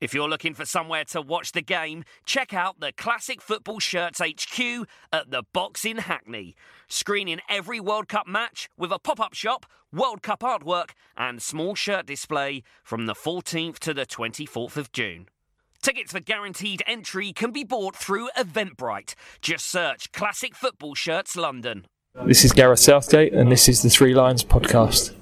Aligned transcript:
If 0.00 0.14
you're 0.14 0.28
looking 0.28 0.54
for 0.54 0.64
somewhere 0.64 1.04
to 1.06 1.20
watch 1.20 1.50
the 1.52 1.62
game, 1.62 2.04
check 2.24 2.54
out 2.54 2.78
the 2.78 2.92
Classic 2.92 3.42
Football 3.42 3.80
Shirts 3.80 4.20
HQ 4.20 4.86
at 5.12 5.30
the 5.30 5.42
Box 5.52 5.84
in 5.84 5.98
Hackney. 5.98 6.54
Screening 6.86 7.40
every 7.48 7.80
World 7.80 8.08
Cup 8.08 8.28
match 8.28 8.68
with 8.76 8.92
a 8.92 9.00
pop 9.00 9.18
up 9.18 9.34
shop, 9.34 9.66
World 9.92 10.22
Cup 10.22 10.40
artwork, 10.40 10.90
and 11.16 11.42
small 11.42 11.74
shirt 11.74 12.06
display 12.06 12.62
from 12.84 13.06
the 13.06 13.14
14th 13.14 13.80
to 13.80 13.92
the 13.92 14.06
24th 14.06 14.76
of 14.76 14.92
June. 14.92 15.26
Tickets 15.82 16.12
for 16.12 16.20
guaranteed 16.20 16.82
entry 16.86 17.32
can 17.32 17.50
be 17.50 17.64
bought 17.64 17.96
through 17.96 18.28
Eventbrite. 18.38 19.14
Just 19.40 19.66
search 19.66 20.12
Classic 20.12 20.54
Football 20.54 20.94
Shirts 20.94 21.36
London. 21.36 21.86
This 22.24 22.44
is 22.44 22.52
Gareth 22.52 22.80
Southgate, 22.80 23.32
and 23.32 23.50
this 23.50 23.68
is 23.68 23.82
the 23.82 23.90
Three 23.90 24.14
Lions 24.14 24.44
podcast. 24.44 25.12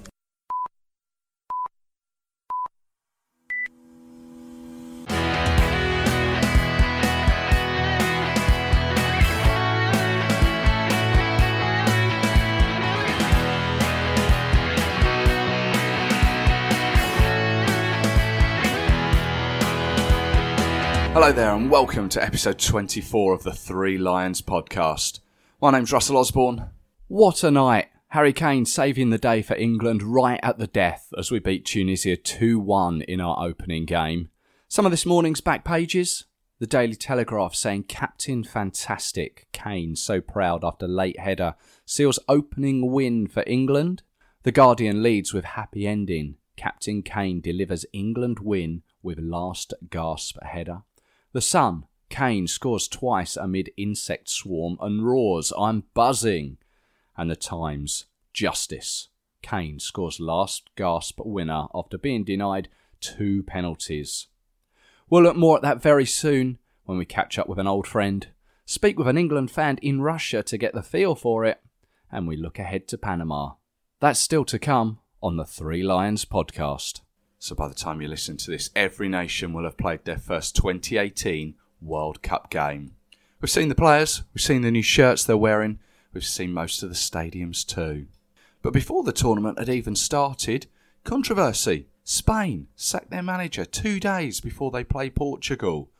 Hello 21.19 21.31
there, 21.31 21.55
and 21.55 21.71
welcome 21.71 22.09
to 22.09 22.23
episode 22.23 22.59
24 22.59 23.33
of 23.33 23.41
the 23.41 23.51
Three 23.51 23.97
Lions 23.97 24.39
podcast. 24.39 25.19
My 25.59 25.71
name's 25.71 25.91
Russell 25.91 26.17
Osborne. 26.17 26.69
What 27.07 27.43
a 27.43 27.49
night! 27.49 27.87
Harry 28.09 28.31
Kane 28.31 28.67
saving 28.67 29.09
the 29.09 29.17
day 29.17 29.41
for 29.41 29.55
England 29.55 30.03
right 30.03 30.39
at 30.43 30.59
the 30.59 30.67
death 30.67 31.07
as 31.17 31.31
we 31.31 31.39
beat 31.39 31.65
Tunisia 31.65 32.17
2 32.17 32.59
1 32.59 33.01
in 33.01 33.19
our 33.19 33.43
opening 33.43 33.85
game. 33.85 34.29
Some 34.67 34.85
of 34.85 34.91
this 34.91 35.07
morning's 35.07 35.41
back 35.41 35.65
pages 35.65 36.25
the 36.59 36.67
Daily 36.67 36.93
Telegraph 36.93 37.55
saying 37.55 37.85
Captain 37.85 38.43
Fantastic, 38.43 39.47
Kane 39.51 39.95
so 39.95 40.21
proud 40.21 40.63
after 40.63 40.87
late 40.87 41.19
header, 41.19 41.55
seals 41.83 42.19
opening 42.29 42.91
win 42.91 43.25
for 43.25 43.43
England. 43.47 44.03
The 44.43 44.51
Guardian 44.51 45.01
leads 45.01 45.33
with 45.33 45.45
happy 45.45 45.87
ending. 45.87 46.35
Captain 46.57 47.01
Kane 47.01 47.41
delivers 47.41 47.87
England 47.91 48.37
win 48.39 48.83
with 49.01 49.17
last 49.17 49.73
gasp 49.89 50.37
header. 50.43 50.83
The 51.37 51.41
Sun, 51.41 51.85
Kane 52.09 52.47
scores 52.47 52.87
twice 52.87 53.37
amid 53.37 53.71
insect 53.77 54.27
swarm 54.27 54.75
and 54.81 55.05
roars, 55.05 55.53
I'm 55.55 55.83
buzzing. 55.93 56.57
And 57.15 57.29
the 57.29 57.35
Times, 57.35 58.05
Justice, 58.33 59.09
Kane 59.43 59.77
scores 59.77 60.19
last 60.19 60.71
gasp 60.75 61.19
winner 61.23 61.67
after 61.75 61.99
being 61.99 62.23
denied 62.23 62.69
two 63.01 63.43
penalties. 63.43 64.29
We'll 65.11 65.21
look 65.21 65.35
more 65.35 65.57
at 65.57 65.61
that 65.61 65.79
very 65.79 66.07
soon 66.07 66.57
when 66.85 66.97
we 66.97 67.05
catch 67.05 67.37
up 67.37 67.47
with 67.47 67.59
an 67.59 67.67
old 67.67 67.85
friend, 67.85 68.29
speak 68.65 68.97
with 68.97 69.07
an 69.07 69.19
England 69.19 69.51
fan 69.51 69.77
in 69.83 70.01
Russia 70.01 70.41
to 70.41 70.57
get 70.57 70.73
the 70.73 70.81
feel 70.81 71.13
for 71.13 71.45
it, 71.45 71.61
and 72.11 72.27
we 72.27 72.35
look 72.35 72.57
ahead 72.57 72.87
to 72.87 72.97
Panama. 72.97 73.51
That's 73.99 74.19
still 74.19 74.45
to 74.45 74.57
come 74.57 75.01
on 75.21 75.37
the 75.37 75.45
Three 75.45 75.83
Lions 75.83 76.25
podcast. 76.25 77.01
So 77.39 77.55
by 77.55 77.67
the 77.67 77.75
time 77.75 78.01
you 78.01 78.07
listen 78.07 78.37
to 78.37 78.51
this, 78.51 78.71
every 78.75 79.07
nation 79.07 79.53
will 79.53 79.63
have 79.63 79.77
played 79.77 80.05
their 80.05 80.17
first 80.17 80.55
2018 80.55 81.53
World 81.81 82.21
Cup 82.23 82.49
game. 82.49 82.95
We've 83.39 83.51
seen 83.51 83.69
the 83.69 83.75
players, 83.75 84.23
we've 84.33 84.41
seen 84.41 84.63
the 84.63 84.71
new 84.71 84.81
shirts 84.81 85.23
they're 85.23 85.37
wearing, 85.37 85.79
we've 86.13 86.25
seen 86.25 86.51
most 86.51 86.81
of 86.81 86.89
the 86.89 86.95
stadiums 86.95 87.65
too. 87.65 88.07
But 88.63 88.73
before 88.73 89.03
the 89.03 89.11
tournament 89.11 89.59
had 89.59 89.69
even 89.69 89.95
started, 89.95 90.65
controversy. 91.03 91.87
Spain 92.03 92.67
sacked 92.75 93.11
their 93.11 93.21
manager 93.21 93.65
two 93.65 93.99
days 93.99 94.39
before 94.39 94.71
they 94.71 94.83
play 94.83 95.09
Portugal. 95.09 95.91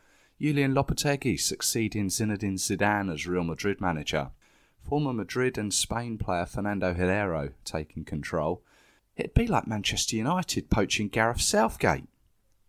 Julian 0.42 0.74
Lopetegui 0.74 1.40
succeeding 1.40 2.08
Zinedine 2.08 2.58
Zidane 2.58 3.14
as 3.14 3.28
Real 3.28 3.44
Madrid 3.44 3.80
manager. 3.80 4.32
Former 4.82 5.14
Madrid 5.14 5.58
and 5.58 5.74
Spain 5.74 6.18
player 6.18 6.46
Fernando 6.46 6.94
Hierro 6.94 7.52
taking 7.64 8.06
control 8.06 8.64
It'd 9.18 9.34
be 9.34 9.48
like 9.48 9.66
Manchester 9.66 10.16
United 10.16 10.70
poaching 10.70 11.08
Gareth 11.08 11.42
Southgate. 11.42 12.08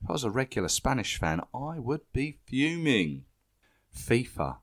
If 0.02 0.08
I 0.08 0.12
was 0.12 0.24
a 0.24 0.30
regular 0.30 0.68
Spanish 0.68 1.18
fan, 1.18 1.42
I 1.54 1.78
would 1.78 2.10
be 2.14 2.38
fuming. 2.46 3.26
FIFA 3.94 4.56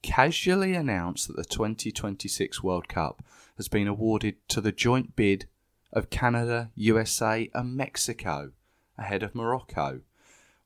casually 0.00 0.74
announced 0.74 1.28
that 1.28 1.36
the 1.36 1.44
2026 1.44 2.62
World 2.62 2.88
Cup 2.88 3.22
has 3.58 3.68
been 3.68 3.86
awarded 3.86 4.36
to 4.48 4.62
the 4.62 4.72
joint 4.72 5.16
bid 5.16 5.46
of 5.92 6.08
Canada, 6.08 6.70
USA, 6.74 7.50
and 7.52 7.76
Mexico 7.76 8.52
ahead 8.96 9.22
of 9.22 9.34
Morocco, 9.34 10.00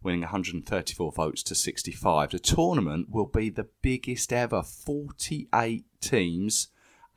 winning 0.00 0.20
134 0.20 1.10
votes 1.10 1.42
to 1.42 1.56
65. 1.56 2.30
The 2.30 2.38
tournament 2.38 3.10
will 3.10 3.26
be 3.26 3.50
the 3.50 3.68
biggest 3.82 4.32
ever 4.32 4.62
48 4.62 5.84
teams, 6.00 6.68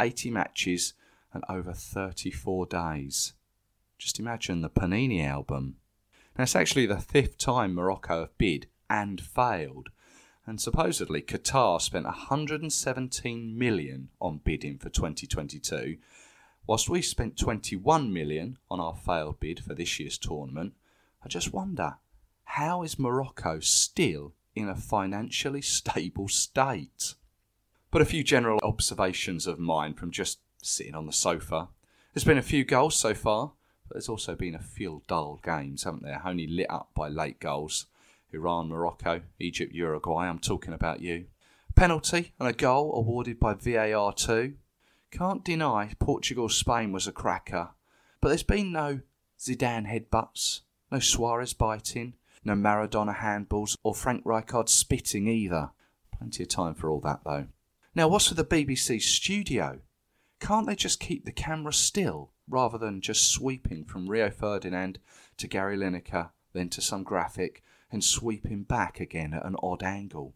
80 0.02 0.32
matches, 0.32 0.94
and 1.36 1.44
over 1.50 1.74
34 1.74 2.66
days. 2.66 3.34
Just 4.00 4.20
imagine 4.20 4.62
the 4.62 4.70
Panini 4.70 5.24
album. 5.24 5.76
Now, 6.38 6.44
it's 6.44 6.56
actually 6.56 6.86
the 6.86 6.98
fifth 6.98 7.38
time 7.38 7.76
Morocco 7.76 8.22
have 8.22 8.38
bid 8.38 8.68
and 8.90 9.22
failed, 9.22 9.90
and 10.48 10.60
supposedly 10.60 11.22
Qatar 11.22 11.82
spent 11.82 12.06
117 12.06 13.58
million 13.58 14.10
on 14.22 14.40
bidding 14.44 14.78
for 14.78 14.90
2022, 14.90 15.98
whilst 16.66 16.90
we 16.90 17.02
spent 17.02 17.38
21 17.38 18.12
million 18.12 18.58
on 18.72 18.80
our 18.80 18.96
failed 18.96 19.40
bid 19.40 19.60
for 19.60 19.74
this 19.74 20.00
year's 20.00 20.18
tournament. 20.18 20.74
I 21.24 21.28
just 21.28 21.54
wonder, 21.54 21.96
how 22.46 22.84
is 22.84 22.98
Morocco 22.98 23.60
still 23.60 24.34
in 24.56 24.70
a 24.70 24.76
financially 24.76 25.62
stable 25.62 26.30
state? 26.30 27.16
But 27.92 28.02
a 28.02 28.06
few 28.06 28.24
general 28.24 28.60
observations 28.64 29.48
of 29.48 29.60
mine 29.60 29.94
from 29.94 30.12
just 30.12 30.40
sitting 30.66 30.96
on 30.96 31.06
the 31.06 31.14
sofa. 31.14 31.70
There's 32.14 32.24
been 32.24 32.38
a 32.38 32.44
few 32.44 32.64
goals 32.64 32.96
so 32.96 33.14
far, 33.14 33.52
but 33.88 33.96
there's 33.96 34.10
also 34.10 34.36
been 34.36 34.56
a 34.56 34.60
few 34.60 35.02
dull 35.08 35.40
games, 35.44 35.84
haven't 35.84 36.04
there? 36.04 36.22
Only 36.26 36.48
lit 36.48 36.70
up 36.70 36.90
by 36.96 37.08
late 37.08 37.40
goals. 37.40 37.88
Iran, 38.32 38.70
Morocco, 38.70 39.22
Egypt, 39.40 39.74
Uruguay. 39.74 40.28
I'm 40.28 40.40
talking 40.40 40.74
about 40.74 41.02
you. 41.02 41.26
Penalty 41.76 42.34
and 42.40 42.48
a 42.48 42.54
goal 42.54 42.94
awarded 42.96 43.40
by 43.40 43.54
VAR 43.54 44.14
too. 44.14 44.56
Can't 45.12 45.44
deny 45.44 45.94
Portugal 46.00 46.50
Spain 46.50 46.92
was 46.92 47.08
a 47.08 47.12
cracker, 47.12 47.70
but 48.22 48.30
there's 48.30 48.44
been 48.44 48.72
no 48.72 49.02
Zidane 49.40 49.88
headbutts, 49.88 50.62
no 50.92 51.00
Suarez 51.00 51.54
biting, 51.54 52.16
no 52.44 52.54
Maradona 52.54 53.16
handballs, 53.16 53.78
or 53.84 53.94
Frank 53.94 54.24
Rijkaard 54.24 54.70
spitting 54.70 55.28
either. 55.28 55.72
Plenty 56.18 56.44
of 56.44 56.50
time 56.50 56.76
for 56.76 56.90
all 56.90 57.00
that 57.02 57.22
though. 57.26 57.48
Now, 57.94 58.08
what's 58.08 58.30
with 58.30 58.38
the 58.38 58.46
BBC 58.46 59.02
studio? 59.02 59.80
Can't 60.46 60.68
they 60.68 60.76
just 60.76 61.00
keep 61.00 61.26
the 61.26 61.32
camera 61.32 61.74
still 61.74 62.30
rather 62.48 62.78
than 62.78 63.02
just 63.02 63.32
sweeping 63.32 63.84
from 63.84 64.08
Rio 64.08 64.30
Ferdinand 64.30 65.00
to 65.38 65.48
Gary 65.48 65.76
Lineker, 65.76 66.30
then 66.54 66.70
to 66.70 66.82
some 66.82 67.02
graphic, 67.02 67.64
and 67.92 68.04
sweeping 68.04 68.62
back 68.62 69.00
again 69.00 69.34
at 69.34 69.44
an 69.44 69.56
odd 69.64 69.82
angle? 69.82 70.36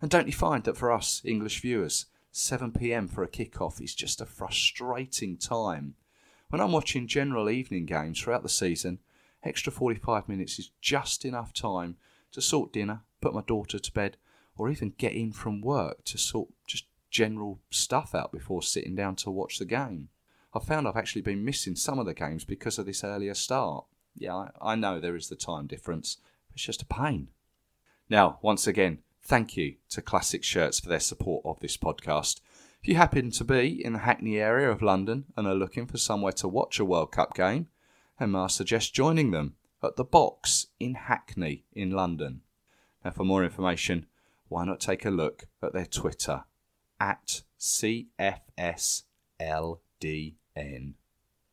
And 0.00 0.10
don't 0.10 0.28
you 0.28 0.32
find 0.32 0.64
that 0.64 0.78
for 0.78 0.90
us 0.90 1.20
English 1.26 1.60
viewers, 1.60 2.06
7 2.32 2.72
pm 2.72 3.06
for 3.06 3.22
a 3.22 3.28
kick-off 3.28 3.82
is 3.82 3.94
just 3.94 4.22
a 4.22 4.24
frustrating 4.24 5.36
time? 5.36 5.96
When 6.48 6.62
I'm 6.62 6.72
watching 6.72 7.06
general 7.06 7.50
evening 7.50 7.84
games 7.84 8.18
throughout 8.18 8.42
the 8.42 8.48
season, 8.48 8.98
extra 9.44 9.70
45 9.70 10.26
minutes 10.26 10.58
is 10.58 10.70
just 10.80 11.26
enough 11.26 11.52
time 11.52 11.98
to 12.32 12.40
sort 12.40 12.72
dinner, 12.72 13.02
put 13.20 13.34
my 13.34 13.42
daughter 13.42 13.78
to 13.78 13.92
bed, 13.92 14.16
or 14.56 14.70
even 14.70 14.94
get 14.96 15.12
in 15.12 15.32
from 15.32 15.60
work 15.60 16.02
to 16.06 16.16
sort 16.16 16.48
just 16.66 16.86
general 17.10 17.60
stuff 17.70 18.14
out 18.14 18.32
before 18.32 18.62
sitting 18.62 18.94
down 18.94 19.16
to 19.16 19.30
watch 19.30 19.58
the 19.58 19.64
game. 19.64 20.08
I've 20.54 20.64
found 20.64 20.88
I've 20.88 20.96
actually 20.96 21.22
been 21.22 21.44
missing 21.44 21.76
some 21.76 21.98
of 21.98 22.06
the 22.06 22.14
games 22.14 22.44
because 22.44 22.78
of 22.78 22.86
this 22.86 23.04
earlier 23.04 23.34
start. 23.34 23.84
Yeah, 24.14 24.34
I, 24.34 24.50
I 24.60 24.74
know 24.74 24.98
there 24.98 25.16
is 25.16 25.28
the 25.28 25.36
time 25.36 25.66
difference, 25.66 26.18
but 26.48 26.54
it's 26.54 26.64
just 26.64 26.82
a 26.82 26.86
pain. 26.86 27.28
Now, 28.08 28.38
once 28.42 28.66
again, 28.66 28.98
thank 29.22 29.56
you 29.56 29.76
to 29.90 30.02
Classic 30.02 30.42
Shirts 30.42 30.80
for 30.80 30.88
their 30.88 31.00
support 31.00 31.44
of 31.44 31.60
this 31.60 31.76
podcast. 31.76 32.40
If 32.80 32.88
you 32.88 32.94
happen 32.94 33.30
to 33.32 33.44
be 33.44 33.84
in 33.84 33.92
the 33.92 33.98
Hackney 34.00 34.38
area 34.38 34.70
of 34.70 34.82
London 34.82 35.26
and 35.36 35.46
are 35.46 35.54
looking 35.54 35.86
for 35.86 35.98
somewhere 35.98 36.32
to 36.32 36.48
watch 36.48 36.78
a 36.78 36.84
World 36.84 37.12
Cup 37.12 37.34
game, 37.34 37.68
then 38.18 38.34
I 38.34 38.46
suggest 38.46 38.94
joining 38.94 39.30
them 39.30 39.54
at 39.82 39.96
the 39.96 40.04
Box 40.04 40.68
in 40.80 40.94
Hackney 40.94 41.64
in 41.72 41.90
London. 41.90 42.40
Now, 43.04 43.10
for 43.10 43.24
more 43.24 43.44
information, 43.44 44.06
why 44.48 44.64
not 44.64 44.80
take 44.80 45.04
a 45.04 45.10
look 45.10 45.44
at 45.62 45.72
their 45.72 45.86
Twitter 45.86 46.44
at 47.00 47.42
CFSLDN. 47.58 49.04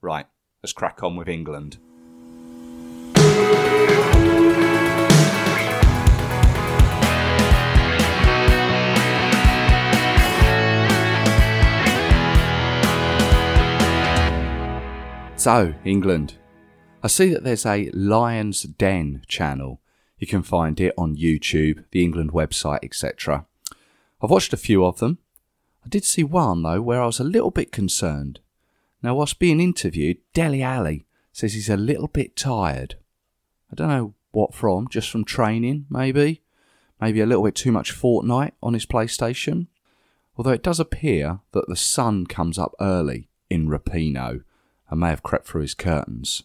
Right, 0.02 0.26
let's 0.62 0.74
crack 0.74 1.04
on 1.04 1.16
with 1.16 1.28
England. 1.28 1.78
So, 15.46 15.76
England. 15.84 16.36
I 17.04 17.08
see 17.08 17.32
that 17.32 17.44
there's 17.44 17.68
a 17.68 17.92
Lion's 17.94 18.64
Den 18.64 19.22
channel. 19.28 19.80
You 20.18 20.26
can 20.26 20.42
find 20.42 20.80
it 20.80 20.96
on 20.98 21.16
YouTube, 21.16 21.84
the 21.92 22.04
England 22.04 22.32
website, 22.32 22.80
etc. 22.82 23.46
I've 24.24 24.32
watched 24.32 24.54
a 24.54 24.58
few 24.58 24.84
of 24.84 24.98
them. 24.98 25.20
I 25.86 25.90
did 25.90 26.04
see 26.04 26.24
one, 26.24 26.64
though, 26.64 26.82
where 26.82 27.02
I 27.02 27.06
was 27.06 27.20
a 27.20 27.24
little 27.24 27.52
bit 27.52 27.72
concerned. 27.72 28.40
Now, 29.04 29.16
whilst 29.16 29.38
being 29.38 29.60
interviewed, 29.60 30.18
Dele 30.34 30.64
Alli 30.64 31.06
says 31.32 31.54
he's 31.54 31.70
a 31.70 31.78
little 31.78 32.08
bit 32.08 32.36
tired. 32.36 32.96
I 33.72 33.76
don't 33.76 33.90
know 33.90 34.16
what 34.32 34.56
from, 34.56 34.88
just 34.88 35.12
from 35.12 35.26
training, 35.26 35.86
maybe? 35.90 36.42
Maybe 37.00 37.22
a 37.22 37.26
little 37.26 37.44
bit 37.44 37.56
too 37.56 37.72
much 37.72 37.94
Fortnite 37.94 38.54
on 38.64 38.74
his 38.74 38.88
PlayStation? 38.88 39.68
Although 40.38 40.52
it 40.52 40.64
does 40.64 40.80
appear 40.80 41.40
that 41.52 41.68
the 41.68 41.76
sun 41.76 42.26
comes 42.26 42.58
up 42.58 42.74
early 42.80 43.30
in 43.50 43.70
Repino 43.70 44.44
and 44.90 45.00
may 45.00 45.10
have 45.10 45.24
crept 45.24 45.48
through 45.48 45.62
his 45.62 45.76
curtains. 45.76 46.44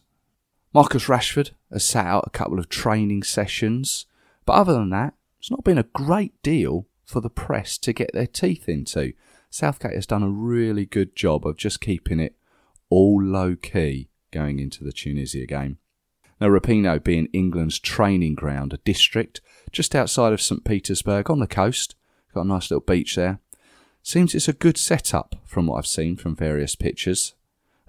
Marcus 0.74 1.06
Rashford 1.06 1.50
has 1.72 1.84
sat 1.84 2.06
out 2.06 2.24
a 2.26 2.30
couple 2.30 2.58
of 2.58 2.68
training 2.68 3.22
sessions, 3.22 4.06
but 4.44 4.52
other 4.52 4.74
than 4.74 4.90
that, 4.90 5.14
it's 5.38 5.50
not 5.50 5.64
been 5.64 5.78
a 5.78 5.84
great 5.84 6.40
deal 6.42 6.86
for 7.04 7.20
the 7.20 7.30
press 7.30 7.78
to 7.78 7.92
get 7.92 8.12
their 8.12 8.26
teeth 8.26 8.68
into. 8.68 9.12
Southgate 9.50 9.94
has 9.94 10.06
done 10.06 10.22
a 10.22 10.30
really 10.30 10.86
good 10.86 11.14
job 11.14 11.46
of 11.46 11.56
just 11.56 11.80
keeping 11.80 12.20
it 12.20 12.36
all 12.88 13.22
low 13.22 13.56
key 13.56 14.08
going 14.30 14.58
into 14.58 14.84
the 14.84 14.92
Tunisia 14.92 15.46
game. 15.46 15.78
Now, 16.40 16.48
Repino 16.48 17.02
being 17.02 17.28
England's 17.32 17.78
training 17.78 18.36
ground, 18.36 18.72
a 18.72 18.78
district 18.78 19.40
just 19.72 19.94
outside 19.94 20.32
of 20.32 20.40
St 20.40 20.64
Petersburg 20.64 21.28
on 21.28 21.40
the 21.40 21.46
coast, 21.46 21.96
got 22.32 22.46
a 22.46 22.48
nice 22.48 22.70
little 22.70 22.80
beach 22.80 23.16
there. 23.16 23.40
Seems 24.02 24.34
it's 24.34 24.48
a 24.48 24.54
good 24.54 24.78
setup 24.78 25.36
from 25.44 25.66
what 25.66 25.76
I've 25.76 25.86
seen 25.86 26.16
from 26.16 26.34
various 26.34 26.74
pictures 26.74 27.34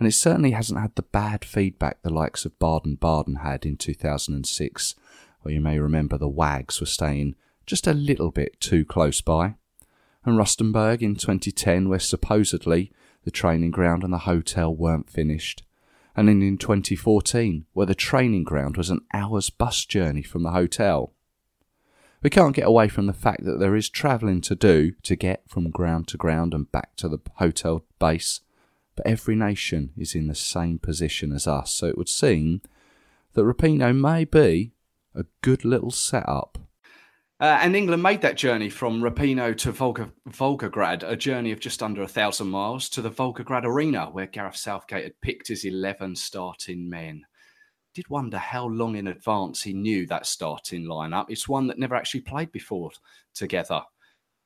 and 0.01 0.07
it 0.07 0.13
certainly 0.13 0.49
hasn't 0.49 0.79
had 0.79 0.95
the 0.95 1.03
bad 1.03 1.45
feedback 1.45 2.01
the 2.01 2.09
likes 2.09 2.43
of 2.43 2.57
Baden 2.57 2.95
Baden 2.95 3.35
had 3.35 3.67
in 3.67 3.77
2006, 3.77 4.95
where 5.41 5.53
you 5.53 5.61
may 5.61 5.77
remember 5.77 6.17
the 6.17 6.27
Wags 6.27 6.79
were 6.79 6.87
staying 6.87 7.35
just 7.67 7.85
a 7.85 7.93
little 7.93 8.31
bit 8.31 8.59
too 8.59 8.83
close 8.83 9.21
by, 9.21 9.57
and 10.25 10.37
Rustenburg 10.37 11.01
in 11.01 11.15
2010, 11.15 11.89
where 11.89 11.99
supposedly 11.99 12.91
the 13.23 13.31
training 13.31 13.71
ground 13.71 14.03
and 14.03 14.13
the 14.13 14.19
hotel 14.19 14.73
weren't 14.73 15.09
finished, 15.09 15.63
and 16.15 16.27
then 16.27 16.41
in 16.41 16.57
2014, 16.57 17.65
where 17.73 17.85
the 17.85 17.95
training 17.95 18.43
ground 18.43 18.77
was 18.77 18.89
an 18.89 19.01
hour's 19.13 19.49
bus 19.49 19.85
journey 19.85 20.21
from 20.21 20.43
the 20.43 20.51
hotel. 20.51 21.13
We 22.21 22.29
can't 22.29 22.55
get 22.55 22.67
away 22.67 22.87
from 22.87 23.07
the 23.07 23.13
fact 23.13 23.45
that 23.45 23.59
there 23.59 23.75
is 23.75 23.89
travelling 23.89 24.41
to 24.41 24.55
do 24.55 24.91
to 25.03 25.15
get 25.15 25.43
from 25.47 25.69
ground 25.71 26.07
to 26.09 26.17
ground 26.17 26.53
and 26.53 26.71
back 26.71 26.95
to 26.97 27.09
the 27.09 27.19
hotel 27.37 27.83
base 27.97 28.41
but 28.95 29.07
every 29.07 29.35
nation 29.35 29.91
is 29.97 30.15
in 30.15 30.27
the 30.27 30.35
same 30.35 30.79
position 30.79 31.31
as 31.31 31.47
us. 31.47 31.71
So 31.71 31.87
it 31.87 31.97
would 31.97 32.09
seem 32.09 32.61
that 33.33 33.43
Repino 33.43 33.95
may 33.95 34.25
be 34.25 34.73
a 35.15 35.25
good 35.41 35.63
little 35.65 35.91
setup. 35.91 36.57
Uh, 37.41 37.57
and 37.63 37.75
England 37.75 38.03
made 38.03 38.21
that 38.21 38.37
journey 38.37 38.69
from 38.69 39.01
Repino 39.01 39.57
to 39.57 39.71
Volga, 39.71 40.11
Volgograd, 40.29 41.01
a 41.01 41.15
journey 41.15 41.51
of 41.51 41.59
just 41.59 41.81
under 41.81 42.03
a 42.03 42.07
thousand 42.07 42.49
miles, 42.49 42.87
to 42.89 43.01
the 43.01 43.09
Volgograd 43.09 43.65
Arena, 43.65 44.05
where 44.11 44.27
Gareth 44.27 44.55
Southgate 44.55 45.05
had 45.05 45.21
picked 45.21 45.47
his 45.47 45.65
11 45.65 46.15
starting 46.15 46.87
men. 46.87 47.25
Did 47.95 48.07
wonder 48.11 48.37
how 48.37 48.67
long 48.67 48.95
in 48.95 49.07
advance 49.07 49.63
he 49.63 49.73
knew 49.73 50.05
that 50.05 50.27
starting 50.27 50.85
lineup. 50.85 51.25
It's 51.29 51.49
one 51.49 51.65
that 51.65 51.79
never 51.79 51.95
actually 51.95 52.21
played 52.21 52.51
before 52.51 52.91
together. 53.33 53.81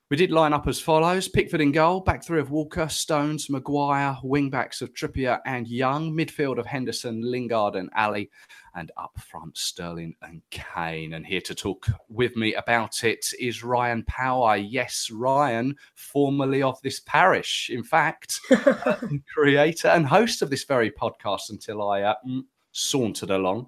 We 0.09 0.15
did 0.15 0.31
line 0.31 0.53
up 0.53 0.65
as 0.67 0.79
follows 0.79 1.27
Pickford 1.27 1.59
in 1.59 1.73
goal, 1.73 1.99
back 1.99 2.23
three 2.23 2.39
of 2.39 2.51
Walker, 2.51 2.87
Stones, 2.87 3.49
Maguire, 3.49 4.17
wing 4.23 4.49
backs 4.49 4.81
of 4.81 4.93
Trippier 4.93 5.39
and 5.45 5.67
Young, 5.67 6.13
midfield 6.15 6.59
of 6.59 6.65
Henderson, 6.65 7.21
Lingard 7.23 7.75
and 7.75 7.89
Alli, 7.93 8.29
and 8.75 8.91
up 8.97 9.17
front 9.19 9.57
Sterling 9.57 10.15
and 10.21 10.41
Kane. 10.51 11.13
And 11.13 11.25
here 11.25 11.41
to 11.41 11.55
talk 11.55 11.87
with 12.09 12.35
me 12.35 12.53
about 12.55 13.03
it 13.03 13.25
is 13.39 13.63
Ryan 13.63 14.03
Power. 14.03 14.57
Yes, 14.57 15.09
Ryan, 15.11 15.75
formerly 15.95 16.61
of 16.61 16.81
this 16.81 16.99
parish, 17.01 17.69
in 17.71 17.83
fact, 17.83 18.39
creator 19.33 19.87
and 19.87 20.05
host 20.05 20.41
of 20.41 20.49
this 20.49 20.63
very 20.63 20.91
podcast 20.91 21.49
until 21.49 21.87
I 21.87 22.01
uh, 22.01 22.15
sauntered 22.71 23.31
along. 23.31 23.67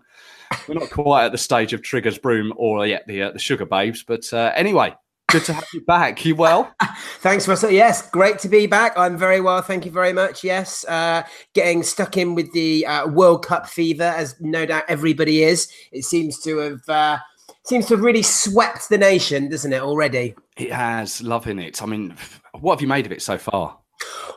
We're 0.67 0.75
not 0.75 0.89
quite 0.89 1.25
at 1.25 1.31
the 1.31 1.37
stage 1.37 1.73
of 1.73 1.81
Triggers 1.81 2.17
Broom 2.17 2.53
or 2.55 2.85
yet 2.85 3.05
the, 3.07 3.23
uh, 3.23 3.31
the 3.31 3.39
Sugababes, 3.39 4.03
but 4.05 4.31
uh, 4.33 4.51
anyway, 4.55 4.93
Good 5.29 5.43
to 5.43 5.53
have 5.53 5.67
you 5.73 5.81
back. 5.81 6.23
You 6.23 6.35
well? 6.35 6.73
Thanks, 7.19 7.49
Russell. 7.49 7.69
Yes, 7.69 8.09
great 8.11 8.39
to 8.39 8.47
be 8.47 8.65
back. 8.65 8.93
I'm 8.97 9.17
very 9.17 9.41
well. 9.41 9.61
Thank 9.61 9.85
you 9.85 9.91
very 9.91 10.13
much. 10.13 10.41
Yes, 10.41 10.85
uh, 10.85 11.23
getting 11.53 11.83
stuck 11.83 12.15
in 12.15 12.33
with 12.33 12.49
the 12.53 12.85
uh, 12.85 13.07
World 13.07 13.45
Cup 13.45 13.67
fever, 13.67 14.03
as 14.03 14.35
no 14.39 14.65
doubt 14.65 14.85
everybody 14.87 15.43
is. 15.43 15.69
It 15.91 16.05
seems 16.05 16.39
to 16.43 16.57
have 16.59 16.87
uh, 16.87 17.17
seems 17.65 17.87
to 17.87 17.95
have 17.95 18.05
really 18.05 18.23
swept 18.23 18.87
the 18.87 18.97
nation, 18.97 19.49
doesn't 19.49 19.73
it? 19.73 19.81
Already. 19.81 20.33
It 20.55 20.71
has. 20.71 21.21
Loving 21.21 21.59
it. 21.59 21.83
I 21.83 21.87
mean, 21.87 22.15
what 22.61 22.75
have 22.75 22.81
you 22.81 22.87
made 22.87 23.05
of 23.05 23.11
it 23.11 23.21
so 23.21 23.37
far? 23.37 23.77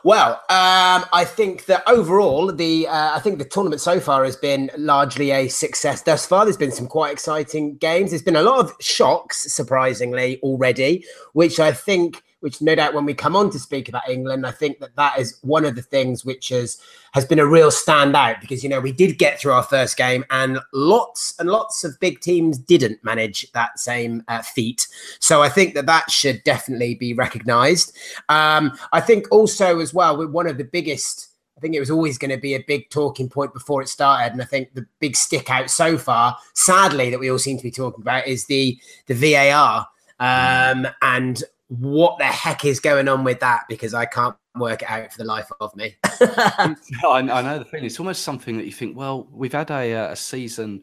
Well, 0.03 0.31
um, 0.49 1.05
I 1.13 1.25
think 1.25 1.65
that 1.65 1.83
overall, 1.87 2.51
the 2.51 2.87
uh, 2.87 3.15
I 3.15 3.19
think 3.19 3.37
the 3.37 3.45
tournament 3.45 3.81
so 3.81 3.99
far 3.99 4.25
has 4.25 4.35
been 4.35 4.71
largely 4.75 5.29
a 5.29 5.47
success 5.47 6.01
thus 6.01 6.25
far. 6.25 6.43
There's 6.43 6.57
been 6.57 6.71
some 6.71 6.87
quite 6.87 7.11
exciting 7.11 7.75
games. 7.77 8.09
There's 8.09 8.23
been 8.23 8.35
a 8.35 8.41
lot 8.41 8.65
of 8.65 8.73
shocks, 8.79 9.51
surprisingly, 9.53 10.39
already, 10.41 11.05
which 11.33 11.59
I 11.59 11.71
think 11.71 12.23
which 12.41 12.61
no 12.61 12.75
doubt 12.75 12.93
when 12.93 13.05
we 13.05 13.13
come 13.13 13.35
on 13.35 13.49
to 13.51 13.59
speak 13.59 13.87
about 13.87 14.09
England, 14.09 14.45
I 14.45 14.51
think 14.51 14.79
that 14.79 14.95
that 14.95 15.17
is 15.19 15.37
one 15.41 15.63
of 15.63 15.75
the 15.75 15.81
things 15.81 16.25
which 16.25 16.49
has 16.49 16.79
has 17.13 17.25
been 17.25 17.39
a 17.39 17.45
real 17.45 17.69
standout 17.69 18.41
because 18.41 18.63
you 18.63 18.69
know 18.69 18.79
we 18.79 18.91
did 18.91 19.17
get 19.17 19.39
through 19.39 19.53
our 19.53 19.63
first 19.63 19.95
game 19.95 20.25
and 20.29 20.59
lots 20.73 21.33
and 21.39 21.49
lots 21.49 21.83
of 21.83 21.99
big 21.99 22.19
teams 22.19 22.57
didn't 22.57 23.03
manage 23.03 23.49
that 23.53 23.79
same 23.79 24.23
uh, 24.27 24.41
feat. 24.41 24.87
So 25.19 25.41
I 25.41 25.49
think 25.49 25.75
that 25.75 25.85
that 25.85 26.09
should 26.11 26.43
definitely 26.43 26.95
be 26.95 27.13
recognised. 27.13 27.95
Um, 28.27 28.77
I 28.91 29.01
think 29.01 29.27
also 29.31 29.79
as 29.79 29.93
well, 29.93 30.27
one 30.27 30.47
of 30.47 30.57
the 30.57 30.65
biggest. 30.65 31.27
I 31.57 31.61
think 31.61 31.75
it 31.75 31.79
was 31.79 31.91
always 31.91 32.17
going 32.17 32.31
to 32.31 32.37
be 32.37 32.55
a 32.55 32.63
big 32.67 32.89
talking 32.89 33.29
point 33.29 33.53
before 33.53 33.83
it 33.83 33.87
started, 33.87 34.33
and 34.33 34.41
I 34.41 34.45
think 34.45 34.73
the 34.73 34.87
big 34.99 35.15
stick 35.15 35.51
out 35.51 35.69
so 35.69 35.95
far, 35.95 36.35
sadly, 36.55 37.11
that 37.11 37.19
we 37.19 37.29
all 37.29 37.37
seem 37.37 37.57
to 37.57 37.63
be 37.63 37.69
talking 37.69 38.01
about 38.01 38.25
is 38.25 38.45
the 38.45 38.79
the 39.05 39.13
VAR. 39.13 39.87
Um, 40.19 40.87
and 41.01 41.43
what 41.79 42.17
the 42.17 42.25
heck 42.25 42.65
is 42.65 42.81
going 42.81 43.07
on 43.07 43.23
with 43.23 43.39
that 43.39 43.63
because 43.69 43.93
I 43.93 44.05
can't 44.05 44.35
work 44.57 44.81
it 44.81 44.89
out 44.89 45.09
for 45.09 45.17
the 45.17 45.23
life 45.23 45.49
of 45.61 45.73
me. 45.73 45.95
I, 46.03 46.75
I, 47.09 47.21
know 47.21 47.59
the 47.59 47.65
feeling. 47.65 47.85
It's 47.85 47.99
almost 47.99 48.23
something 48.23 48.57
that 48.57 48.65
you 48.65 48.73
think, 48.73 48.97
well, 48.97 49.29
we've 49.31 49.53
had 49.53 49.71
a, 49.71 50.11
a 50.11 50.15
season 50.17 50.81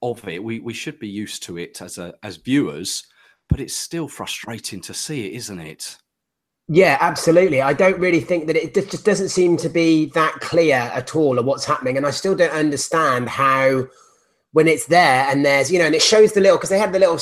of 0.00 0.26
it. 0.26 0.42
We 0.42 0.60
we 0.60 0.72
should 0.72 0.98
be 0.98 1.08
used 1.08 1.42
to 1.42 1.58
it 1.58 1.82
as 1.82 1.98
a 1.98 2.14
as 2.22 2.38
viewers, 2.38 3.06
but 3.50 3.60
it's 3.60 3.74
still 3.74 4.08
frustrating 4.08 4.80
to 4.80 4.94
see 4.94 5.26
it, 5.26 5.34
isn't 5.34 5.60
it? 5.60 5.98
Yeah, 6.68 6.96
absolutely. 7.00 7.60
I 7.60 7.74
don't 7.74 8.00
really 8.00 8.20
think 8.20 8.46
that 8.46 8.56
it 8.56 8.72
just 8.72 9.04
doesn't 9.04 9.28
seem 9.28 9.58
to 9.58 9.68
be 9.68 10.06
that 10.14 10.34
clear 10.40 10.76
at 10.76 11.14
all 11.14 11.38
of 11.38 11.44
what's 11.44 11.66
happening, 11.66 11.98
and 11.98 12.06
I 12.06 12.12
still 12.12 12.34
don't 12.34 12.52
understand 12.52 13.28
how 13.28 13.88
when 14.52 14.68
it's 14.68 14.86
there 14.86 15.26
and 15.28 15.44
there's 15.44 15.70
you 15.70 15.78
know, 15.78 15.84
and 15.84 15.94
it 15.94 16.02
shows 16.02 16.32
the 16.32 16.40
little 16.40 16.56
because 16.56 16.70
they 16.70 16.78
had 16.78 16.94
the 16.94 16.98
little 16.98 17.18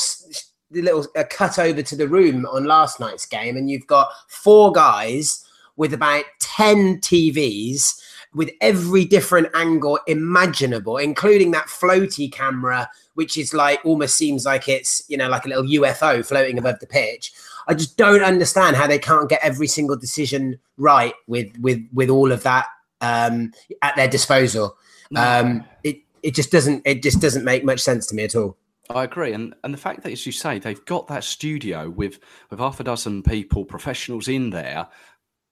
the 0.70 0.82
little 0.82 1.06
uh, 1.16 1.24
cut 1.30 1.58
over 1.58 1.82
to 1.82 1.96
the 1.96 2.08
room 2.08 2.46
on 2.46 2.64
last 2.64 3.00
night's 3.00 3.26
game, 3.26 3.56
and 3.56 3.70
you've 3.70 3.86
got 3.86 4.10
four 4.28 4.72
guys 4.72 5.44
with 5.76 5.94
about 5.94 6.24
10 6.40 7.00
TVs 7.00 8.02
with 8.34 8.50
every 8.60 9.04
different 9.04 9.48
angle 9.54 9.98
imaginable, 10.06 10.98
including 10.98 11.50
that 11.52 11.66
floaty 11.66 12.30
camera, 12.30 12.88
which 13.14 13.38
is 13.38 13.54
like 13.54 13.80
almost 13.84 14.16
seems 14.16 14.44
like 14.44 14.68
it's, 14.68 15.02
you 15.08 15.16
know, 15.16 15.28
like 15.28 15.46
a 15.46 15.48
little 15.48 15.64
UFO 15.64 16.24
floating 16.24 16.58
above 16.58 16.78
the 16.80 16.86
pitch. 16.86 17.32
I 17.68 17.74
just 17.74 17.96
don't 17.96 18.22
understand 18.22 18.76
how 18.76 18.86
they 18.86 18.98
can't 18.98 19.28
get 19.28 19.42
every 19.42 19.66
single 19.66 19.96
decision 19.96 20.58
right 20.76 21.14
with 21.26 21.56
with 21.58 21.86
with 21.92 22.10
all 22.10 22.32
of 22.32 22.42
that 22.42 22.66
um, 23.00 23.52
at 23.82 23.94
their 23.96 24.08
disposal. 24.08 24.76
Um, 25.16 25.64
it 25.84 25.98
it 26.22 26.34
just 26.34 26.50
doesn't 26.50 26.82
it 26.84 27.02
just 27.02 27.20
doesn't 27.20 27.44
make 27.44 27.64
much 27.64 27.80
sense 27.80 28.06
to 28.06 28.14
me 28.14 28.24
at 28.24 28.34
all. 28.34 28.56
I 28.90 29.04
agree, 29.04 29.32
and 29.32 29.54
and 29.64 29.72
the 29.72 29.78
fact 29.78 30.02
that, 30.02 30.12
as 30.12 30.24
you 30.24 30.32
say, 30.32 30.58
they've 30.58 30.84
got 30.86 31.08
that 31.08 31.24
studio 31.24 31.90
with 31.90 32.20
with 32.50 32.60
half 32.60 32.80
a 32.80 32.84
dozen 32.84 33.22
people, 33.22 33.64
professionals 33.64 34.28
in 34.28 34.50
there, 34.50 34.88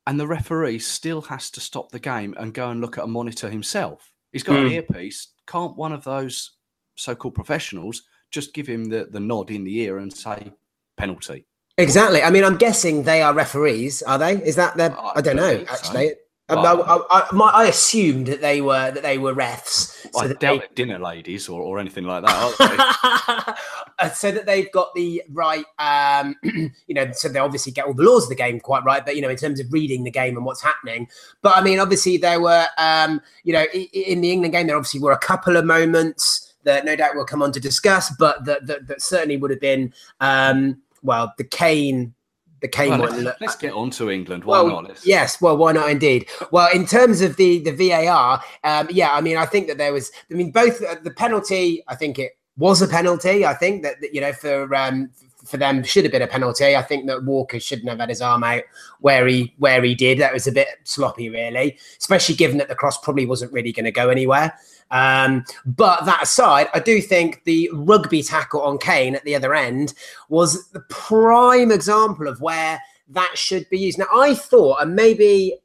and 0.07 0.19
the 0.19 0.27
referee 0.27 0.79
still 0.79 1.23
has 1.23 1.51
to 1.51 1.61
stop 1.61 1.91
the 1.91 1.99
game 1.99 2.35
and 2.39 2.55
go 2.55 2.71
and 2.71 2.81
look 2.81 2.99
at 2.99 3.05
a 3.05 3.09
monitor 3.09 3.51
himself. 3.51 4.13
He's 4.33 4.43
got 4.43 4.57
mm. 4.57 4.63
an 4.63 4.67
hmm. 4.67 4.73
earpiece. 4.75 5.29
Can't 5.47 5.77
one 5.77 5.93
of 5.93 6.05
those 6.05 6.53
so-called 6.97 7.35
professionals 7.35 8.03
just 8.31 8.55
give 8.55 8.67
him 8.67 8.85
the 8.87 9.09
the 9.11 9.21
nod 9.21 9.51
in 9.51 9.65
the 9.65 9.79
ear 9.81 9.99
and 9.99 10.13
say 10.13 10.53
penalty? 10.97 11.47
Exactly. 11.79 12.23
I 12.23 12.31
mean, 12.31 12.45
I'm 12.45 12.57
guessing 12.57 13.03
they 13.03 13.21
are 13.21 13.35
referees, 13.35 14.03
are 14.03 14.19
they? 14.19 14.43
Is 14.43 14.57
that 14.57 14.77
their? 14.77 14.99
I, 14.99 15.13
I 15.17 15.21
don't 15.21 15.37
know. 15.37 15.65
Actually, 15.69 16.09
so. 16.09 16.15
Um, 16.49 16.59
I, 16.59 17.03
I, 17.11 17.35
my, 17.35 17.47
I, 17.47 17.65
assumed 17.65 18.29
that 18.29 18.41
they 18.41 18.61
were 18.61 18.93
that 18.93 19.03
they 19.03 19.19
were 19.19 19.35
refs. 19.35 20.07
So 20.13 20.21
I 20.21 20.29
doubt 20.29 20.39
they... 20.61 20.75
dinner 20.77 20.99
ladies 20.99 21.49
or, 21.49 21.61
or 21.61 21.81
anything 21.81 22.05
like 22.05 22.25
that. 22.25 23.59
Uh, 23.99 24.11
so 24.11 24.31
that 24.31 24.45
they've 24.45 24.71
got 24.73 24.95
the 24.95 25.23
right, 25.31 25.65
um, 25.79 26.35
you 26.43 26.95
know, 26.95 27.11
so 27.13 27.31
they 27.31 27.39
obviously 27.39 27.73
get 27.73 27.87
all 27.87 27.95
the 27.95 28.03
laws 28.03 28.25
of 28.25 28.29
the 28.29 28.35
game 28.35 28.61
quite 28.61 28.85
right. 28.85 29.07
But 29.07 29.17
you 29.17 29.23
know, 29.23 29.31
in 29.31 29.39
terms 29.39 29.59
of 29.59 29.73
reading 29.73 30.05
the 30.05 30.11
game 30.11 30.37
and 30.37 30.45
what's 30.45 30.61
happening. 30.61 31.09
But 31.41 31.57
I 31.57 31.63
mean, 31.63 31.79
obviously 31.79 32.19
there 32.19 32.39
were, 32.39 32.67
um, 32.77 33.23
you 33.43 33.55
know, 33.55 33.65
in 33.73 34.21
the 34.21 34.31
England 34.31 34.53
game, 34.53 34.67
there 34.67 34.77
obviously 34.77 35.01
were 35.01 35.13
a 35.13 35.19
couple 35.19 35.57
of 35.57 35.65
moments 35.65 36.53
that 36.65 36.85
no 36.85 36.95
doubt 36.95 37.15
we'll 37.15 37.25
come 37.25 37.41
on 37.41 37.53
to 37.53 37.61
discuss, 37.61 38.15
but 38.19 38.45
that 38.45 38.67
that, 38.67 38.87
that 38.87 39.01
certainly 39.01 39.39
would 39.39 39.51
have 39.51 39.61
been 39.61 39.95
um, 40.21 40.83
well 41.03 41.33
the 41.39 41.45
Kane 41.45 42.13
the 42.61 42.69
Kane 42.69 42.91
Well, 42.91 43.01
one. 43.01 43.25
let's, 43.25 43.41
let's 43.41 43.57
get 43.57 43.73
on 43.73 43.91
to 43.91 44.11
England. 44.11 44.45
Why 44.45 44.63
well, 44.63 44.69
not? 44.83 44.89
Let's- 44.89 45.07
yes, 45.07 45.41
well, 45.41 45.57
why 45.57 45.73
not 45.73 45.91
indeed? 45.91 46.29
Well, 46.53 46.69
in 46.75 46.87
terms 46.87 47.21
of 47.21 47.37
the 47.37 47.59
the 47.59 47.73
VAR, 47.73 48.43
um, 48.65 48.89
yeah, 48.91 49.13
I 49.15 49.21
mean, 49.21 49.37
I 49.37 49.47
think 49.47 49.67
that 49.69 49.79
there 49.79 49.93
was, 49.93 50.11
I 50.31 50.35
mean, 50.35 50.51
both 50.51 50.83
uh, 50.83 50.97
the 51.03 51.11
penalty, 51.11 51.83
I 51.89 51.95
think 51.95 52.19
it 52.19 52.33
was 52.57 52.81
a 52.83 52.89
penalty. 52.89 53.45
I 53.45 53.55
think 53.55 53.83
that, 53.83 54.01
that 54.01 54.15
you 54.15 54.21
know 54.21 54.33
for 54.33 54.75
um, 54.75 55.11
for 55.47 55.57
them 55.57 55.83
should 55.83 56.05
have 56.05 56.13
been 56.13 56.23
a 56.23 56.27
penalty. 56.27 56.77
I 56.77 56.83
think 56.83 57.07
that 57.07 57.25
Walker 57.25 57.61
shouldn't 57.61 57.89
have 57.89 57.99
had 57.99 58.09
his 58.09 58.21
arm 58.21 58.45
out 58.45 58.63
where 59.01 59.27
he 59.27 59.55
where 59.59 59.83
he 59.83 59.95
did. 59.95 60.19
That 60.19 60.33
was 60.33 60.47
a 60.47 60.53
bit 60.53 60.69
sloppy, 60.85 61.29
really, 61.29 61.79
especially 61.99 62.35
given 62.35 62.59
that 62.59 62.69
the 62.69 62.75
cross 62.75 62.99
probably 62.99 63.27
wasn't 63.27 63.53
really 63.53 63.73
going 63.73 63.85
to 63.85 63.93
go 63.93 64.09
anywhere. 64.09 64.55
Um, 64.91 65.45
but 65.65 66.05
that 66.05 66.23
aside, 66.23 66.69
I 66.75 66.81
do 66.81 67.01
think 67.01 67.45
the 67.45 67.71
rugby 67.73 68.23
tackle 68.23 68.63
on 68.63 68.79
Kane 68.79 69.15
at 69.15 69.25
the 69.25 69.35
other 69.35 69.55
end 69.55 69.95
was 70.29 70.69
the 70.69 70.81
prime 70.89 71.73
example 71.73 72.29
of 72.29 72.41
where 72.41 72.81
that 73.09 73.33
should 73.35 73.69
be 73.69 73.79
used. 73.79 73.99
Now, 73.99 74.07
I 74.15 74.35
thought, 74.35 74.83
and 74.83 74.95
maybe 74.95 75.59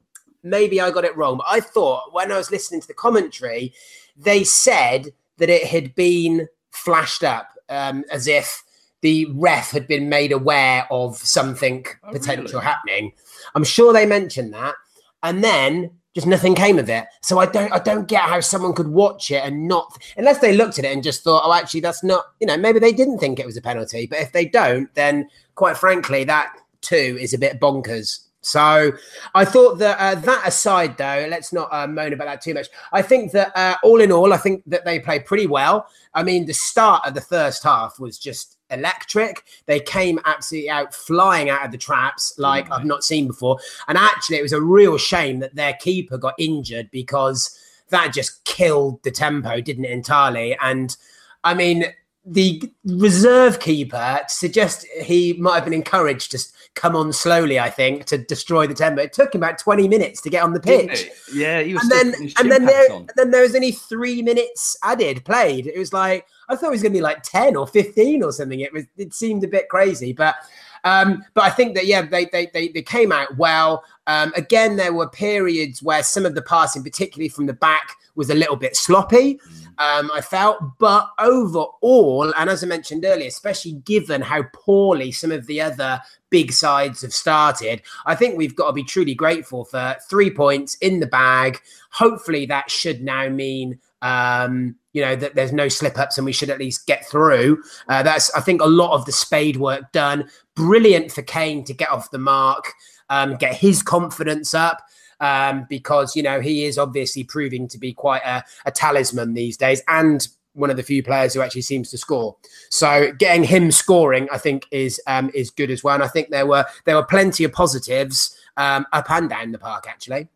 maybe 0.43 0.81
I 0.81 0.89
got 0.91 1.05
it 1.05 1.15
wrong, 1.15 1.37
but 1.37 1.47
I 1.49 1.59
thought 1.59 2.13
when 2.13 2.31
I 2.31 2.37
was 2.37 2.51
listening 2.51 2.81
to 2.81 2.87
the 2.87 2.93
commentary, 2.93 3.73
they 4.17 4.43
said 4.43 5.13
that 5.37 5.49
it 5.49 5.67
had 5.67 5.93
been 5.95 6.47
flashed 6.71 7.23
up 7.23 7.49
um, 7.69 8.03
as 8.11 8.27
if 8.27 8.63
the 9.01 9.25
ref 9.33 9.71
had 9.71 9.87
been 9.87 10.09
made 10.09 10.31
aware 10.31 10.87
of 10.91 11.17
something 11.17 11.85
Oh, 12.03 12.11
potential 12.11 12.59
really? 12.59 12.65
happening. 12.65 13.13
I'm 13.55 13.63
sure 13.63 13.93
they 13.93 14.05
mentioned 14.05 14.53
that, 14.53 14.75
and 15.23 15.43
then 15.43 15.91
just 16.13 16.27
nothing 16.27 16.55
came 16.55 16.77
of 16.77 16.89
it. 16.89 17.05
So 17.21 17.39
I 17.39 17.45
don't 17.45 17.71
I 17.71 17.79
don't 17.79 18.07
get 18.07 18.23
how 18.23 18.39
someone 18.41 18.73
could 18.73 18.87
watch 18.89 19.31
it 19.31 19.43
and 19.43 19.67
not 19.67 19.97
unless 20.17 20.39
they 20.39 20.55
looked 20.55 20.77
at 20.77 20.85
it 20.85 20.93
and 20.93 21.03
just 21.03 21.23
thought, 21.23 21.43
oh, 21.45 21.53
actually, 21.53 21.79
that's 21.81 22.03
not 22.03 22.25
you 22.39 22.47
know 22.47 22.57
maybe 22.57 22.79
they 22.79 22.93
didn't 22.93 23.19
think 23.19 23.39
it 23.39 23.45
was 23.45 23.57
a 23.57 23.61
penalty. 23.61 24.07
But 24.07 24.19
if 24.19 24.31
they 24.31 24.45
don't, 24.45 24.93
then 24.95 25.29
quite 25.55 25.77
frankly, 25.77 26.23
that 26.25 26.53
too 26.81 27.17
is 27.19 27.33
a 27.33 27.37
bit 27.37 27.59
bonkers. 27.59 28.21
So 28.43 28.91
I 29.35 29.45
thought 29.45 29.77
that 29.77 29.97
uh, 29.99 30.19
that 30.21 30.47
aside, 30.47 30.97
though, 30.97 31.27
let's 31.29 31.53
not 31.53 31.69
uh, 31.71 31.85
moan 31.87 32.11
about 32.11 32.25
that 32.25 32.41
too 32.41 32.55
much. 32.55 32.67
I 32.91 33.03
think 33.03 33.31
that 33.33 33.55
uh, 33.55 33.75
all 33.83 34.01
in 34.01 34.11
all, 34.11 34.33
I 34.33 34.37
think 34.37 34.63
that 34.65 34.83
they 34.83 34.99
played 34.99 35.25
pretty 35.25 35.45
well. 35.45 35.85
I 36.15 36.23
mean, 36.23 36.45
the 36.47 36.53
start 36.53 37.05
of 37.05 37.13
the 37.13 37.21
first 37.21 37.63
half 37.63 37.99
was 37.99 38.17
just 38.17 38.57
electric. 38.71 39.45
They 39.65 39.79
came 39.79 40.19
absolutely 40.25 40.69
out 40.69 40.93
flying 40.93 41.49
out 41.49 41.65
of 41.65 41.71
the 41.71 41.77
traps 41.77 42.33
like 42.37 42.71
I've 42.71 42.85
not 42.85 43.03
seen 43.03 43.27
before. 43.27 43.59
And 43.87 43.97
actually, 43.97 44.37
it 44.37 44.43
was 44.43 44.53
a 44.53 44.61
real 44.61 44.97
shame 44.97 45.39
that 45.39 45.55
their 45.55 45.73
keeper 45.73 46.17
got 46.17 46.35
injured 46.37 46.89
because 46.91 47.57
that 47.89 48.13
just 48.13 48.43
killed 48.45 49.03
the 49.03 49.11
tempo, 49.11 49.61
didn't 49.61 49.85
it, 49.85 49.91
entirely? 49.91 50.57
And 50.61 50.95
I 51.43 51.53
mean, 51.53 51.85
the 52.23 52.61
reserve 52.85 53.59
keeper 53.59 54.19
suggest 54.27 54.85
he 55.01 55.33
might 55.33 55.55
have 55.55 55.63
been 55.63 55.73
encouraged 55.73 56.31
to 56.31 56.39
come 56.75 56.95
on 56.95 57.11
slowly. 57.11 57.59
I 57.59 57.69
think 57.69 58.05
to 58.05 58.17
destroy 58.17 58.67
the 58.67 58.75
tempo. 58.75 59.01
It 59.01 59.13
took 59.13 59.33
him 59.33 59.41
about 59.41 59.57
twenty 59.57 59.87
minutes 59.87 60.21
to 60.21 60.29
get 60.29 60.43
on 60.43 60.53
the 60.53 60.59
pitch. 60.59 61.09
Yeah, 61.33 61.61
he 61.61 61.73
was 61.73 61.81
and 61.83 61.91
then 61.91 62.31
and 62.37 62.51
then 62.51 62.65
there 62.65 62.91
on. 62.91 63.07
then 63.15 63.31
there 63.31 63.41
was 63.41 63.55
only 63.55 63.71
three 63.71 64.21
minutes 64.21 64.77
added 64.83 65.25
played. 65.25 65.67
It 65.67 65.79
was 65.79 65.93
like 65.93 66.27
I 66.47 66.55
thought 66.55 66.67
it 66.67 66.71
was 66.71 66.83
going 66.83 66.93
to 66.93 66.97
be 66.97 67.01
like 67.01 67.23
ten 67.23 67.55
or 67.55 67.65
fifteen 67.65 68.23
or 68.23 68.31
something. 68.31 68.59
It 68.59 68.71
was 68.71 68.85
it 68.97 69.13
seemed 69.13 69.43
a 69.43 69.47
bit 69.47 69.69
crazy, 69.69 70.13
but 70.13 70.35
um, 70.83 71.23
but 71.33 71.43
I 71.43 71.49
think 71.49 71.75
that 71.75 71.85
yeah, 71.85 72.03
they 72.03 72.25
they 72.25 72.47
they, 72.53 72.67
they 72.69 72.81
came 72.81 73.11
out 73.11 73.37
well. 73.37 73.83
Um, 74.07 74.31
again, 74.35 74.75
there 74.75 74.93
were 74.93 75.09
periods 75.09 75.81
where 75.81 76.03
some 76.03 76.25
of 76.25 76.35
the 76.35 76.41
passing, 76.41 76.83
particularly 76.83 77.29
from 77.29 77.45
the 77.45 77.53
back, 77.53 77.95
was 78.15 78.29
a 78.29 78.35
little 78.35 78.55
bit 78.55 78.75
sloppy. 78.75 79.39
Um, 79.77 80.11
I 80.13 80.21
felt, 80.21 80.59
but 80.79 81.09
overall, 81.19 82.33
and 82.37 82.49
as 82.49 82.63
I 82.63 82.67
mentioned 82.67 83.05
earlier, 83.05 83.27
especially 83.27 83.73
given 83.73 84.21
how 84.21 84.43
poorly 84.53 85.11
some 85.11 85.31
of 85.31 85.47
the 85.47 85.61
other 85.61 86.01
big 86.29 86.51
sides 86.51 87.01
have 87.01 87.13
started, 87.13 87.81
I 88.05 88.15
think 88.15 88.37
we've 88.37 88.55
got 88.55 88.67
to 88.67 88.73
be 88.73 88.83
truly 88.83 89.15
grateful 89.15 89.65
for 89.65 89.95
three 90.09 90.31
points 90.31 90.75
in 90.75 90.99
the 90.99 91.07
bag. 91.07 91.59
Hopefully, 91.91 92.45
that 92.47 92.69
should 92.69 93.01
now 93.01 93.29
mean 93.29 93.79
um, 94.01 94.75
you 94.93 95.01
know 95.01 95.15
that 95.15 95.35
there's 95.35 95.53
no 95.53 95.67
slip 95.67 95.97
ups 95.97 96.17
and 96.17 96.25
we 96.25 96.31
should 96.31 96.49
at 96.49 96.59
least 96.59 96.87
get 96.87 97.05
through. 97.05 97.61
Uh, 97.87 98.03
that's 98.03 98.33
I 98.35 98.41
think 98.41 98.61
a 98.61 98.67
lot 98.67 98.93
of 98.93 99.05
the 99.05 99.11
spade 99.11 99.57
work 99.57 99.91
done. 99.91 100.29
Brilliant 100.55 101.11
for 101.11 101.21
Kane 101.21 101.63
to 101.65 101.73
get 101.73 101.89
off 101.89 102.11
the 102.11 102.17
mark, 102.17 102.73
um, 103.09 103.35
get 103.37 103.55
his 103.55 103.81
confidence 103.83 104.53
up. 104.53 104.81
Um, 105.21 105.67
because 105.69 106.15
you 106.15 106.23
know 106.23 106.41
he 106.41 106.65
is 106.65 106.77
obviously 106.77 107.23
proving 107.23 107.67
to 107.69 107.77
be 107.77 107.93
quite 107.93 108.23
a, 108.23 108.43
a 108.65 108.71
talisman 108.71 109.35
these 109.35 109.55
days, 109.55 109.81
and 109.87 110.27
one 110.53 110.69
of 110.69 110.77
the 110.77 110.83
few 110.83 111.01
players 111.01 111.33
who 111.33 111.41
actually 111.41 111.61
seems 111.61 111.89
to 111.91 111.97
score. 111.97 112.35
So 112.69 113.11
getting 113.13 113.43
him 113.43 113.71
scoring, 113.71 114.27
I 114.31 114.37
think, 114.37 114.65
is 114.71 114.99
um, 115.07 115.31
is 115.33 115.49
good 115.49 115.71
as 115.71 115.83
well. 115.83 115.95
And 115.95 116.03
I 116.03 116.07
think 116.07 116.29
there 116.29 116.45
were 116.45 116.65
there 116.85 116.95
were 116.95 117.05
plenty 117.05 117.43
of 117.43 117.51
positives 117.51 118.35
um, 118.57 118.85
up 118.93 119.09
and 119.09 119.29
down 119.29 119.51
the 119.51 119.59
park 119.59 119.85
actually. 119.87 120.27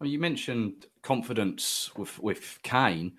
Well, 0.00 0.10
you 0.10 0.18
mentioned 0.18 0.86
confidence 1.02 1.90
with 1.96 2.18
with 2.18 2.58
Kane. 2.62 3.12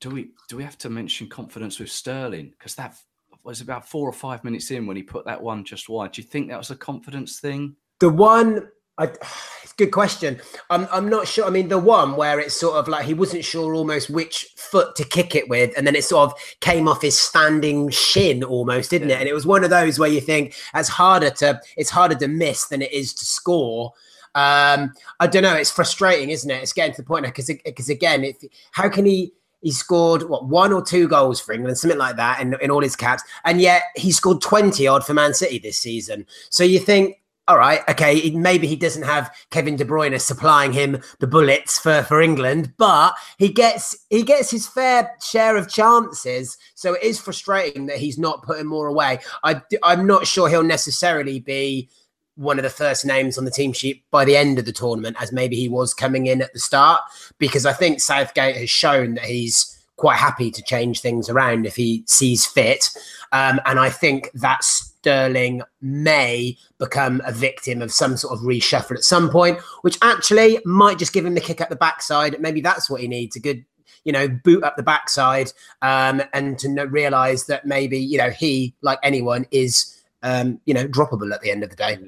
Do 0.00 0.10
we 0.10 0.30
do 0.48 0.56
we 0.56 0.64
have 0.64 0.78
to 0.78 0.90
mention 0.90 1.28
confidence 1.28 1.78
with 1.78 1.90
Sterling? 1.90 2.50
Because 2.50 2.74
that 2.74 2.96
was 3.44 3.60
about 3.60 3.88
four 3.88 4.08
or 4.08 4.12
five 4.12 4.42
minutes 4.42 4.70
in 4.72 4.86
when 4.86 4.96
he 4.96 5.02
put 5.02 5.24
that 5.24 5.40
one 5.40 5.64
just 5.64 5.88
wide. 5.88 6.12
Do 6.12 6.20
you 6.20 6.26
think 6.26 6.48
that 6.48 6.58
was 6.58 6.72
a 6.72 6.76
confidence 6.76 7.38
thing? 7.38 7.76
The 8.00 8.10
one, 8.10 8.68
I, 8.98 9.04
it's 9.62 9.72
a 9.72 9.76
good 9.76 9.90
question. 9.90 10.40
I'm, 10.70 10.88
I'm 10.90 11.08
not 11.08 11.28
sure. 11.28 11.44
I 11.44 11.50
mean, 11.50 11.68
the 11.68 11.78
one 11.78 12.16
where 12.16 12.40
it's 12.40 12.54
sort 12.54 12.76
of 12.76 12.88
like 12.88 13.04
he 13.04 13.14
wasn't 13.14 13.44
sure 13.44 13.74
almost 13.74 14.10
which 14.10 14.48
foot 14.56 14.96
to 14.96 15.04
kick 15.04 15.34
it 15.34 15.48
with, 15.48 15.72
and 15.76 15.86
then 15.86 15.96
it 15.96 16.04
sort 16.04 16.30
of 16.30 16.38
came 16.60 16.88
off 16.88 17.02
his 17.02 17.18
standing 17.18 17.90
shin 17.90 18.42
almost, 18.44 18.90
didn't 18.90 19.10
it? 19.10 19.20
And 19.20 19.28
it 19.28 19.34
was 19.34 19.46
one 19.46 19.64
of 19.64 19.70
those 19.70 19.98
where 19.98 20.08
you 20.08 20.20
think 20.20 20.54
it's 20.74 20.88
harder 20.88 21.30
to 21.30 21.60
it's 21.76 21.90
harder 21.90 22.14
to 22.16 22.28
miss 22.28 22.66
than 22.66 22.82
it 22.82 22.92
is 22.92 23.12
to 23.14 23.24
score. 23.24 23.92
Um, 24.34 24.92
I 25.18 25.26
don't 25.26 25.42
know. 25.42 25.54
It's 25.54 25.70
frustrating, 25.70 26.28
isn't 26.30 26.50
it? 26.50 26.62
It's 26.62 26.74
getting 26.74 26.94
to 26.94 27.02
the 27.02 27.06
point 27.06 27.22
now 27.22 27.30
because 27.30 27.50
because 27.64 27.88
again, 27.88 28.24
if 28.24 28.36
how 28.72 28.88
can 28.88 29.06
he? 29.06 29.32
He 29.62 29.72
scored 29.72 30.24
what 30.24 30.44
one 30.44 30.72
or 30.72 30.84
two 30.84 31.08
goals 31.08 31.40
for 31.40 31.52
England, 31.52 31.76
something 31.76 31.98
like 31.98 32.16
that, 32.16 32.40
in, 32.40 32.54
in 32.60 32.70
all 32.70 32.82
his 32.82 32.94
caps, 32.94 33.24
and 33.44 33.60
yet 33.60 33.82
he 33.96 34.12
scored 34.12 34.40
twenty 34.40 34.86
odd 34.86 35.04
for 35.04 35.14
Man 35.14 35.34
City 35.34 35.58
this 35.58 35.78
season. 35.78 36.24
So 36.50 36.62
you 36.62 36.78
think 36.78 37.16
all 37.48 37.58
right, 37.58 37.80
okay, 37.88 38.30
maybe 38.30 38.66
he 38.66 38.74
doesn't 38.74 39.04
have 39.04 39.32
Kevin 39.50 39.76
De 39.76 39.84
Bruyne 39.84 40.20
supplying 40.20 40.72
him 40.72 41.00
the 41.20 41.28
bullets 41.28 41.78
for, 41.78 42.02
for 42.02 42.20
England, 42.20 42.72
but 42.76 43.14
he 43.38 43.48
gets 43.48 43.96
he 44.10 44.24
gets 44.24 44.50
his 44.50 44.66
fair 44.66 45.12
share 45.22 45.56
of 45.56 45.68
chances. 45.68 46.58
So 46.74 46.94
it 46.94 47.02
is 47.04 47.20
frustrating 47.20 47.86
that 47.86 47.98
he's 47.98 48.18
not 48.18 48.42
putting 48.42 48.66
more 48.66 48.88
away. 48.88 49.20
I, 49.44 49.62
I'm 49.84 50.06
not 50.06 50.26
sure 50.26 50.48
he'll 50.48 50.64
necessarily 50.64 51.38
be 51.38 51.88
one 52.34 52.58
of 52.58 52.64
the 52.64 52.70
first 52.70 53.06
names 53.06 53.38
on 53.38 53.44
the 53.44 53.50
team 53.50 53.72
sheet 53.72 54.02
by 54.10 54.24
the 54.24 54.36
end 54.36 54.58
of 54.58 54.64
the 54.64 54.72
tournament, 54.72 55.16
as 55.20 55.32
maybe 55.32 55.56
he 55.56 55.68
was 55.68 55.94
coming 55.94 56.26
in 56.26 56.42
at 56.42 56.52
the 56.52 56.58
start, 56.58 57.00
because 57.38 57.64
I 57.64 57.72
think 57.72 58.00
Southgate 58.00 58.56
has 58.56 58.70
shown 58.70 59.14
that 59.14 59.24
he's 59.24 59.72
quite 59.96 60.16
happy 60.16 60.50
to 60.50 60.62
change 60.62 61.00
things 61.00 61.28
around 61.28 61.64
if 61.64 61.76
he 61.76 62.02
sees 62.06 62.44
fit. 62.44 62.90
Um, 63.32 63.60
and 63.64 63.78
I 63.78 63.88
think 63.88 64.30
that 64.34 64.62
Sterling 65.06 65.62
may 65.80 66.58
become 66.78 67.22
a 67.24 67.30
victim 67.30 67.80
of 67.80 67.92
some 67.92 68.16
sort 68.16 68.32
of 68.34 68.44
reshuffle 68.44 68.96
at 68.96 69.04
some 69.04 69.30
point, 69.30 69.60
which 69.82 69.96
actually 70.02 70.58
might 70.64 70.98
just 70.98 71.12
give 71.12 71.24
him 71.24 71.34
the 71.34 71.40
kick 71.40 71.60
up 71.60 71.68
the 71.68 71.76
backside. 71.76 72.40
Maybe 72.40 72.60
that's 72.60 72.90
what 72.90 73.00
he 73.00 73.06
needs 73.06 73.36
a 73.36 73.40
good, 73.40 73.64
you 74.02 74.10
know, 74.10 74.26
boot 74.26 74.64
up 74.64 74.76
the 74.76 74.82
backside 74.82 75.52
um, 75.80 76.22
and 76.32 76.58
to 76.58 76.68
realize 76.86 77.46
that 77.46 77.66
maybe, 77.66 78.00
you 78.00 78.18
know, 78.18 78.30
he, 78.30 78.74
like 78.82 78.98
anyone, 79.04 79.46
is, 79.52 79.94
um, 80.24 80.60
you 80.66 80.74
know, 80.74 80.88
droppable 80.88 81.32
at 81.32 81.40
the 81.40 81.52
end 81.52 81.62
of 81.62 81.70
the 81.70 81.76
day. 81.76 81.98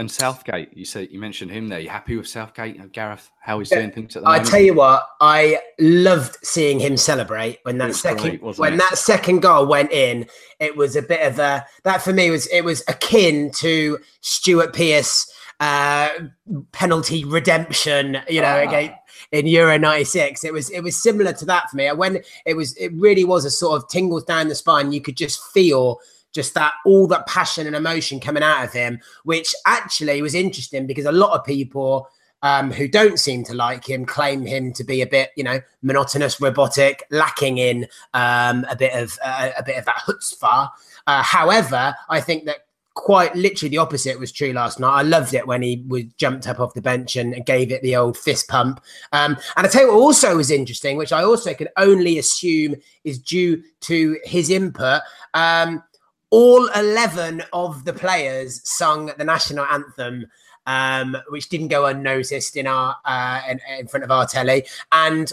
And 0.00 0.10
Southgate, 0.10 0.74
you 0.74 0.86
said 0.86 1.08
you 1.10 1.18
mentioned 1.20 1.50
him 1.50 1.68
there. 1.68 1.78
You 1.78 1.90
happy 1.90 2.16
with 2.16 2.26
Southgate, 2.26 2.80
Uh, 2.80 2.84
Gareth? 2.90 3.30
How 3.38 3.58
he's 3.58 3.68
doing 3.68 3.90
things 3.90 4.16
at 4.16 4.22
the 4.22 4.28
I 4.28 4.32
moment? 4.38 4.48
tell 4.48 4.60
you 4.62 4.72
what, 4.72 5.06
I 5.20 5.60
loved 5.78 6.38
seeing 6.42 6.80
him 6.80 6.96
celebrate 6.96 7.58
when 7.64 7.76
that 7.78 7.94
second 7.94 8.40
great, 8.40 8.58
when 8.58 8.72
it? 8.74 8.76
that 8.78 8.96
second 8.96 9.40
goal 9.40 9.66
went 9.66 9.92
in. 9.92 10.26
It 10.58 10.74
was 10.74 10.96
a 10.96 11.02
bit 11.02 11.20
of 11.30 11.38
a 11.38 11.66
that 11.84 12.00
for 12.00 12.14
me 12.14 12.30
was 12.30 12.46
it 12.46 12.62
was 12.62 12.82
akin 12.88 13.50
to 13.56 13.98
Stuart 14.22 14.72
Pearce 14.72 15.30
uh, 15.60 16.08
penalty 16.72 17.26
redemption. 17.26 18.22
You 18.26 18.40
know, 18.40 18.56
Ah. 18.64 18.68
again 18.68 18.94
in 19.32 19.46
Euro 19.48 19.76
'96, 19.76 20.44
it 20.44 20.52
was 20.54 20.70
it 20.70 20.80
was 20.80 20.96
similar 20.96 21.34
to 21.34 21.44
that 21.44 21.68
for 21.68 21.76
me. 21.76 21.92
When 21.92 22.22
it 22.46 22.54
was 22.54 22.74
it 22.78 22.90
really 22.94 23.24
was 23.24 23.44
a 23.44 23.50
sort 23.50 23.76
of 23.76 23.86
tingles 23.90 24.24
down 24.24 24.48
the 24.48 24.54
spine. 24.54 24.92
You 24.92 25.02
could 25.02 25.18
just 25.18 25.44
feel 25.52 26.00
just 26.32 26.54
that 26.54 26.72
all 26.84 27.06
that 27.08 27.26
passion 27.26 27.66
and 27.66 27.76
emotion 27.76 28.20
coming 28.20 28.42
out 28.42 28.64
of 28.64 28.72
him, 28.72 29.00
which 29.24 29.54
actually 29.66 30.22
was 30.22 30.34
interesting 30.34 30.86
because 30.86 31.06
a 31.06 31.12
lot 31.12 31.38
of 31.38 31.44
people 31.44 32.08
um, 32.42 32.70
who 32.70 32.88
don't 32.88 33.18
seem 33.18 33.44
to 33.44 33.54
like 33.54 33.88
him 33.88 34.06
claim 34.06 34.46
him 34.46 34.72
to 34.72 34.84
be 34.84 35.02
a 35.02 35.06
bit, 35.06 35.30
you 35.36 35.44
know, 35.44 35.60
monotonous, 35.82 36.40
robotic, 36.40 37.04
lacking 37.10 37.58
in 37.58 37.86
um, 38.14 38.64
a 38.70 38.76
bit 38.76 38.94
of 38.94 39.18
uh, 39.24 39.50
a 39.58 39.62
bit 39.62 39.76
of 39.76 39.84
that 39.84 40.02
chutzpah. 40.06 40.70
Uh, 41.06 41.22
however, 41.22 41.94
I 42.08 42.20
think 42.20 42.44
that 42.46 42.66
quite 42.94 43.34
literally 43.34 43.70
the 43.70 43.78
opposite 43.78 44.18
was 44.18 44.32
true 44.32 44.52
last 44.52 44.80
night. 44.80 44.92
I 44.92 45.02
loved 45.02 45.32
it 45.32 45.46
when 45.46 45.62
he 45.62 45.84
was 45.88 46.04
jumped 46.16 46.46
up 46.46 46.60
off 46.60 46.74
the 46.74 46.82
bench 46.82 47.16
and 47.16 47.44
gave 47.46 47.70
it 47.72 47.82
the 47.82 47.96
old 47.96 48.16
fist 48.16 48.48
pump. 48.48 48.80
Um, 49.12 49.36
and 49.56 49.66
I 49.66 49.70
tell 49.70 49.82
you 49.82 49.88
what 49.88 50.00
also 50.00 50.36
was 50.36 50.50
interesting, 50.50 50.96
which 50.96 51.12
I 51.12 51.22
also 51.22 51.54
can 51.54 51.68
only 51.76 52.18
assume 52.18 52.76
is 53.04 53.18
due 53.18 53.62
to 53.82 54.18
his 54.24 54.50
input. 54.50 55.02
Um, 55.34 55.82
all 56.30 56.68
11 56.68 57.42
of 57.52 57.84
the 57.84 57.92
players 57.92 58.60
sung 58.64 59.12
the 59.18 59.24
national 59.24 59.64
anthem 59.66 60.26
um, 60.66 61.16
which 61.28 61.48
didn't 61.48 61.68
go 61.68 61.86
unnoticed 61.86 62.56
in 62.56 62.66
our 62.66 62.96
uh, 63.04 63.40
in, 63.48 63.60
in, 63.78 63.86
front 63.88 64.04
of 64.04 64.10
our 64.10 64.26
telly. 64.26 64.66
And 64.92 65.32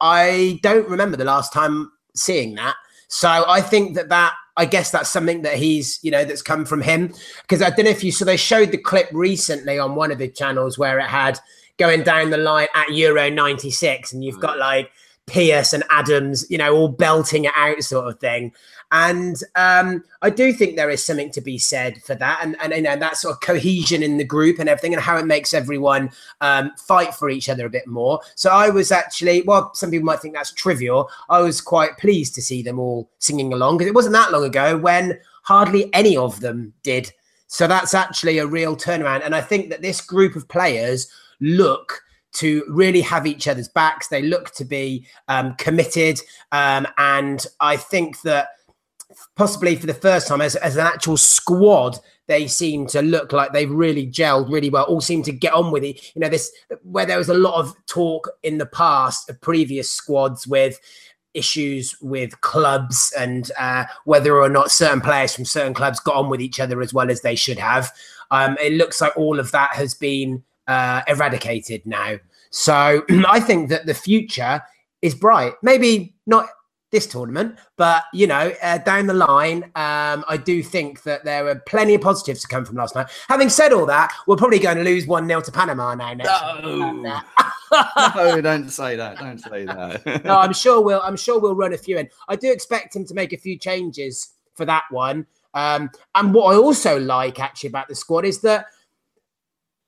I 0.00 0.60
don't 0.62 0.88
remember 0.88 1.16
the 1.16 1.24
last 1.24 1.52
time 1.52 1.90
seeing 2.14 2.54
that. 2.56 2.76
So 3.08 3.28
I 3.28 3.60
think 3.60 3.94
that 3.96 4.08
that 4.10 4.34
I 4.56 4.66
guess 4.66 4.90
that's 4.90 5.10
something 5.10 5.42
that 5.42 5.56
he's 5.56 5.98
you 6.02 6.10
know 6.10 6.24
that's 6.24 6.42
come 6.42 6.64
from 6.64 6.82
him 6.82 7.12
because 7.42 7.62
I 7.62 7.70
don't 7.70 7.86
know 7.86 7.90
if 7.90 8.04
you 8.04 8.12
so 8.12 8.24
they 8.24 8.36
showed 8.36 8.70
the 8.70 8.78
clip 8.78 9.08
recently 9.12 9.78
on 9.78 9.94
one 9.94 10.12
of 10.12 10.18
the 10.18 10.28
channels 10.28 10.78
where 10.78 10.98
it 10.98 11.06
had 11.06 11.38
going 11.78 12.02
down 12.02 12.30
the 12.30 12.36
line 12.36 12.68
at 12.74 12.92
Euro 12.92 13.30
96 13.30 14.12
and 14.12 14.22
you've 14.22 14.40
got 14.40 14.58
like 14.58 14.92
Pearce 15.26 15.72
and 15.72 15.84
Adams, 15.90 16.44
you 16.50 16.58
know, 16.58 16.74
all 16.74 16.88
belting 16.88 17.44
it 17.44 17.52
out 17.56 17.82
sort 17.82 18.06
of 18.06 18.18
thing. 18.20 18.52
And 18.92 19.42
um, 19.56 20.04
I 20.20 20.28
do 20.28 20.52
think 20.52 20.76
there 20.76 20.90
is 20.90 21.02
something 21.02 21.30
to 21.30 21.40
be 21.40 21.56
said 21.56 22.02
for 22.02 22.14
that, 22.16 22.40
and 22.42 22.56
and 22.60 22.74
you 22.74 22.82
know 22.82 22.94
that 22.94 23.16
sort 23.16 23.32
of 23.32 23.40
cohesion 23.40 24.02
in 24.02 24.18
the 24.18 24.24
group 24.24 24.58
and 24.58 24.68
everything, 24.68 24.92
and 24.92 25.02
how 25.02 25.16
it 25.16 25.24
makes 25.24 25.54
everyone 25.54 26.10
um, 26.42 26.72
fight 26.76 27.14
for 27.14 27.30
each 27.30 27.48
other 27.48 27.64
a 27.64 27.70
bit 27.70 27.86
more. 27.86 28.20
So 28.34 28.50
I 28.50 28.68
was 28.68 28.92
actually, 28.92 29.42
well, 29.42 29.72
some 29.74 29.90
people 29.90 30.04
might 30.04 30.20
think 30.20 30.34
that's 30.34 30.52
trivial. 30.52 31.08
I 31.30 31.40
was 31.40 31.62
quite 31.62 31.96
pleased 31.96 32.34
to 32.34 32.42
see 32.42 32.60
them 32.62 32.78
all 32.78 33.10
singing 33.18 33.54
along 33.54 33.78
because 33.78 33.88
it 33.88 33.94
wasn't 33.94 34.12
that 34.12 34.30
long 34.30 34.44
ago 34.44 34.76
when 34.76 35.18
hardly 35.42 35.92
any 35.94 36.14
of 36.14 36.40
them 36.40 36.74
did. 36.82 37.10
So 37.46 37.66
that's 37.66 37.94
actually 37.94 38.38
a 38.38 38.46
real 38.46 38.76
turnaround, 38.76 39.24
and 39.24 39.34
I 39.34 39.40
think 39.40 39.70
that 39.70 39.80
this 39.80 40.02
group 40.02 40.36
of 40.36 40.48
players 40.48 41.10
look 41.40 42.02
to 42.32 42.64
really 42.68 43.02
have 43.02 43.26
each 43.26 43.48
other's 43.48 43.68
backs. 43.68 44.08
They 44.08 44.22
look 44.22 44.52
to 44.54 44.64
be 44.66 45.06
um, 45.28 45.54
committed, 45.56 46.20
um, 46.50 46.86
and 46.98 47.46
I 47.60 47.78
think 47.78 48.20
that 48.22 48.48
possibly 49.36 49.76
for 49.76 49.86
the 49.86 49.94
first 49.94 50.28
time 50.28 50.40
as, 50.40 50.56
as 50.56 50.76
an 50.76 50.86
actual 50.86 51.16
squad 51.16 51.98
they 52.28 52.46
seem 52.46 52.86
to 52.86 53.02
look 53.02 53.32
like 53.32 53.52
they've 53.52 53.70
really 53.70 54.06
gelled 54.06 54.50
really 54.50 54.70
well 54.70 54.84
all 54.84 55.00
seem 55.00 55.22
to 55.22 55.32
get 55.32 55.52
on 55.52 55.70
with 55.70 55.84
it. 55.84 56.14
You 56.14 56.20
know 56.20 56.28
this 56.28 56.52
where 56.82 57.06
there 57.06 57.18
was 57.18 57.28
a 57.28 57.34
lot 57.34 57.58
of 57.58 57.74
talk 57.86 58.30
in 58.42 58.58
the 58.58 58.66
past 58.66 59.28
of 59.28 59.40
previous 59.40 59.90
squads 59.90 60.46
with 60.46 60.78
issues 61.34 61.96
with 62.02 62.38
clubs 62.42 63.12
and 63.18 63.50
uh, 63.58 63.84
whether 64.04 64.40
or 64.40 64.48
not 64.48 64.70
certain 64.70 65.00
players 65.00 65.34
from 65.34 65.46
certain 65.46 65.72
clubs 65.72 65.98
got 65.98 66.16
on 66.16 66.28
with 66.28 66.42
each 66.42 66.60
other 66.60 66.82
as 66.82 66.92
well 66.92 67.10
as 67.10 67.22
they 67.22 67.34
should 67.34 67.58
have 67.58 67.90
um, 68.32 68.56
it 68.60 68.72
looks 68.72 69.00
like 69.00 69.16
all 69.16 69.38
of 69.38 69.50
that 69.52 69.74
has 69.74 69.94
been 69.94 70.42
uh, 70.66 71.02
eradicated 71.06 71.84
now. 71.84 72.16
So 72.50 73.04
i 73.28 73.38
think 73.38 73.68
that 73.68 73.86
the 73.86 73.94
future 73.94 74.62
is 75.02 75.14
bright. 75.14 75.54
Maybe 75.62 76.14
not 76.26 76.48
this 76.92 77.06
tournament. 77.06 77.58
But 77.76 78.04
you 78.12 78.28
know, 78.28 78.52
uh, 78.62 78.78
down 78.78 79.06
the 79.06 79.14
line, 79.14 79.64
um, 79.74 80.24
I 80.28 80.40
do 80.42 80.62
think 80.62 81.02
that 81.02 81.24
there 81.24 81.48
are 81.48 81.56
plenty 81.66 81.94
of 81.94 82.02
positives 82.02 82.42
to 82.42 82.48
come 82.48 82.64
from 82.64 82.76
last 82.76 82.94
night. 82.94 83.08
Having 83.28 83.48
said 83.48 83.72
all 83.72 83.86
that, 83.86 84.12
we're 84.28 84.36
probably 84.36 84.60
going 84.60 84.76
to 84.76 84.84
lose 84.84 85.06
one 85.06 85.26
0 85.26 85.40
to 85.40 85.50
Panama 85.50 85.94
now. 85.94 86.14
Next 86.14 86.30
no. 86.62 86.92
no, 88.14 88.40
don't 88.40 88.68
say 88.68 88.94
that. 88.94 89.18
Don't 89.18 89.38
say 89.38 89.64
that. 89.64 90.24
no, 90.24 90.38
I'm 90.38 90.52
sure 90.52 90.80
we'll. 90.80 91.02
I'm 91.02 91.16
sure 91.16 91.40
we'll 91.40 91.56
run 91.56 91.72
a 91.72 91.78
few 91.78 91.98
in. 91.98 92.08
I 92.28 92.36
do 92.36 92.52
expect 92.52 92.94
him 92.94 93.04
to 93.06 93.14
make 93.14 93.32
a 93.32 93.38
few 93.38 93.58
changes 93.58 94.34
for 94.54 94.64
that 94.66 94.84
one. 94.90 95.26
Um, 95.54 95.90
and 96.14 96.32
what 96.32 96.54
I 96.54 96.58
also 96.58 96.98
like 96.98 97.40
actually 97.40 97.68
about 97.68 97.88
the 97.88 97.94
squad 97.94 98.24
is 98.24 98.40
that 98.40 98.66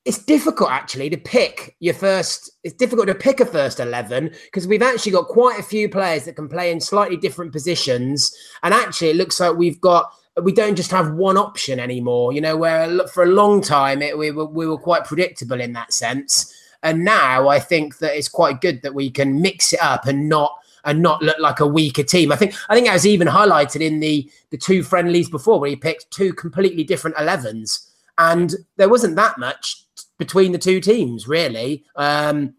it's 0.05 0.19
difficult 0.19 0.69
actually 0.69 1.09
to 1.09 1.17
pick 1.17 1.75
your 1.79 1.95
first 1.95 2.51
it's 2.63 2.75
difficult 2.75 3.07
to 3.07 3.15
pick 3.15 3.39
a 3.39 3.45
first 3.45 3.79
11 3.79 4.31
because 4.45 4.67
we've 4.67 4.83
actually 4.83 5.11
got 5.11 5.27
quite 5.27 5.59
a 5.59 5.63
few 5.63 5.89
players 5.89 6.25
that 6.25 6.35
can 6.35 6.47
play 6.47 6.71
in 6.71 6.79
slightly 6.79 7.17
different 7.17 7.51
positions. 7.51 8.35
And 8.63 8.73
actually 8.73 9.09
it 9.09 9.15
looks 9.15 9.39
like 9.39 9.55
we've 9.55 9.81
got 9.81 10.13
we 10.43 10.51
don't 10.51 10.75
just 10.75 10.91
have 10.91 11.13
one 11.13 11.37
option 11.37 11.79
anymore 11.79 12.33
you 12.33 12.41
know 12.41 12.55
where 12.55 13.07
for 13.07 13.23
a 13.23 13.27
long 13.27 13.61
time 13.61 14.01
it, 14.01 14.17
we, 14.17 14.31
were, 14.31 14.45
we 14.45 14.67
were 14.67 14.77
quite 14.77 15.05
predictable 15.05 15.59
in 15.59 15.73
that 15.73 15.91
sense. 15.91 16.53
And 16.83 17.03
now 17.03 17.47
i 17.47 17.59
think 17.59 17.97
that 17.97 18.15
it's 18.15 18.29
quite 18.29 18.61
good 18.61 18.83
that 18.83 18.93
we 18.93 19.09
can 19.09 19.41
mix 19.41 19.73
it 19.73 19.81
up 19.81 20.05
and 20.05 20.29
not 20.29 20.53
and 20.83 21.01
not 21.01 21.23
look 21.23 21.39
like 21.39 21.61
a 21.61 21.65
weaker 21.65 22.03
team. 22.03 22.31
I 22.31 22.35
think 22.35 22.53
I 22.69 22.75
think 22.75 22.85
that 22.85 22.93
was 22.93 23.07
even 23.07 23.27
highlighted 23.27 23.81
in 23.81 23.99
the 24.01 24.29
the 24.51 24.57
two 24.57 24.83
friendlies 24.83 25.29
before 25.29 25.59
where 25.59 25.71
he 25.71 25.75
picked 25.75 26.11
two 26.11 26.31
completely 26.33 26.83
different 26.83 27.17
11s 27.17 27.89
and 28.19 28.53
there 28.77 28.87
wasn't 28.87 29.15
that 29.15 29.39
much 29.39 29.84
between 30.17 30.51
the 30.51 30.57
two 30.57 30.79
teams, 30.79 31.27
really. 31.27 31.85
Um, 31.95 32.55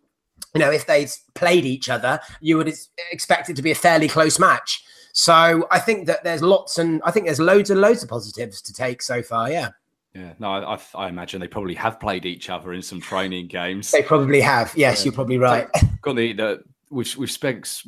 you 0.54 0.60
know, 0.60 0.70
if 0.70 0.86
they 0.86 1.06
played 1.34 1.64
each 1.64 1.88
other, 1.88 2.20
you 2.40 2.56
would 2.56 2.72
expect 3.10 3.50
it 3.50 3.56
to 3.56 3.62
be 3.62 3.70
a 3.70 3.74
fairly 3.74 4.08
close 4.08 4.38
match. 4.38 4.82
So 5.12 5.66
I 5.70 5.78
think 5.78 6.06
that 6.06 6.24
there's 6.24 6.42
lots 6.42 6.78
and 6.78 7.00
I 7.04 7.10
think 7.10 7.26
there's 7.26 7.40
loads 7.40 7.70
and 7.70 7.80
loads 7.80 8.02
of 8.02 8.08
positives 8.08 8.60
to 8.62 8.72
take 8.72 9.02
so 9.02 9.22
far. 9.22 9.50
Yeah. 9.50 9.70
Yeah, 10.14 10.32
no, 10.38 10.50
I, 10.50 10.78
I, 10.94 11.08
imagine 11.08 11.40
they 11.40 11.48
probably 11.48 11.74
have 11.74 12.00
played 12.00 12.24
each 12.24 12.48
other 12.48 12.72
in 12.72 12.80
some 12.80 13.02
training 13.02 13.48
games. 13.48 13.90
They 13.90 14.02
probably 14.02 14.40
have. 14.40 14.72
Yes, 14.74 15.00
yeah. 15.00 15.04
you're 15.04 15.12
probably 15.12 15.36
right. 15.36 15.68
So, 15.76 15.86
got 16.00 16.16
the, 16.16 16.32
the 16.32 16.64
we've 16.90 17.16
we've 17.18 17.30
spent, 17.30 17.82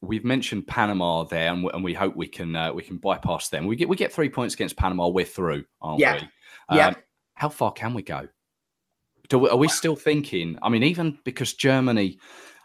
we've 0.00 0.24
mentioned 0.24 0.66
Panama 0.66 1.24
there, 1.24 1.52
and 1.52 1.62
we, 1.62 1.70
and 1.74 1.84
we 1.84 1.92
hope 1.92 2.16
we 2.16 2.26
can 2.26 2.56
uh, 2.56 2.72
we 2.72 2.82
can 2.82 2.96
bypass 2.96 3.50
them. 3.50 3.66
We 3.66 3.76
get 3.76 3.86
we 3.86 3.96
get 3.96 4.14
three 4.14 4.30
points 4.30 4.54
against 4.54 4.78
Panama. 4.78 5.08
We're 5.08 5.26
through, 5.26 5.66
aren't 5.82 6.00
yeah. 6.00 6.22
we? 6.70 6.76
Yeah. 6.76 6.88
Um, 6.88 6.96
how 7.34 7.50
far 7.50 7.72
can 7.72 7.92
we 7.92 8.02
go? 8.02 8.28
Do, 9.28 9.48
are 9.48 9.56
we 9.56 9.68
still 9.68 9.96
thinking? 9.96 10.58
I 10.62 10.68
mean, 10.68 10.82
even 10.82 11.18
because 11.24 11.54
Germany 11.54 12.18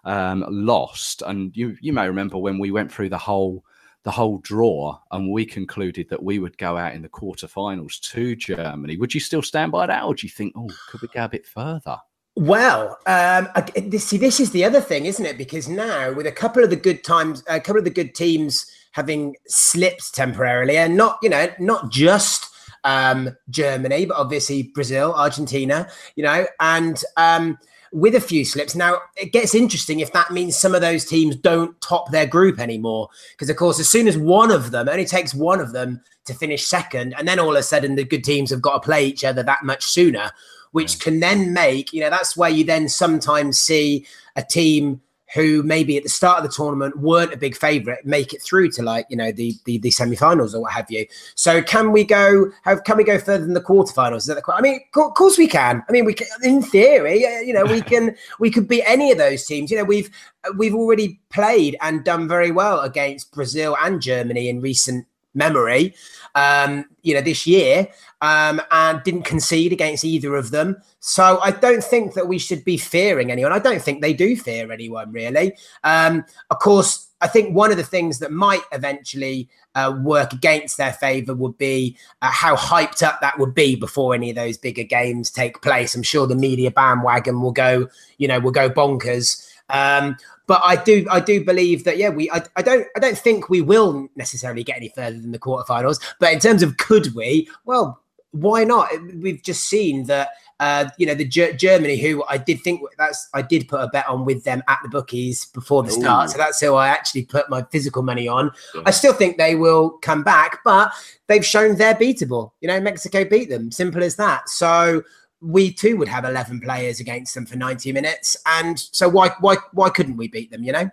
um, 0.04 0.46
lost, 0.50 1.22
and 1.22 1.56
you 1.56 1.78
you 1.82 1.94
may 1.94 2.08
remember 2.08 2.38
when 2.38 2.60
we 2.60 2.72
went 2.72 2.92
through 2.92 3.10
the 3.10 3.18
whole 3.18 3.64
the 4.04 4.12
whole 4.12 4.38
draw, 4.40 4.98
and 5.12 5.32
we 5.32 5.46
concluded 5.46 6.10
that 6.10 6.24
we 6.24 6.40
would 6.40 6.58
go 6.58 6.78
out 6.78 6.94
in 6.94 7.02
the 7.02 7.10
quarterfinals 7.10 8.00
to 8.00 8.36
Germany. 8.36 8.98
Would 8.98 9.14
you 9.14 9.20
still 9.20 9.42
stand 9.42 9.72
by 9.72 9.88
that, 9.88 10.04
or 10.04 10.16
do 10.16 10.26
you 10.26 10.32
think, 10.32 10.54
oh, 10.56 10.70
could 10.90 11.02
we 11.02 11.08
go 11.10 11.26
a 11.26 11.30
bit 11.30 11.46
further? 11.46 11.98
Well, 12.36 12.98
um, 13.06 13.50
see, 13.98 14.18
this 14.18 14.40
is 14.40 14.52
the 14.52 14.64
other 14.64 14.80
thing, 14.80 15.06
isn't 15.06 15.26
it? 15.26 15.38
Because 15.38 15.68
now, 15.68 16.14
with 16.14 16.26
a 16.26 16.32
couple 16.32 16.64
of 16.64 16.70
the 16.70 16.78
good 16.78 17.04
times, 17.04 17.44
a 17.48 17.60
couple 17.60 17.80
of 17.80 17.84
the 17.84 17.90
good 17.90 18.16
teams 18.16 18.66
having 18.94 19.36
slipped 19.48 20.14
temporarily, 20.14 20.78
and 20.78 20.96
not, 20.96 21.20
you 21.22 21.30
know, 21.30 21.50
not 21.60 21.92
just 21.92 22.49
um, 22.84 23.36
Germany, 23.50 24.06
but 24.06 24.18
obviously 24.18 24.64
Brazil, 24.74 25.14
Argentina, 25.14 25.88
you 26.16 26.24
know, 26.24 26.46
and 26.60 27.04
um, 27.18 27.58
with 27.92 28.16
a 28.16 28.22
few 28.22 28.46
slips. 28.46 28.76
Now, 28.76 29.00
it 29.18 29.32
gets 29.32 29.56
interesting 29.56 30.00
if 30.00 30.14
that 30.14 30.32
means 30.32 30.58
some 30.58 30.76
of 30.76 30.82
those 30.82 31.06
teams 31.06 31.36
don't 31.36 31.80
top 31.82 32.12
their 32.12 32.26
group 32.26 32.60
anymore. 32.60 33.10
Because, 33.32 33.50
of 33.50 33.58
course, 33.58 33.80
as 33.80 33.90
soon 33.90 34.08
as 34.08 34.18
one 34.18 34.52
of 34.52 34.72
them, 34.72 34.88
only 34.90 35.06
takes 35.06 35.34
one 35.34 35.60
of 35.60 35.72
them 35.72 36.02
to 36.26 36.34
finish 36.34 36.68
second, 36.68 37.16
and 37.18 37.28
then 37.28 37.40
all 37.40 37.52
of 37.52 37.58
a 37.58 37.64
sudden 37.64 37.96
the 37.96 38.04
good 38.04 38.24
teams 38.24 38.52
have 38.52 38.62
got 38.62 38.74
to 38.74 38.86
play 38.86 39.06
each 39.06 39.24
other 39.24 39.42
that 39.44 39.64
much 39.64 39.84
sooner, 39.84 40.30
which 40.72 41.00
can 41.00 41.20
then 41.20 41.54
make, 41.54 41.92
you 41.92 42.02
know, 42.02 42.10
that's 42.10 42.38
where 42.38 42.50
you 42.50 42.64
then 42.64 42.88
sometimes 42.88 43.58
see 43.58 44.06
a 44.36 44.44
team 44.44 45.02
who 45.34 45.64
maybe 45.64 45.98
at 45.98 46.04
the 46.04 46.10
start 46.10 46.38
of 46.38 46.44
the 46.44 46.56
tournament 46.56 46.98
weren't 46.98 47.34
a 47.34 47.38
big 47.38 47.56
favorite 47.56 48.06
make 48.06 48.34
it 48.34 48.42
through 48.42 48.70
to 48.72 48.82
like 48.82 49.06
you 49.10 49.18
know 49.18 49.32
the 49.32 49.54
the, 49.66 49.78
the 49.80 49.92
semi-finals 49.92 50.56
or 50.56 50.62
what 50.62 50.72
have 50.72 50.90
you. 50.90 51.06
So 51.36 51.62
can 51.62 51.92
we 51.92 52.04
go 52.04 52.52
have 52.64 52.84
can 52.84 52.98
we 52.98 53.04
go 53.04 53.20
further 53.20 53.46
than 53.46 53.54
the 53.54 53.62
quarterfinals? 53.62 54.18
Is 54.18 54.26
that 54.26 54.36
the 54.36 54.54
i 54.54 54.62
mean 54.62 54.82
of 54.96 55.14
course 55.14 55.38
we 55.38 55.48
can. 55.48 55.84
I 55.88 55.92
mean 55.92 56.06
we 56.06 56.14
can 56.14 56.28
in 56.44 56.62
theory 56.62 57.20
you 57.46 57.54
know 57.54 57.66
we 57.66 57.82
can 57.94 58.16
we 58.40 58.52
could 58.52 58.68
beat 58.68 58.84
any 58.86 59.12
of 59.12 59.18
those 59.18 59.46
teams. 59.46 59.72
You 59.72 59.78
know 59.78 59.84
we've 59.84 60.10
we've 60.58 60.76
already 60.76 61.20
played 61.30 61.78
and 61.82 62.04
done 62.04 62.28
very 62.28 62.52
well 62.52 62.80
against 62.82 63.32
brazil 63.34 63.76
and 63.82 64.02
germany 64.02 64.50
in 64.50 64.62
recent 64.62 65.06
memory 65.34 65.94
um, 66.36 66.86
you 67.02 67.14
know, 67.14 67.22
this 67.22 67.48
year, 67.48 67.88
um, 68.22 68.62
and 68.72 69.02
didn't 69.04 69.24
concede 69.24 69.74
against 69.74 70.04
either 70.04 70.36
of 70.36 70.52
them. 70.52 70.78
So 71.00 71.40
I 71.42 71.52
don't 71.52 71.84
think 71.84 72.14
that 72.14 72.28
we 72.28 72.38
should 72.38 72.64
be 72.66 72.78
fearing 72.78 73.32
anyone. 73.32 73.52
I 73.52 73.60
don't 73.60 73.82
think 73.82 74.02
they 74.02 74.14
do 74.14 74.36
fear 74.36 74.72
anyone 74.72 75.12
really. 75.12 75.56
Um, 75.84 76.26
of 76.50 76.60
course, 76.60 77.08
I 77.22 77.28
think 77.28 77.54
one 77.54 77.72
of 77.72 77.78
the 77.78 77.84
things 77.84 78.20
that 78.20 78.32
might 78.32 78.62
eventually 78.72 79.50
uh, 79.76 79.98
work 80.02 80.32
against 80.32 80.78
their 80.78 80.94
favour 80.94 81.34
would 81.34 81.58
be 81.58 81.98
uh, 82.22 82.32
how 82.32 82.56
hyped 82.56 83.04
up 83.04 83.20
that 83.22 83.38
would 83.38 83.54
be 83.54 83.76
before 83.76 84.14
any 84.14 84.30
of 84.30 84.36
those 84.36 84.58
bigger 84.58 84.84
games 84.84 85.30
take 85.30 85.62
place. 85.62 85.96
I'm 85.96 86.04
sure 86.04 86.28
the 86.28 86.36
media 86.36 86.72
bandwagon 86.72 87.42
will 87.42 87.52
go, 87.52 87.88
you 88.18 88.28
know, 88.28 88.40
will 88.40 88.52
go 88.52 88.70
bonkers. 88.70 89.46
Um, 89.70 90.18
but 90.50 90.62
I 90.66 90.76
do 90.76 91.06
I 91.12 91.20
do 91.20 91.46
believe 91.46 91.84
that 91.84 91.98
yeah 91.98 92.10
we 92.10 92.30
I, 92.32 92.42
I 92.56 92.64
don't 92.64 92.88
I 92.98 93.00
don't 93.00 93.18
think 93.18 93.50
we 93.50 93.62
will 93.62 94.10
necessarily 94.16 94.64
get 94.64 94.78
any 94.78 94.90
further 94.90 95.20
than 95.20 95.32
the 95.32 95.40
quarterfinals. 95.40 96.02
But 96.20 96.34
in 96.34 96.40
terms 96.40 96.64
of 96.64 96.78
could 96.78 97.14
we, 97.14 97.48
well, 97.66 98.02
why 98.32 98.64
not? 98.64 98.90
We've 99.16 99.42
just 99.44 99.70
seen 99.70 100.08
that 100.08 100.30
uh, 100.60 100.90
you 100.98 101.06
know, 101.06 101.14
the 101.14 101.24
G- 101.24 101.54
Germany, 101.54 101.98
who 101.98 102.24
I 102.28 102.38
did 102.38 102.62
think 102.62 102.82
that's 102.98 103.30
I 103.34 103.44
did 103.44 103.68
put 103.68 103.80
a 103.80 103.88
bet 103.88 104.10
on 104.10 104.26
with 104.26 104.44
them 104.44 104.62
at 104.68 104.80
the 104.84 104.90
bookies 104.90 105.46
before 105.46 105.84
the 105.84 105.92
start, 105.92 106.32
so 106.32 106.38
that's 106.38 106.60
who 106.60 106.74
I 106.74 106.88
actually 106.88 107.26
put 107.26 107.50
my 107.50 107.64
physical 107.72 108.02
money 108.02 108.28
on. 108.28 108.52
Yeah. 108.76 108.82
I 108.86 108.92
still 108.92 109.14
think 109.14 109.38
they 109.38 109.56
will 109.56 109.92
come 110.02 110.24
back, 110.24 110.60
but 110.66 110.92
they've 111.28 111.46
shown 111.46 111.76
they're 111.76 111.96
beatable. 111.96 112.52
You 112.60 112.68
know, 112.68 112.80
Mexico 112.82 113.24
beat 113.24 113.50
them, 113.50 113.72
simple 113.72 114.04
as 114.04 114.16
that. 114.18 114.50
So 114.50 115.04
we 115.42 115.72
too 115.72 115.98
would 115.98 116.08
have 116.08 116.26
11 116.26 116.62
players 116.62 117.00
against 117.00 117.34
them 117.34 117.46
for 117.46 117.56
90 117.56 117.92
minutes, 117.92 118.38
and 118.46 118.80
so 118.80 119.08
why 119.08 119.32
why 119.40 119.58
why 119.74 119.90
couldn't 119.90 120.18
we 120.18 120.28
beat 120.28 120.52
them? 120.52 120.64
You 120.64 120.74
know. 120.74 120.90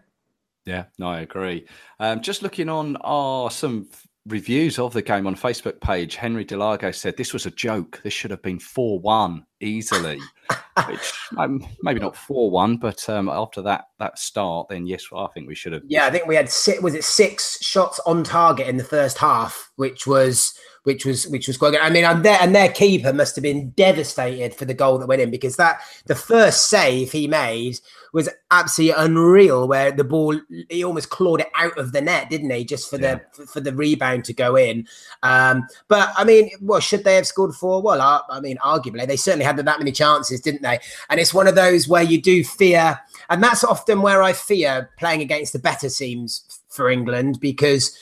Yeah, 0.64 0.84
no, 0.98 1.08
I 1.08 1.20
agree. 1.20 1.66
Um, 2.00 2.20
just 2.20 2.42
looking 2.42 2.68
on 2.68 2.96
our 2.96 3.50
some 3.50 3.88
reviews 4.26 4.78
of 4.78 4.92
the 4.92 5.02
game 5.02 5.26
on 5.26 5.34
Facebook 5.34 5.80
page, 5.80 6.16
Henry 6.16 6.44
Delago 6.44 6.94
said 6.94 7.16
this 7.16 7.32
was 7.32 7.46
a 7.46 7.50
joke. 7.50 8.00
This 8.02 8.12
should 8.12 8.30
have 8.30 8.42
been 8.42 8.58
four 8.58 8.98
one 8.98 9.46
easily. 9.60 10.18
Which 10.86 11.12
um, 11.38 11.66
maybe 11.82 12.00
not 12.00 12.16
four 12.16 12.50
one, 12.50 12.76
but 12.76 13.08
um, 13.08 13.28
after 13.28 13.62
that 13.62 13.88
that 13.98 14.18
start, 14.18 14.68
then 14.68 14.86
yes, 14.86 15.04
I 15.14 15.26
think 15.32 15.48
we 15.48 15.54
should 15.54 15.72
have. 15.72 15.82
Yeah, 15.86 16.06
I 16.06 16.10
think 16.10 16.26
we 16.26 16.36
had 16.36 16.50
six. 16.50 16.82
Was 16.82 16.94
it 16.94 17.04
six 17.04 17.64
shots 17.64 17.98
on 18.06 18.24
target 18.24 18.68
in 18.68 18.76
the 18.76 18.84
first 18.84 19.18
half, 19.18 19.70
which 19.76 20.06
was 20.06 20.52
which 20.86 21.04
was 21.04 21.26
which 21.26 21.48
was 21.48 21.56
quite 21.56 21.70
good. 21.70 21.80
I 21.80 21.90
mean, 21.90 22.04
and 22.04 22.24
their 22.24 22.38
and 22.40 22.54
their 22.54 22.70
keeper 22.70 23.12
must 23.12 23.34
have 23.34 23.42
been 23.42 23.70
devastated 23.70 24.54
for 24.54 24.66
the 24.66 24.74
goal 24.74 24.98
that 24.98 25.08
went 25.08 25.20
in 25.20 25.32
because 25.32 25.56
that 25.56 25.80
the 26.04 26.14
first 26.14 26.68
save 26.68 27.10
he 27.10 27.26
made 27.26 27.80
was 28.16 28.30
absolutely 28.50 28.94
unreal. 29.04 29.68
Where 29.68 29.92
the 29.92 30.02
ball 30.02 30.40
he 30.70 30.82
almost 30.82 31.10
clawed 31.10 31.42
it 31.42 31.50
out 31.54 31.76
of 31.76 31.92
the 31.92 32.00
net, 32.00 32.30
didn't 32.30 32.48
he? 32.48 32.64
Just 32.64 32.88
for 32.88 32.98
Yeah. 32.98 33.18
the 33.36 33.46
for 33.46 33.60
the 33.60 33.74
rebound 33.74 34.24
to 34.24 34.32
go 34.32 34.56
in. 34.56 34.88
Um, 35.22 35.66
but 35.86 36.12
I 36.16 36.24
mean, 36.24 36.50
well, 36.62 36.80
should 36.80 37.04
they 37.04 37.16
have 37.16 37.26
scored 37.26 37.54
four? 37.54 37.82
Well, 37.82 38.00
I, 38.00 38.22
I 38.30 38.40
mean, 38.40 38.56
arguably 38.64 39.06
they 39.06 39.16
certainly 39.18 39.44
had 39.44 39.58
that 39.58 39.78
many 39.78 39.92
chances, 39.92 40.40
didn't 40.40 40.62
they? 40.62 40.78
And 41.10 41.20
it's 41.20 41.34
one 41.34 41.46
of 41.46 41.56
those 41.56 41.86
where 41.86 42.02
you 42.02 42.20
do 42.20 42.42
fear, 42.42 42.98
and 43.28 43.42
that's 43.42 43.62
often 43.62 44.00
where 44.00 44.22
I 44.22 44.32
fear 44.32 44.88
playing 44.98 45.20
against 45.20 45.52
the 45.52 45.58
better 45.58 45.90
teams 45.90 46.60
for 46.70 46.88
England 46.88 47.38
because 47.38 47.96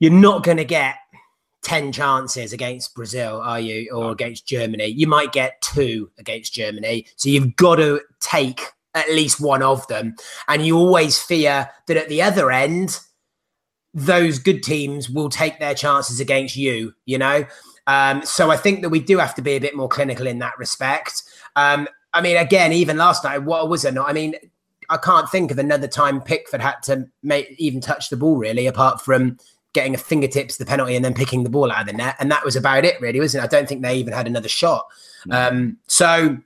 you're 0.00 0.12
not 0.12 0.42
going 0.42 0.56
to 0.56 0.64
get 0.64 0.96
10 1.62 1.92
chances 1.92 2.52
against 2.52 2.96
Brazil, 2.96 3.40
are 3.40 3.60
you? 3.60 3.90
Or 3.92 4.10
against 4.10 4.44
Germany. 4.44 4.86
You 4.86 5.06
might 5.06 5.32
get 5.32 5.62
two 5.62 6.10
against 6.18 6.52
Germany. 6.52 7.06
So 7.16 7.28
you've 7.28 7.54
got 7.56 7.76
to 7.76 8.00
take 8.20 8.60
at 8.94 9.08
least 9.10 9.40
one 9.40 9.62
of 9.62 9.86
them. 9.88 10.14
And 10.48 10.64
you 10.66 10.76
always 10.76 11.20
fear 11.20 11.70
that 11.86 11.96
at 11.96 12.08
the 12.08 12.22
other 12.22 12.50
end, 12.50 13.00
those 13.92 14.38
good 14.38 14.62
teams 14.62 15.08
will 15.08 15.28
take 15.28 15.58
their 15.58 15.74
chances 15.74 16.20
against 16.20 16.56
you, 16.56 16.94
you 17.06 17.18
know? 17.18 17.44
Um, 17.86 18.24
so 18.24 18.50
I 18.50 18.56
think 18.56 18.82
that 18.82 18.88
we 18.88 19.00
do 19.00 19.18
have 19.18 19.34
to 19.34 19.42
be 19.42 19.52
a 19.52 19.60
bit 19.60 19.76
more 19.76 19.88
clinical 19.88 20.26
in 20.26 20.38
that 20.38 20.58
respect. 20.58 21.22
Um, 21.56 21.88
I 22.12 22.20
mean, 22.20 22.36
again, 22.36 22.72
even 22.72 22.96
last 22.96 23.24
night, 23.24 23.38
what 23.38 23.68
was 23.68 23.84
it? 23.84 23.94
Not? 23.94 24.08
I 24.08 24.12
mean, 24.12 24.34
I 24.88 24.96
can't 24.96 25.28
think 25.30 25.50
of 25.50 25.58
another 25.58 25.88
time 25.88 26.20
Pickford 26.20 26.60
had 26.60 26.82
to 26.84 27.06
make 27.22 27.54
even 27.58 27.80
touch 27.80 28.10
the 28.10 28.16
ball 28.16 28.36
really, 28.36 28.66
apart 28.66 29.00
from 29.00 29.38
getting 29.72 29.94
a 29.94 29.98
fingertips 29.98 30.56
the 30.56 30.64
penalty 30.64 30.94
and 30.94 31.04
then 31.04 31.14
picking 31.14 31.42
the 31.42 31.50
ball 31.50 31.70
out 31.70 31.82
of 31.82 31.86
the 31.86 31.92
net, 31.92 32.16
and 32.20 32.30
that 32.30 32.44
was 32.44 32.56
about 32.56 32.84
it, 32.84 33.00
really, 33.00 33.18
wasn't 33.20 33.42
it? 33.42 33.46
I 33.46 33.48
don't 33.48 33.68
think 33.68 33.82
they 33.82 33.96
even 33.96 34.12
had 34.12 34.26
another 34.26 34.48
shot. 34.48 34.86
Um, 35.30 35.78
so, 35.88 36.38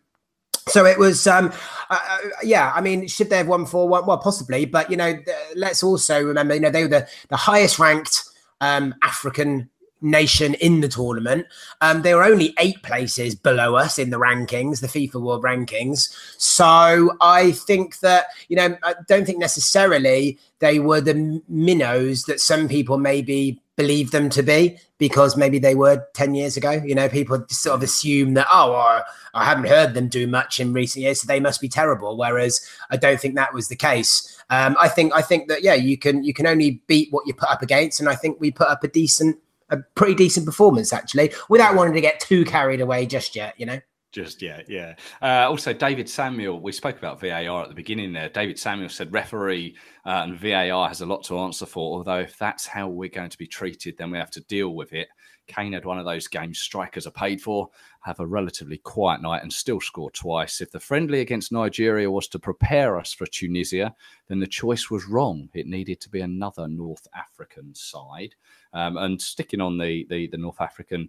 so 0.68 0.85
it 0.85 0.98
was, 0.98 1.26
um, 1.26 1.52
uh, 1.90 1.98
uh, 2.11 2.18
yeah. 2.42 2.72
I 2.74 2.81
mean, 2.81 3.09
should 3.09 3.31
they 3.31 3.38
have 3.38 3.48
won 3.48 3.66
four 3.66 3.88
one? 3.88 4.07
Well, 4.07 4.18
possibly, 4.18 4.64
but 4.64 4.90
you 4.90 4.96
know, 4.96 5.18
let's 5.57 5.83
also 5.83 6.22
remember, 6.22 6.54
you 6.54 6.61
know, 6.61 6.70
they 6.70 6.83
were 6.83 6.88
the 6.88 7.09
the 7.28 7.37
highest 7.37 7.78
ranked 7.78 8.24
um, 8.61 8.94
African 9.02 9.68
nation 10.00 10.54
in 10.54 10.81
the 10.81 10.88
tournament. 10.88 11.46
Um, 11.81 12.02
they 12.02 12.14
were 12.14 12.22
only 12.22 12.54
eight 12.59 12.83
places 12.83 13.35
below 13.35 13.74
us 13.74 13.98
in 13.98 14.11
the 14.11 14.18
rankings, 14.18 14.81
the 14.81 14.87
FIFA 14.87 15.20
World 15.20 15.42
Rankings. 15.42 16.14
So 16.38 17.16
I 17.20 17.52
think 17.52 17.98
that, 18.00 18.26
you 18.48 18.57
know, 18.57 18.76
I 18.83 18.94
don't 19.09 19.24
think 19.24 19.38
necessarily 19.38 20.38
they 20.61 20.78
were 20.78 21.00
the 21.00 21.42
minnows 21.48 22.24
that 22.24 22.40
some 22.40 22.68
people 22.68 22.98
maybe 22.98 23.61
believe 23.79 24.11
them 24.11 24.29
to 24.29 24.43
be 24.43 24.77
because 24.99 25.37
maybe 25.37 25.61
they 25.61 25.77
were 25.77 26.05
10 26.14 26.35
years 26.35 26.57
ago. 26.57 26.73
You 26.73 26.97
know, 26.97 27.09
people 27.09 27.43
sort 27.49 27.77
of 27.77 27.83
assume 27.83 28.35
that, 28.35 28.49
oh, 28.53 28.75
I, 28.75 29.03
I 29.33 29.45
haven't 29.45 29.69
heard 29.69 29.95
them 29.95 30.09
do 30.09 30.27
much 30.27 30.59
in 30.59 30.73
recent 30.73 31.05
years, 31.05 31.23
so 31.23 31.27
they 31.27 31.38
must 31.38 31.61
be 31.61 31.69
terrible. 31.69 32.17
Whereas 32.19 32.61
I 32.91 32.97
don't 32.97 33.21
think 33.21 33.37
that 33.37 33.55
was 33.55 33.69
the 33.69 33.77
case. 33.77 34.37
Um, 34.51 34.77
I 34.81 34.88
think 34.88 35.14
I 35.14 35.23
think 35.23 35.49
that 35.49 35.62
yeah, 35.62 35.75
you 35.75 35.97
can 35.97 36.25
you 36.25 36.35
can 36.35 36.47
only 36.47 36.83
beat 36.88 37.12
what 37.12 37.27
you 37.27 37.35
put 37.35 37.51
up 37.51 37.62
against, 37.62 38.01
and 38.01 38.09
I 38.09 38.17
think 38.17 38.41
we 38.41 38.51
put 38.51 38.69
up 38.69 38.83
a 38.83 38.88
decent 38.88 39.38
a 39.71 39.77
pretty 39.95 40.14
decent 40.14 40.45
performance 40.45 40.93
actually, 40.93 41.33
without 41.49 41.77
wanting 41.77 41.95
to 41.95 42.01
get 42.01 42.19
too 42.19 42.45
carried 42.45 42.81
away 42.81 43.07
just 43.07 43.37
yet. 43.37 43.55
You 43.59 43.67
know. 43.67 43.81
Just 44.11 44.40
yet, 44.40 44.71
yeah. 44.71 44.94
Uh, 45.21 45.47
also, 45.49 45.75
David 45.75 46.09
Samuel, 46.09 46.61
we 46.61 46.73
spoke 46.73 46.97
about 46.97 47.21
VAR 47.21 47.62
at 47.62 47.68
the 47.68 47.75
beginning 47.75 48.14
there. 48.14 48.31
David 48.31 48.59
Samuel 48.59 48.88
said 48.88 49.12
referee 49.12 49.77
uh, 50.07 50.23
and 50.25 50.38
VAR 50.38 50.88
has 50.88 51.03
a 51.03 51.07
lot 51.07 51.23
to 51.25 51.38
answer 51.40 51.66
for, 51.66 51.99
although 51.99 52.21
if 52.21 52.38
that's 52.38 52.66
how 52.66 52.88
we're 52.88 53.11
going 53.11 53.29
to 53.29 53.37
be 53.37 53.47
treated, 53.47 53.99
then 53.99 54.11
we 54.11 54.16
have 54.16 54.31
to 54.31 54.40
deal 54.42 54.71
with 54.75 54.94
it. 54.94 55.09
Kane 55.47 55.73
had 55.73 55.85
one 55.85 55.99
of 55.99 56.07
those 56.07 56.27
games 56.29 56.59
strikers 56.59 57.07
are 57.07 57.11
paid 57.11 57.40
for, 57.40 57.68
have 58.03 58.21
a 58.21 58.27
relatively 58.27 58.79
quiet 58.79 59.21
night 59.21 59.42
and 59.42 59.53
still 59.53 59.81
score 59.81 60.11
twice. 60.12 60.61
If 60.61 60.71
the 60.71 60.81
friendly 60.81 61.21
against 61.21 61.53
Nigeria 61.53 62.11
was 62.11 62.29
to 62.29 62.38
prepare 62.38 62.99
us 62.99 63.12
for 63.12 63.27
Tunisia, 63.27 63.94
then 64.29 64.40
the 64.40 64.47
choice 64.47 64.90
was 64.90 65.07
wrong. 65.07 65.49
It 65.55 65.66
needed 65.66 66.01
to 66.01 66.11
be 66.11 66.21
another 66.21 66.68
North 66.68 67.07
African 67.14 67.75
side. 67.75 68.35
Um, 68.73 68.99
and 68.99 69.21
sticking 69.21 69.61
on 69.61 69.79
the, 69.79 70.07
the, 70.11 70.29
the 70.29 70.37
North 70.37 70.61
African 70.61 71.09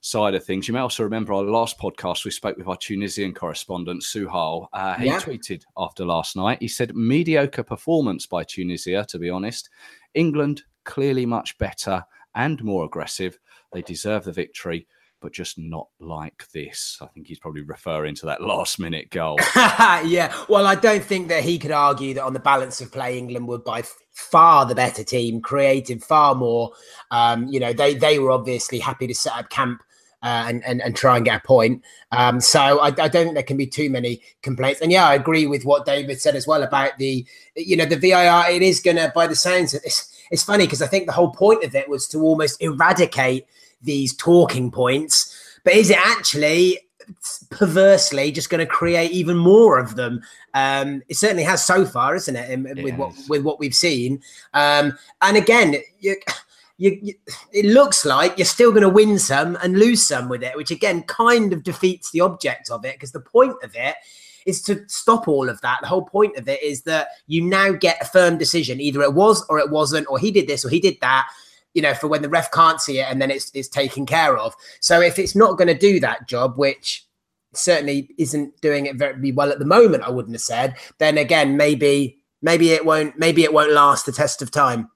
side 0.00 0.34
of 0.34 0.44
things. 0.44 0.66
You 0.66 0.74
may 0.74 0.80
also 0.80 1.02
remember 1.02 1.32
our 1.32 1.42
last 1.42 1.78
podcast, 1.78 2.24
we 2.24 2.30
spoke 2.30 2.56
with 2.56 2.66
our 2.66 2.76
Tunisian 2.76 3.34
correspondent, 3.34 4.02
Suhal. 4.02 4.66
Uh, 4.72 4.94
he 4.94 5.06
Yeah. 5.06 5.20
tweeted 5.20 5.62
after 5.76 6.04
last 6.04 6.36
night, 6.36 6.58
he 6.60 6.68
said, 6.68 6.94
mediocre 6.96 7.62
performance 7.62 8.26
by 8.26 8.44
Tunisia, 8.44 9.04
to 9.08 9.18
be 9.18 9.28
honest. 9.28 9.68
England 10.14 10.62
clearly 10.84 11.26
much 11.26 11.56
better 11.58 12.02
and 12.34 12.62
more 12.64 12.84
aggressive. 12.84 13.38
They 13.72 13.82
deserve 13.82 14.24
the 14.24 14.32
victory, 14.32 14.86
but 15.20 15.32
just 15.32 15.58
not 15.58 15.88
like 16.00 16.48
this. 16.54 16.96
I 17.02 17.06
think 17.08 17.26
he's 17.26 17.38
probably 17.38 17.60
referring 17.62 18.14
to 18.16 18.26
that 18.26 18.40
last 18.40 18.78
minute 18.80 19.10
goal. 19.10 19.38
yeah. 19.56 20.34
Well, 20.48 20.66
I 20.66 20.76
don't 20.76 21.04
think 21.04 21.28
that 21.28 21.44
he 21.44 21.58
could 21.58 21.72
argue 21.72 22.14
that 22.14 22.24
on 22.24 22.32
the 22.32 22.40
balance 22.40 22.80
of 22.80 22.90
play, 22.90 23.18
England 23.18 23.46
were 23.46 23.58
by 23.58 23.82
far 24.12 24.64
the 24.64 24.74
better 24.74 25.04
team, 25.04 25.42
created 25.42 26.02
far 26.02 26.34
more. 26.34 26.72
Um, 27.10 27.48
you 27.48 27.60
know, 27.60 27.74
they 27.74 27.94
they 27.94 28.18
were 28.18 28.30
obviously 28.30 28.78
happy 28.78 29.06
to 29.06 29.14
set 29.14 29.34
up 29.34 29.50
camp. 29.50 29.82
Uh, 30.22 30.44
and, 30.48 30.62
and 30.66 30.82
and 30.82 30.94
try 30.94 31.16
and 31.16 31.24
get 31.24 31.42
a 31.42 31.46
point. 31.46 31.82
Um, 32.12 32.42
so 32.42 32.60
I, 32.60 32.88
I 32.88 32.90
don't 32.90 33.10
think 33.10 33.34
there 33.34 33.42
can 33.42 33.56
be 33.56 33.66
too 33.66 33.88
many 33.88 34.20
complaints. 34.42 34.82
And 34.82 34.92
yeah, 34.92 35.06
I 35.06 35.14
agree 35.14 35.46
with 35.46 35.64
what 35.64 35.86
David 35.86 36.20
said 36.20 36.36
as 36.36 36.46
well 36.46 36.62
about 36.62 36.98
the, 36.98 37.24
you 37.56 37.74
know, 37.74 37.86
the 37.86 37.96
VAR. 37.96 38.50
It 38.50 38.60
is 38.60 38.80
going 38.80 38.98
to, 38.98 39.10
by 39.14 39.26
the 39.26 39.34
sounds, 39.34 39.72
of 39.72 39.80
it's 39.82 40.14
it's 40.30 40.42
funny 40.42 40.66
because 40.66 40.82
I 40.82 40.88
think 40.88 41.06
the 41.06 41.12
whole 41.12 41.30
point 41.32 41.64
of 41.64 41.74
it 41.74 41.88
was 41.88 42.06
to 42.08 42.20
almost 42.20 42.60
eradicate 42.60 43.46
these 43.80 44.14
talking 44.14 44.70
points. 44.70 45.34
But 45.64 45.74
is 45.74 45.88
it 45.88 45.98
actually 45.98 46.80
perversely 47.50 48.30
just 48.30 48.50
going 48.50 48.60
to 48.60 48.66
create 48.66 49.10
even 49.12 49.36
more 49.36 49.78
of 49.78 49.96
them? 49.96 50.22
Um, 50.54 51.02
it 51.08 51.16
certainly 51.16 51.44
has 51.44 51.64
so 51.64 51.86
far, 51.86 52.14
isn't 52.14 52.36
it? 52.36 52.50
in- 52.50 52.82
with 52.82 52.96
what 52.96 53.14
with 53.28 53.42
what 53.42 53.58
we've 53.58 53.74
seen. 53.74 54.22
Um, 54.52 54.98
and 55.22 55.36
again, 55.36 55.76
you, 55.98 56.16
you, 56.80 56.98
you, 57.02 57.14
it 57.52 57.66
looks 57.66 58.06
like 58.06 58.38
you're 58.38 58.46
still 58.46 58.70
going 58.70 58.82
to 58.82 58.88
win 58.88 59.18
some 59.18 59.56
and 59.62 59.78
lose 59.78 60.02
some 60.06 60.30
with 60.30 60.42
it, 60.42 60.56
which 60.56 60.70
again 60.70 61.02
kind 61.02 61.52
of 61.52 61.62
defeats 61.62 62.10
the 62.10 62.22
object 62.22 62.70
of 62.70 62.86
it 62.86 62.94
because 62.94 63.12
the 63.12 63.20
point 63.20 63.54
of 63.62 63.76
it 63.76 63.96
is 64.46 64.62
to 64.62 64.82
stop 64.88 65.28
all 65.28 65.50
of 65.50 65.60
that. 65.60 65.80
The 65.82 65.88
whole 65.88 66.06
point 66.06 66.36
of 66.36 66.48
it 66.48 66.62
is 66.62 66.82
that 66.84 67.08
you 67.26 67.42
now 67.42 67.72
get 67.72 68.00
a 68.00 68.06
firm 68.06 68.38
decision. 68.38 68.80
Either 68.80 69.02
it 69.02 69.12
was 69.12 69.44
or 69.50 69.58
it 69.58 69.70
wasn't, 69.70 70.06
or 70.08 70.18
he 70.18 70.30
did 70.30 70.48
this 70.48 70.64
or 70.64 70.70
he 70.70 70.80
did 70.80 70.96
that. 71.02 71.28
You 71.74 71.82
know, 71.82 71.92
for 71.92 72.08
when 72.08 72.22
the 72.22 72.30
ref 72.30 72.50
can't 72.50 72.80
see 72.80 72.98
it 72.98 73.06
and 73.10 73.20
then 73.20 73.30
it's 73.30 73.52
it's 73.54 73.68
taken 73.68 74.06
care 74.06 74.38
of. 74.38 74.56
So 74.80 75.02
if 75.02 75.18
it's 75.18 75.36
not 75.36 75.58
going 75.58 75.68
to 75.68 75.78
do 75.78 76.00
that 76.00 76.26
job, 76.26 76.56
which 76.56 77.06
certainly 77.52 78.08
isn't 78.16 78.58
doing 78.62 78.86
it 78.86 78.96
very 78.96 79.32
well 79.32 79.50
at 79.50 79.58
the 79.58 79.66
moment, 79.66 80.02
I 80.02 80.10
wouldn't 80.10 80.34
have 80.34 80.40
said. 80.40 80.76
Then 80.96 81.18
again, 81.18 81.58
maybe 81.58 82.22
maybe 82.40 82.70
it 82.70 82.86
won't 82.86 83.18
maybe 83.18 83.44
it 83.44 83.52
won't 83.52 83.72
last 83.72 84.06
the 84.06 84.12
test 84.12 84.40
of 84.40 84.50
time. 84.50 84.88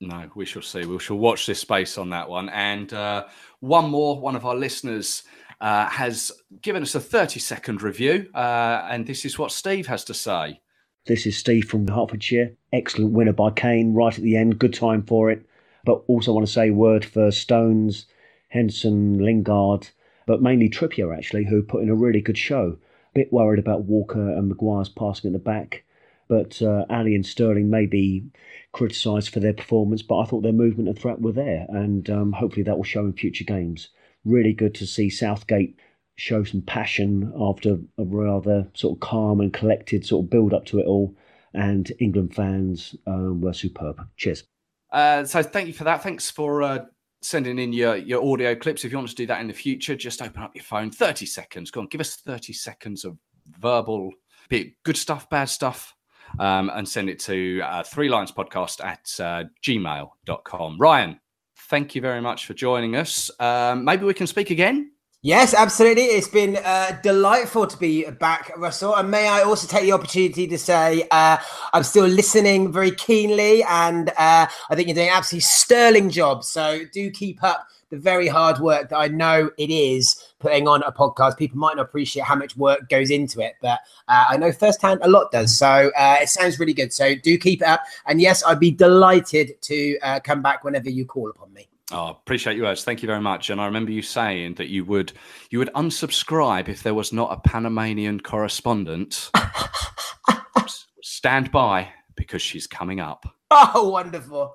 No, 0.00 0.30
we 0.34 0.44
shall 0.44 0.62
see. 0.62 0.84
We 0.84 0.98
shall 1.00 1.18
watch 1.18 1.46
this 1.46 1.58
space 1.58 1.98
on 1.98 2.10
that 2.10 2.28
one. 2.28 2.48
And 2.50 2.92
uh, 2.92 3.26
one 3.60 3.90
more, 3.90 4.20
one 4.20 4.36
of 4.36 4.46
our 4.46 4.54
listeners 4.54 5.24
uh, 5.60 5.86
has 5.88 6.30
given 6.62 6.82
us 6.82 6.94
a 6.94 7.00
30 7.00 7.40
second 7.40 7.82
review. 7.82 8.30
Uh, 8.34 8.86
and 8.88 9.06
this 9.06 9.24
is 9.24 9.38
what 9.38 9.50
Steve 9.50 9.88
has 9.88 10.04
to 10.04 10.14
say. 10.14 10.60
This 11.06 11.26
is 11.26 11.36
Steve 11.36 11.64
from 11.64 11.88
Hertfordshire. 11.88 12.54
Excellent 12.72 13.12
winner 13.12 13.32
by 13.32 13.50
Kane 13.50 13.94
right 13.94 14.16
at 14.16 14.22
the 14.22 14.36
end. 14.36 14.58
Good 14.58 14.74
time 14.74 15.02
for 15.02 15.30
it. 15.30 15.44
But 15.84 16.02
also 16.06 16.32
want 16.32 16.46
to 16.46 16.52
say 16.52 16.70
word 16.70 17.04
for 17.04 17.30
Stones, 17.30 18.06
Henson, 18.48 19.18
Lingard, 19.18 19.88
but 20.26 20.42
mainly 20.42 20.68
Trippier 20.68 21.16
actually, 21.16 21.44
who 21.46 21.62
put 21.62 21.82
in 21.82 21.88
a 21.88 21.94
really 21.94 22.20
good 22.20 22.38
show. 22.38 22.76
A 22.76 23.14
Bit 23.14 23.32
worried 23.32 23.58
about 23.58 23.84
Walker 23.84 24.30
and 24.30 24.48
Maguire's 24.48 24.90
passing 24.90 25.28
at 25.28 25.32
the 25.32 25.38
back, 25.38 25.84
but 26.28 26.60
uh, 26.62 26.84
Alli 26.90 27.14
and 27.14 27.26
Sterling 27.26 27.70
may 27.70 27.86
be 27.86 28.24
criticised 28.72 29.30
for 29.30 29.40
their 29.40 29.52
performance, 29.52 30.02
but 30.02 30.18
I 30.18 30.24
thought 30.26 30.42
their 30.42 30.52
movement 30.52 30.88
and 30.88 30.98
threat 30.98 31.20
were 31.20 31.32
there, 31.32 31.66
and 31.70 32.08
um, 32.10 32.32
hopefully 32.32 32.62
that 32.64 32.76
will 32.76 32.84
show 32.84 33.00
in 33.00 33.12
future 33.12 33.44
games. 33.44 33.88
Really 34.24 34.52
good 34.52 34.74
to 34.76 34.86
see 34.86 35.10
Southgate 35.10 35.78
show 36.18 36.42
some 36.42 36.60
passion 36.62 37.32
after 37.40 37.78
a 37.96 38.04
rather 38.04 38.68
sort 38.74 38.96
of 38.96 39.00
calm 39.00 39.40
and 39.40 39.52
collected 39.52 40.04
sort 40.04 40.24
of 40.24 40.30
build 40.30 40.52
up 40.52 40.66
to 40.66 40.80
it 40.80 40.86
all. 40.86 41.16
And 41.54 41.90
England 42.00 42.34
fans 42.34 42.94
um, 43.06 43.40
were 43.40 43.52
superb. 43.52 44.04
Cheers. 44.16 44.44
Uh, 44.92 45.24
so 45.24 45.42
thank 45.42 45.68
you 45.68 45.72
for 45.72 45.84
that. 45.84 46.02
Thanks 46.02 46.30
for 46.30 46.62
uh, 46.62 46.84
sending 47.22 47.58
in 47.58 47.72
your, 47.72 47.96
your 47.96 48.24
audio 48.24 48.54
clips. 48.54 48.84
If 48.84 48.90
you 48.90 48.98
want 48.98 49.08
to 49.10 49.14
do 49.14 49.26
that 49.26 49.40
in 49.40 49.46
the 49.46 49.54
future, 49.54 49.94
just 49.94 50.20
open 50.20 50.42
up 50.42 50.54
your 50.54 50.64
phone. 50.64 50.90
30 50.90 51.24
seconds. 51.24 51.70
Go 51.70 51.80
on, 51.80 51.86
give 51.86 52.00
us 52.00 52.16
30 52.16 52.52
seconds 52.52 53.04
of 53.04 53.16
verbal, 53.60 54.10
good 54.50 54.96
stuff, 54.96 55.30
bad 55.30 55.48
stuff, 55.48 55.94
um, 56.38 56.70
and 56.74 56.88
send 56.88 57.08
it 57.08 57.18
to 57.20 57.60
uh, 57.62 57.82
three 57.82 58.08
lions 58.08 58.32
podcast 58.32 58.84
at 58.84 59.08
uh, 59.20 59.44
gmail.com. 59.62 60.78
Ryan, 60.78 61.20
thank 61.68 61.94
you 61.94 62.00
very 62.00 62.20
much 62.20 62.46
for 62.46 62.54
joining 62.54 62.96
us. 62.96 63.30
Um, 63.40 63.84
maybe 63.84 64.04
we 64.04 64.14
can 64.14 64.26
speak 64.26 64.50
again. 64.50 64.92
Yes, 65.22 65.52
absolutely. 65.52 66.04
It's 66.04 66.28
been 66.28 66.58
uh, 66.64 66.96
delightful 67.02 67.66
to 67.66 67.76
be 67.76 68.08
back, 68.08 68.52
Russell. 68.56 68.94
And 68.94 69.10
may 69.10 69.26
I 69.26 69.42
also 69.42 69.66
take 69.66 69.82
the 69.82 69.90
opportunity 69.92 70.46
to 70.46 70.56
say 70.56 71.08
uh, 71.10 71.38
I'm 71.72 71.82
still 71.82 72.06
listening 72.06 72.72
very 72.72 72.92
keenly, 72.92 73.64
and 73.64 74.10
uh, 74.10 74.46
I 74.70 74.74
think 74.76 74.86
you're 74.86 74.94
doing 74.94 75.08
an 75.08 75.14
absolutely 75.14 75.40
sterling 75.40 76.10
job. 76.10 76.44
So 76.44 76.82
do 76.92 77.10
keep 77.10 77.42
up 77.42 77.66
the 77.90 77.98
very 77.98 78.28
hard 78.28 78.58
work 78.58 78.90
that 78.90 78.96
I 78.96 79.08
know 79.08 79.50
it 79.56 79.70
is 79.70 80.22
putting 80.38 80.68
on 80.68 80.82
a 80.82 80.92
podcast. 80.92 81.36
People 81.36 81.58
might 81.58 81.76
not 81.76 81.82
appreciate 81.82 82.24
how 82.24 82.34
much 82.34 82.56
work 82.56 82.88
goes 82.88 83.10
into 83.10 83.40
it, 83.40 83.54
but 83.62 83.80
uh, 84.08 84.24
I 84.28 84.36
know 84.36 84.52
firsthand 84.52 85.00
a 85.02 85.08
lot 85.08 85.30
does. 85.32 85.56
So 85.56 85.90
uh, 85.96 86.16
it 86.20 86.28
sounds 86.28 86.58
really 86.58 86.74
good. 86.74 86.92
So 86.92 87.14
do 87.14 87.38
keep 87.38 87.62
it 87.62 87.68
up. 87.68 87.82
And 88.06 88.20
yes, 88.20 88.44
I'd 88.44 88.60
be 88.60 88.70
delighted 88.70 89.60
to 89.62 89.98
uh, 90.00 90.20
come 90.20 90.42
back 90.42 90.64
whenever 90.64 90.90
you 90.90 91.06
call 91.06 91.30
upon 91.30 91.52
me. 91.52 91.68
Oh, 91.90 92.08
appreciate 92.08 92.56
you 92.56 92.64
words. 92.64 92.84
Thank 92.84 93.02
you 93.02 93.06
very 93.06 93.20
much. 93.20 93.48
And 93.48 93.60
I 93.60 93.64
remember 93.64 93.90
you 93.90 94.02
saying 94.02 94.54
that 94.54 94.68
you 94.68 94.84
would 94.84 95.12
you 95.50 95.58
would 95.58 95.72
unsubscribe 95.74 96.68
if 96.68 96.82
there 96.82 96.92
was 96.92 97.14
not 97.14 97.32
a 97.32 97.48
Panamanian 97.48 98.20
correspondent. 98.20 99.30
Stand 101.02 101.50
by 101.50 101.88
because 102.14 102.42
she's 102.42 102.66
coming 102.66 103.00
up. 103.00 103.24
Oh, 103.50 103.88
wonderful. 103.88 104.54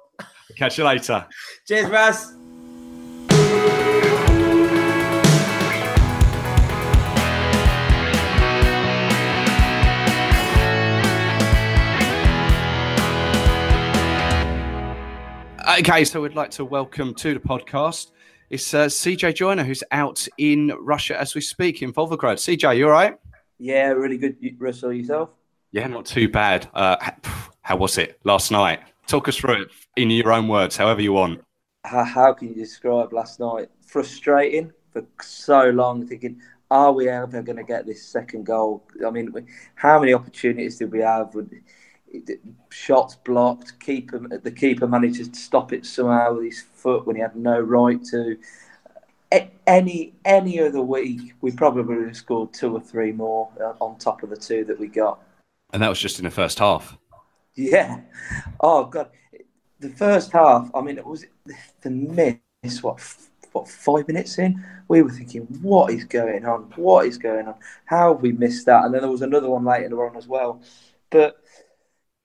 Catch 0.55 0.77
you 0.77 0.83
later. 0.83 1.25
Cheers, 1.65 1.89
Russ. 1.89 2.33
Okay, 15.79 16.05
so 16.05 16.21
we'd 16.21 16.35
like 16.35 16.51
to 16.51 16.63
welcome 16.63 17.15
to 17.15 17.33
the 17.33 17.39
podcast. 17.39 18.11
It's 18.51 18.73
uh, 18.75 18.85
CJ 18.85 19.33
Joiner, 19.33 19.63
who's 19.63 19.83
out 19.91 20.27
in 20.37 20.71
Russia 20.79 21.19
as 21.19 21.33
we 21.33 21.41
speak 21.41 21.81
in 21.81 21.91
Volgograd. 21.91 22.35
CJ, 22.35 22.77
you 22.77 22.85
all 22.85 22.91
right? 22.91 23.17
Yeah, 23.57 23.87
really 23.87 24.19
good. 24.19 24.37
Russell, 24.59 24.93
yourself? 24.93 25.31
Yeah, 25.71 25.87
not 25.87 26.05
too 26.05 26.29
bad. 26.29 26.69
Uh, 26.75 26.95
how 27.63 27.77
was 27.77 27.97
it 27.97 28.19
last 28.23 28.51
night? 28.51 28.81
Talk 29.07 29.27
us 29.27 29.35
through 29.35 29.63
it 29.63 29.71
in 29.95 30.11
your 30.11 30.31
own 30.31 30.47
words, 30.47 30.77
however 30.77 31.01
you 31.01 31.11
want. 31.11 31.43
How, 31.83 32.03
how 32.03 32.33
can 32.33 32.49
you 32.49 32.55
describe 32.55 33.13
last 33.13 33.39
night? 33.39 33.69
Frustrating 33.85 34.71
for 34.91 35.05
so 35.21 35.69
long, 35.69 36.07
thinking, 36.07 36.39
are 36.71 36.91
we 36.91 37.09
ever 37.09 37.41
going 37.41 37.57
to 37.57 37.63
get 37.63 37.85
this 37.85 38.03
second 38.05 38.45
goal? 38.45 38.83
I 39.05 39.09
mean, 39.09 39.31
how 39.75 39.99
many 39.99 40.13
opportunities 40.13 40.77
did 40.77 40.91
we 40.91 40.99
have? 40.99 41.35
shots 42.69 43.15
blocked. 43.15 43.79
Keeper, 43.79 44.19
the 44.41 44.51
keeper 44.51 44.87
managed 44.87 45.33
to 45.33 45.39
stop 45.39 45.73
it 45.73 45.85
somehow 45.85 46.35
with 46.35 46.45
his 46.45 46.61
foot 46.61 47.05
when 47.05 47.15
he 47.15 47.21
had 47.21 47.35
no 47.35 47.59
right 47.59 48.03
to. 48.05 48.37
Any 49.65 50.13
any 50.25 50.59
other 50.59 50.81
week, 50.81 51.33
we 51.41 51.51
probably 51.51 51.81
would 51.83 52.07
have 52.07 52.15
scored 52.15 52.53
two 52.53 52.75
or 52.75 52.79
three 52.79 53.11
more 53.11 53.49
uh, 53.59 53.73
on 53.83 53.97
top 53.97 54.21
of 54.21 54.29
the 54.29 54.37
two 54.37 54.63
that 54.65 54.79
we 54.79 54.87
got. 54.87 55.19
And 55.71 55.81
that 55.81 55.89
was 55.89 55.99
just 55.99 56.19
in 56.19 56.25
the 56.25 56.31
first 56.31 56.59
half. 56.59 56.97
Yeah. 57.55 58.01
Oh 58.59 58.85
god, 58.85 59.09
the 59.83 59.89
first 59.89 60.31
half. 60.31 60.69
I 60.73 60.81
mean, 60.81 60.97
it 60.97 61.05
was 61.05 61.25
the 61.81 61.89
miss. 61.89 62.81
What 62.81 62.99
what 63.53 63.69
five 63.69 64.07
minutes 64.07 64.39
in, 64.39 64.63
we 64.87 65.01
were 65.01 65.11
thinking, 65.11 65.43
what 65.61 65.93
is 65.93 66.03
going 66.03 66.45
on? 66.45 66.73
What 66.75 67.05
is 67.05 67.17
going 67.17 67.47
on? 67.47 67.55
How 67.85 68.13
have 68.13 68.21
we 68.21 68.31
missed 68.31 68.65
that? 68.65 68.85
And 68.85 68.93
then 68.93 69.01
there 69.01 69.11
was 69.11 69.21
another 69.21 69.49
one 69.49 69.63
later 69.63 70.05
on 70.07 70.17
as 70.17 70.27
well. 70.27 70.61
But 71.09 71.37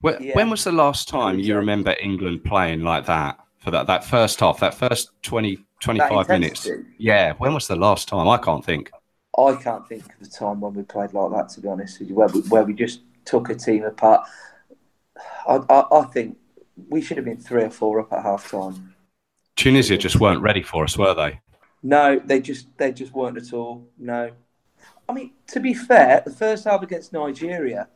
when, 0.00 0.22
yeah. 0.22 0.34
when 0.34 0.50
was 0.50 0.64
the 0.64 0.72
last 0.72 1.08
time 1.08 1.38
you 1.38 1.56
remember 1.56 1.94
England 2.00 2.44
playing 2.44 2.82
like 2.82 3.06
that 3.06 3.38
for 3.58 3.70
that, 3.70 3.86
that 3.86 4.04
first 4.04 4.40
half, 4.40 4.60
that 4.60 4.74
first 4.74 5.10
20, 5.22 5.58
25 5.80 6.28
minutes? 6.28 6.68
Yeah, 6.98 7.34
when 7.34 7.54
was 7.54 7.68
the 7.68 7.76
last 7.76 8.08
time? 8.08 8.26
I 8.28 8.38
can't 8.38 8.64
think. 8.64 8.90
I 9.36 9.54
can't 9.54 9.86
think 9.88 10.04
of 10.04 10.20
the 10.20 10.28
time 10.28 10.60
when 10.60 10.74
we 10.74 10.82
played 10.82 11.12
like 11.12 11.30
that, 11.32 11.50
to 11.50 11.60
be 11.60 11.68
honest 11.68 12.00
with 12.00 12.08
you, 12.08 12.14
where 12.14 12.28
we, 12.28 12.40
where 12.42 12.64
we 12.64 12.72
just 12.72 13.02
took 13.24 13.50
a 13.50 13.54
team 13.54 13.84
apart. 13.84 14.26
I, 15.46 15.60
I, 15.68 15.84
I 15.92 16.04
think 16.06 16.38
we 16.88 17.00
should 17.00 17.16
have 17.16 17.26
been 17.26 17.38
three 17.38 17.64
or 17.64 17.70
four 17.70 18.00
up 18.00 18.12
at 18.12 18.22
half 18.22 18.50
time. 18.50 18.94
Tunisia 19.56 19.96
just 19.96 20.20
weren't 20.20 20.40
ready 20.40 20.62
for 20.62 20.84
us, 20.84 20.96
were 20.96 21.14
they? 21.14 21.40
No, 21.82 22.20
they 22.24 22.40
just 22.40 22.66
they 22.76 22.92
just 22.92 23.12
weren't 23.12 23.36
at 23.36 23.52
all. 23.52 23.88
No, 23.98 24.30
I 25.08 25.12
mean 25.12 25.32
to 25.48 25.60
be 25.60 25.74
fair, 25.74 26.22
the 26.24 26.30
first 26.30 26.64
half 26.64 26.82
against 26.82 27.12
Nigeria, 27.12 27.88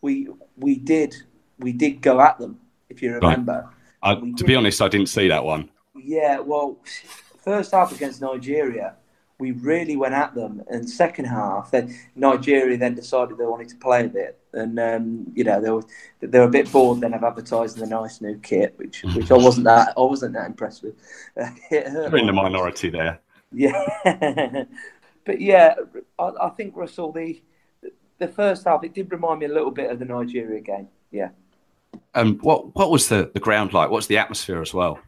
we 0.00 0.28
we 0.56 0.76
did 0.76 1.16
we 1.58 1.72
did 1.72 2.00
go 2.00 2.20
at 2.20 2.38
them, 2.38 2.60
if 2.88 3.02
you 3.02 3.14
remember. 3.14 3.68
I, 4.02 4.14
to 4.14 4.32
did, 4.32 4.46
be 4.46 4.56
honest, 4.56 4.80
I 4.80 4.88
didn't 4.88 5.08
see 5.08 5.28
that 5.28 5.44
one. 5.44 5.70
Yeah, 5.94 6.40
well, 6.40 6.78
first 7.38 7.72
half 7.72 7.92
against 7.92 8.22
Nigeria, 8.22 8.94
we 9.40 9.52
really 9.52 9.96
went 9.96 10.14
at 10.14 10.34
them, 10.34 10.62
and 10.68 10.88
second 10.88 11.24
half, 11.24 11.70
then 11.70 11.98
Nigeria 12.14 12.76
then 12.76 12.94
decided 12.94 13.38
they 13.38 13.44
wanted 13.44 13.70
to 13.70 13.76
play 13.76 14.04
a 14.04 14.08
bit, 14.08 14.38
and 14.52 14.78
um, 14.78 15.26
you 15.34 15.42
know 15.42 15.60
they 15.60 15.70
were 15.70 15.82
they 16.20 16.38
were 16.38 16.44
a 16.44 16.50
bit 16.50 16.70
bored 16.70 17.00
then 17.00 17.14
of 17.14 17.24
advertising 17.24 17.80
the 17.80 17.88
nice 17.88 18.20
new 18.20 18.38
kit, 18.38 18.74
which 18.76 19.02
which 19.14 19.30
I 19.30 19.36
wasn't 19.36 19.64
that 19.64 19.94
I 19.96 20.00
wasn't 20.00 20.34
that 20.34 20.46
impressed 20.46 20.82
with. 20.82 20.94
You're 21.70 22.18
in 22.18 22.26
the 22.26 22.32
minority 22.32 22.90
there. 22.90 23.20
Yeah, 23.52 23.84
but 25.24 25.40
yeah, 25.40 25.74
I, 26.18 26.30
I 26.40 26.48
think 26.50 26.76
Russell 26.76 27.12
the 27.12 27.40
the 28.18 28.28
first 28.28 28.64
half 28.64 28.84
it 28.84 28.94
did 28.94 29.10
remind 29.10 29.40
me 29.40 29.46
a 29.46 29.52
little 29.52 29.70
bit 29.70 29.90
of 29.90 29.98
the 29.98 30.04
Nigeria 30.04 30.60
game. 30.60 30.88
Yeah. 31.10 31.30
And 32.14 32.40
what 32.42 32.74
what 32.76 32.90
was 32.90 33.08
the, 33.08 33.30
the 33.32 33.40
ground 33.40 33.72
like? 33.72 33.90
What's 33.90 34.06
the 34.06 34.18
atmosphere 34.18 34.60
as 34.60 34.72
well? 34.72 35.00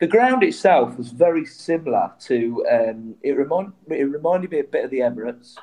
The 0.00 0.06
ground 0.06 0.42
itself 0.42 0.98
was 0.98 1.10
very 1.10 1.46
similar 1.46 2.12
to. 2.20 2.66
Um, 2.70 3.14
it 3.22 3.32
remind 3.32 3.72
it 3.88 4.04
reminded 4.04 4.50
me 4.50 4.60
a 4.60 4.64
bit 4.64 4.84
of 4.84 4.90
the 4.90 5.00
Emirates. 5.00 5.56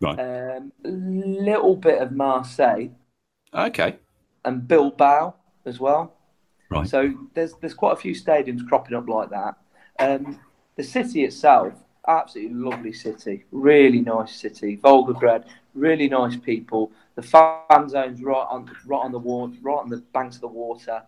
Right. 0.00 0.18
Um, 0.18 0.72
a 0.84 0.88
little 0.88 1.76
bit 1.76 2.00
of 2.00 2.12
Marseille. 2.12 2.88
Okay. 3.52 3.96
And 4.44 4.66
Bilbao 4.66 5.34
as 5.66 5.78
well. 5.78 6.16
Right. 6.70 6.88
So 6.88 7.14
there's 7.34 7.54
there's 7.54 7.74
quite 7.74 7.94
a 7.94 7.96
few 7.96 8.14
stadiums 8.14 8.66
cropping 8.66 8.96
up 8.96 9.08
like 9.08 9.30
that. 9.30 9.56
Um, 9.98 10.40
the 10.76 10.84
city 10.84 11.24
itself, 11.24 11.74
absolutely 12.06 12.54
lovely 12.54 12.92
city, 12.92 13.44
really 13.50 14.00
nice 14.00 14.34
city. 14.34 14.78
Volgograd, 14.78 15.44
really 15.74 16.08
nice 16.08 16.36
people. 16.36 16.92
The 17.16 17.22
fan 17.22 17.88
zone's 17.88 18.22
right 18.22 18.46
on 18.48 18.70
right 18.86 19.04
on 19.04 19.12
the 19.12 19.18
water, 19.18 19.54
right 19.62 19.78
on 19.78 19.90
the 19.90 19.98
banks 20.12 20.36
of 20.36 20.42
the 20.42 20.48
water. 20.48 21.02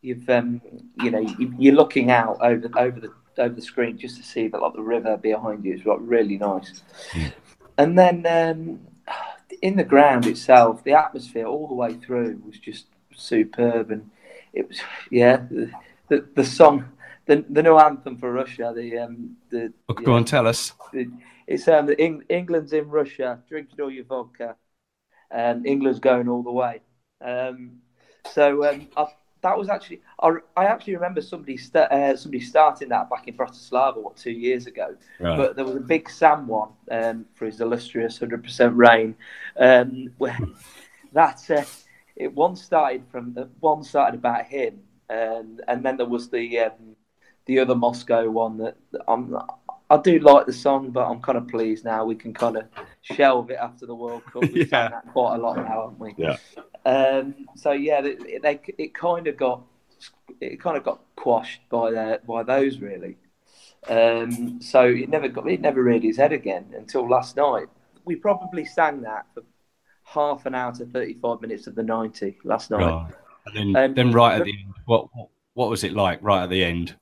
You've 0.00 0.28
um, 0.30 0.60
you 1.02 1.10
know 1.10 1.20
you, 1.58 1.72
are 1.72 1.74
looking 1.74 2.10
out 2.10 2.38
over 2.40 2.68
over 2.76 3.00
the 3.00 3.12
over 3.38 3.54
the 3.54 3.62
screen 3.62 3.98
just 3.98 4.16
to 4.16 4.22
see 4.22 4.48
the 4.48 4.58
like 4.58 4.74
the 4.74 4.82
river 4.82 5.16
behind 5.16 5.64
you. 5.64 5.74
It's 5.74 5.86
like 5.86 5.98
really 6.00 6.38
nice. 6.38 6.82
Mm. 7.12 7.32
And 7.78 7.98
then 7.98 8.26
um, 8.26 8.80
in 9.62 9.76
the 9.76 9.84
ground 9.84 10.26
itself, 10.26 10.84
the 10.84 10.92
atmosphere 10.92 11.46
all 11.46 11.66
the 11.66 11.74
way 11.74 11.94
through 11.94 12.40
was 12.46 12.58
just 12.58 12.86
superb, 13.14 13.90
and 13.90 14.10
it 14.52 14.68
was 14.68 14.80
yeah 15.10 15.36
the 15.50 15.70
the, 16.08 16.26
the 16.34 16.44
song. 16.44 16.92
The, 17.26 17.44
the 17.50 17.62
new 17.62 17.76
anthem 17.76 18.16
for 18.16 18.32
Russia, 18.32 18.72
the 18.74 18.96
um, 19.00 19.36
the 19.50 19.70
oh, 19.90 19.92
go 19.92 20.14
on, 20.14 20.24
tell 20.24 20.46
us. 20.46 20.72
The, 20.94 21.10
it's 21.46 21.68
um, 21.68 21.90
Eng- 21.98 22.24
England's 22.30 22.72
in 22.72 22.88
Russia, 22.88 23.42
drinking 23.46 23.78
all 23.82 23.90
your 23.90 24.04
vodka 24.04 24.56
and 25.30 25.66
England's 25.66 26.00
going 26.00 26.28
all 26.28 26.42
the 26.42 26.52
way. 26.52 26.80
Um, 27.20 27.78
so 28.32 28.68
um, 28.68 28.88
I, 28.96 29.06
that 29.40 29.56
was 29.56 29.68
actually 29.68 30.00
I, 30.20 30.30
I 30.56 30.64
actually 30.66 30.94
remember 30.94 31.20
somebody 31.20 31.56
st- 31.56 31.90
uh, 31.90 32.16
somebody 32.16 32.42
starting 32.42 32.88
that 32.88 33.08
back 33.10 33.28
in 33.28 33.36
Bratislava 33.36 34.02
what 34.02 34.16
two 34.16 34.30
years 34.30 34.66
ago. 34.66 34.96
Right. 35.20 35.36
But 35.36 35.56
there 35.56 35.64
was 35.64 35.76
a 35.76 35.80
big 35.80 36.10
Sam 36.10 36.46
one 36.46 36.70
um, 36.90 37.26
for 37.34 37.46
his 37.46 37.60
illustrious 37.60 38.18
hundred 38.18 38.42
percent 38.42 38.74
reign, 38.74 39.14
um, 39.56 40.12
where 40.18 40.38
that 41.12 41.50
uh, 41.50 41.64
it 42.16 42.34
one 42.34 42.56
started 42.56 43.04
from 43.10 43.34
the 43.34 43.48
one 43.60 43.82
started 43.82 44.18
about 44.18 44.46
him, 44.46 44.80
and 45.08 45.62
and 45.68 45.84
then 45.84 45.96
there 45.96 46.06
was 46.06 46.28
the 46.28 46.58
um, 46.60 46.96
the 47.46 47.58
other 47.58 47.74
Moscow 47.74 48.28
one 48.28 48.58
that, 48.58 48.76
that 48.92 49.02
I'm 49.08 49.36
I 49.90 49.96
do 49.96 50.18
like 50.18 50.46
the 50.46 50.52
song, 50.52 50.90
but 50.90 51.08
I'm 51.08 51.20
kind 51.20 51.38
of 51.38 51.48
pleased 51.48 51.84
now. 51.84 52.04
We 52.04 52.14
can 52.14 52.34
kind 52.34 52.58
of 52.58 52.64
shelve 53.00 53.50
it 53.50 53.58
after 53.60 53.86
the 53.86 53.94
World 53.94 54.22
Cup. 54.26 54.42
We've 54.42 54.70
yeah. 54.70 54.88
that 54.88 55.12
quite 55.12 55.36
a 55.36 55.38
lot 55.38 55.56
now, 55.56 55.90
haven't 55.90 55.98
we? 55.98 56.14
Yeah. 56.18 56.36
Um, 56.84 57.46
so 57.56 57.72
yeah, 57.72 58.02
they, 58.02 58.38
they, 58.42 58.60
it 58.76 58.94
kind 58.94 59.26
of 59.26 59.36
got 59.36 59.62
it 60.40 60.60
kind 60.60 60.76
of 60.76 60.84
got 60.84 61.00
quashed 61.16 61.62
by 61.70 61.90
their 61.90 62.18
by 62.26 62.42
those 62.42 62.78
really. 62.78 63.16
Um, 63.88 64.60
so 64.60 64.84
it 64.84 65.08
never 65.08 65.28
got 65.28 65.48
it 65.48 65.60
never 65.60 65.82
reared 65.82 66.02
his 66.02 66.16
head 66.16 66.32
again 66.32 66.66
until 66.76 67.08
last 67.08 67.36
night. 67.36 67.68
We 68.04 68.16
probably 68.16 68.64
sang 68.64 69.02
that 69.02 69.26
for 69.34 69.42
half 70.04 70.46
an 70.46 70.54
hour 70.54 70.72
to 70.74 70.86
35 70.86 71.42
minutes 71.42 71.66
of 71.66 71.74
the 71.74 71.82
90 71.82 72.38
last 72.44 72.70
night. 72.70 72.80
Right. 72.80 73.12
And 73.46 73.74
then, 73.74 73.84
Um, 73.84 73.94
then 73.94 74.12
right 74.12 74.38
at 74.38 74.44
the 74.44 74.52
end, 74.52 74.74
what, 74.86 75.08
what 75.14 75.28
what 75.54 75.70
was 75.70 75.82
it 75.84 75.92
like 75.92 76.20
right 76.22 76.44
at 76.44 76.50
the 76.50 76.62
end? 76.62 76.94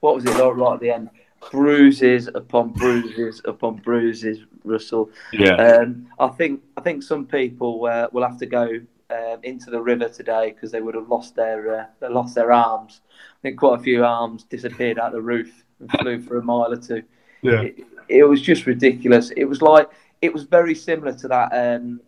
What 0.00 0.16
was 0.16 0.24
it 0.24 0.36
like 0.36 0.56
right 0.56 0.74
at 0.74 0.80
the 0.80 0.90
end? 0.90 1.10
Bruises 1.50 2.28
upon 2.34 2.72
bruises 2.72 3.42
upon 3.44 3.76
bruises, 3.76 4.40
Russell. 4.64 5.10
Yeah. 5.32 5.54
Um, 5.54 6.06
I 6.18 6.28
think 6.28 6.62
I 6.76 6.80
think 6.80 7.02
some 7.02 7.26
people 7.26 7.84
uh, 7.86 8.08
will 8.12 8.22
have 8.22 8.38
to 8.38 8.46
go 8.46 8.80
um, 9.10 9.38
into 9.42 9.70
the 9.70 9.80
river 9.80 10.08
today 10.08 10.52
because 10.52 10.70
they 10.70 10.80
would 10.80 10.94
have 10.94 11.08
lost 11.08 11.34
their 11.34 11.80
uh, 11.80 11.86
they 12.00 12.08
lost 12.08 12.34
their 12.34 12.52
arms. 12.52 13.00
I 13.10 13.42
think 13.42 13.58
quite 13.58 13.80
a 13.80 13.82
few 13.82 14.04
arms 14.04 14.44
disappeared 14.44 14.98
out 14.98 15.12
the 15.12 15.20
roof 15.20 15.64
and 15.80 15.90
flew 15.90 16.20
for 16.22 16.38
a 16.38 16.42
mile 16.42 16.72
or 16.72 16.76
two. 16.76 17.02
Yeah. 17.42 17.62
It, 17.62 17.84
it 18.08 18.24
was 18.24 18.40
just 18.40 18.66
ridiculous. 18.66 19.30
It 19.36 19.44
was 19.44 19.62
like 19.62 19.90
it 20.20 20.32
was 20.32 20.44
very 20.44 20.74
similar 20.74 21.12
to 21.14 21.28
that 21.28 21.48
um, 21.52 22.00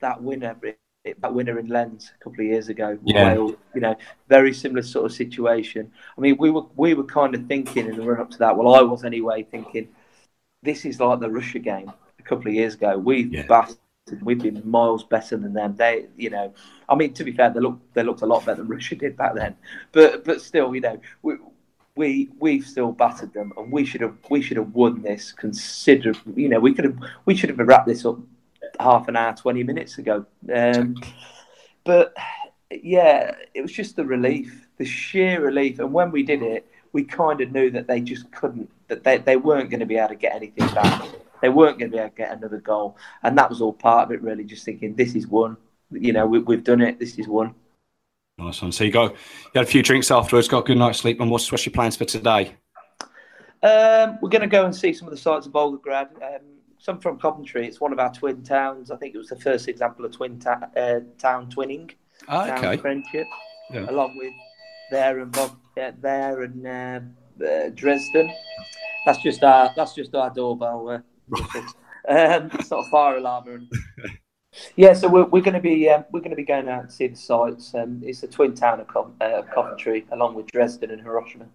that 0.00 0.22
winner 0.22 0.56
that 1.20 1.34
winner 1.34 1.58
in 1.58 1.68
Lens 1.68 2.12
a 2.14 2.24
couple 2.24 2.40
of 2.40 2.46
years 2.46 2.68
ago. 2.68 2.98
Yeah. 3.04 3.34
Wales, 3.34 3.54
you 3.74 3.80
know, 3.80 3.96
very 4.28 4.52
similar 4.54 4.82
sort 4.82 5.06
of 5.06 5.12
situation. 5.12 5.90
I 6.16 6.20
mean, 6.20 6.36
we 6.38 6.50
were 6.50 6.64
we 6.76 6.94
were 6.94 7.04
kind 7.04 7.34
of 7.34 7.46
thinking 7.46 7.86
in 7.86 7.96
the 7.96 8.02
run 8.02 8.20
up 8.20 8.30
to 8.30 8.38
that. 8.38 8.56
Well, 8.56 8.74
I 8.74 8.82
was 8.82 9.04
anyway 9.04 9.42
thinking 9.42 9.88
this 10.62 10.84
is 10.84 11.00
like 11.00 11.20
the 11.20 11.30
Russia 11.30 11.58
game 11.58 11.92
a 12.18 12.22
couple 12.22 12.48
of 12.48 12.54
years 12.54 12.74
ago. 12.74 12.98
We've 12.98 13.32
Yeah. 13.32 13.46
battered, 13.46 13.78
we've 14.22 14.38
been 14.40 14.62
miles 14.68 15.04
better 15.04 15.36
than 15.36 15.52
them. 15.52 15.76
They, 15.76 16.06
you 16.16 16.30
know, 16.30 16.52
I 16.88 16.94
mean, 16.94 17.12
to 17.14 17.24
be 17.24 17.32
fair, 17.32 17.50
they 17.50 17.60
looked 17.60 17.94
they 17.94 18.02
looked 18.02 18.22
a 18.22 18.26
lot 18.26 18.44
better 18.44 18.62
than 18.62 18.68
Russia 18.76 18.96
did 18.96 19.16
back 19.16 19.34
then. 19.34 19.56
But 19.92 20.24
but 20.24 20.40
still, 20.40 20.74
you 20.74 20.80
know, 20.80 21.00
we 21.22 21.36
we 21.96 22.28
we've 22.38 22.64
still 22.64 22.92
battered 22.92 23.32
them, 23.32 23.52
and 23.56 23.70
we 23.72 23.84
should 23.84 24.00
have 24.00 24.16
we 24.30 24.40
should 24.42 24.56
have 24.56 24.74
won 24.74 25.02
this 25.02 25.32
considerably. 25.32 26.42
You 26.42 26.48
know, 26.48 26.60
we 26.60 26.74
could 26.74 26.84
have 26.84 26.98
we 27.24 27.34
should 27.34 27.50
have 27.50 27.58
wrapped 27.58 27.86
this 27.86 28.04
up 28.04 28.18
half 28.80 29.08
an 29.08 29.16
hour, 29.16 29.34
twenty 29.34 29.62
minutes 29.62 29.98
ago. 29.98 30.26
Um, 30.52 30.96
but 31.84 32.14
yeah, 32.70 33.34
it 33.54 33.62
was 33.62 33.72
just 33.72 33.96
the 33.96 34.04
relief, 34.04 34.68
the 34.76 34.84
sheer 34.84 35.40
relief. 35.40 35.78
And 35.78 35.92
when 35.92 36.10
we 36.10 36.22
did 36.22 36.42
it, 36.42 36.70
we 36.92 37.04
kind 37.04 37.40
of 37.40 37.52
knew 37.52 37.70
that 37.70 37.86
they 37.86 38.00
just 38.00 38.30
couldn't, 38.30 38.70
that 38.88 39.04
they, 39.04 39.18
they 39.18 39.36
weren't 39.36 39.70
going 39.70 39.80
to 39.80 39.86
be 39.86 39.96
able 39.96 40.08
to 40.08 40.14
get 40.14 40.34
anything 40.34 40.66
back. 40.74 41.08
They 41.40 41.48
weren't 41.48 41.78
going 41.78 41.90
to 41.90 41.96
be 41.96 42.00
able 42.00 42.10
to 42.10 42.16
get 42.16 42.32
another 42.32 42.58
goal. 42.58 42.96
And 43.22 43.38
that 43.38 43.48
was 43.48 43.60
all 43.60 43.72
part 43.72 44.04
of 44.04 44.12
it, 44.12 44.22
really, 44.22 44.44
just 44.44 44.64
thinking, 44.64 44.94
this 44.96 45.14
is 45.14 45.26
one. 45.26 45.56
You 45.90 46.12
know, 46.12 46.26
we, 46.26 46.40
we've 46.40 46.64
done 46.64 46.80
it. 46.82 46.98
This 46.98 47.18
is 47.18 47.28
one. 47.28 47.54
Nice 48.36 48.60
one. 48.60 48.72
So 48.72 48.84
you 48.84 48.90
go, 48.90 49.04
you 49.04 49.16
had 49.54 49.64
a 49.64 49.66
few 49.66 49.82
drinks 49.82 50.10
afterwards, 50.10 50.48
got 50.48 50.60
a 50.60 50.66
good 50.66 50.78
night's 50.78 50.98
sleep, 50.98 51.20
and 51.20 51.30
what's 51.30 51.50
what's 51.50 51.64
your 51.64 51.72
plans 51.72 51.96
for 51.96 52.04
today? 52.04 52.54
Um, 53.62 54.18
we're 54.20 54.28
going 54.28 54.42
to 54.42 54.46
go 54.46 54.64
and 54.64 54.74
see 54.74 54.92
some 54.92 55.08
of 55.08 55.12
the 55.12 55.20
sights 55.20 55.46
of 55.46 55.52
Volgograd. 55.52 56.10
Um, 56.22 56.42
some 56.78 57.00
from 57.00 57.18
Coventry. 57.18 57.66
It's 57.66 57.80
one 57.80 57.92
of 57.92 57.98
our 57.98 58.12
twin 58.12 58.42
towns. 58.42 58.90
I 58.90 58.96
think 58.96 59.14
it 59.14 59.18
was 59.18 59.28
the 59.28 59.40
first 59.40 59.68
example 59.68 60.04
of 60.04 60.12
twin 60.12 60.38
ta- 60.38 60.68
uh, 60.76 61.00
town 61.18 61.50
twinning. 61.50 61.90
Ah, 62.28 62.46
town 62.46 62.64
okay. 62.64 62.76
friendship, 62.80 63.26
Yeah. 63.72 63.88
along 63.90 64.16
with 64.16 64.32
there 64.90 65.18
and 65.20 65.30
Bob, 65.32 65.56
yeah, 65.76 65.92
there 66.00 66.42
and 66.42 66.66
uh, 66.66 67.00
uh, 67.44 67.68
Dresden. 67.74 68.32
That's 69.06 69.22
just 69.22 69.42
our 69.42 69.72
that's 69.76 69.94
just 69.94 70.14
our 70.14 70.30
doorbell. 70.30 70.88
Uh, 70.88 70.98
um, 72.08 72.50
it's 72.54 72.70
not 72.70 72.86
a 72.86 72.90
fire 72.90 73.16
alarm. 73.18 73.44
Anything. 73.48 74.18
yeah, 74.76 74.92
so 74.94 75.08
we're, 75.08 75.24
we're 75.24 75.42
going 75.42 75.54
to 75.54 75.60
be 75.60 75.88
um, 75.88 76.04
we're 76.10 76.20
going 76.20 76.30
to 76.30 76.36
be 76.36 76.44
going 76.44 76.68
out 76.68 76.82
and 76.82 76.92
see 76.92 77.06
the 77.06 77.16
sights. 77.16 77.74
Um, 77.74 78.02
it's 78.04 78.20
the 78.22 78.28
twin 78.28 78.54
town 78.54 78.80
of, 78.80 78.88
Co- 78.88 79.12
uh, 79.20 79.40
of 79.40 79.50
Coventry, 79.50 80.06
along 80.12 80.34
with 80.34 80.46
Dresden 80.46 80.90
and 80.90 81.00
Hiroshima. 81.02 81.46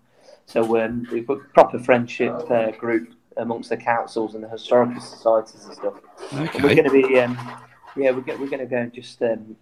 So 0.46 0.78
um, 0.84 1.08
we've 1.12 1.26
got 1.28 1.40
proper 1.54 1.80
friendship 1.80 2.34
uh, 2.52 2.72
group 2.72 3.14
amongst 3.38 3.70
the 3.70 3.78
councils 3.78 4.36
and 4.36 4.44
the 4.44 4.50
historical 4.50 5.02
societies 5.02 5.66
and 5.66 5.74
stuff. 5.74 5.94
And 6.32 6.64
we're 6.64 6.76
going 6.76 6.84
to 6.84 6.92
be, 6.92 7.20
um, 7.20 7.38
yeah, 7.96 8.12
we're, 8.12 8.22
go- 8.22 8.38
we're 8.38 8.50
going 8.50 8.60
to 8.60 8.66
go 8.66 8.78
and 8.78 8.94
just 8.94 9.22
um, 9.22 9.56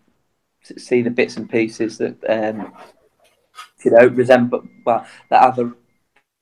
see 0.62 1.02
the 1.02 1.10
bits 1.10 1.38
and 1.38 1.50
pieces 1.50 1.98
that 1.98 2.18
um, 2.30 2.74
you 3.84 3.92
know 3.92 4.08
resemble, 4.08 4.64
well, 4.86 5.06
that 5.30 5.42
have 5.42 5.60
a 5.60 5.74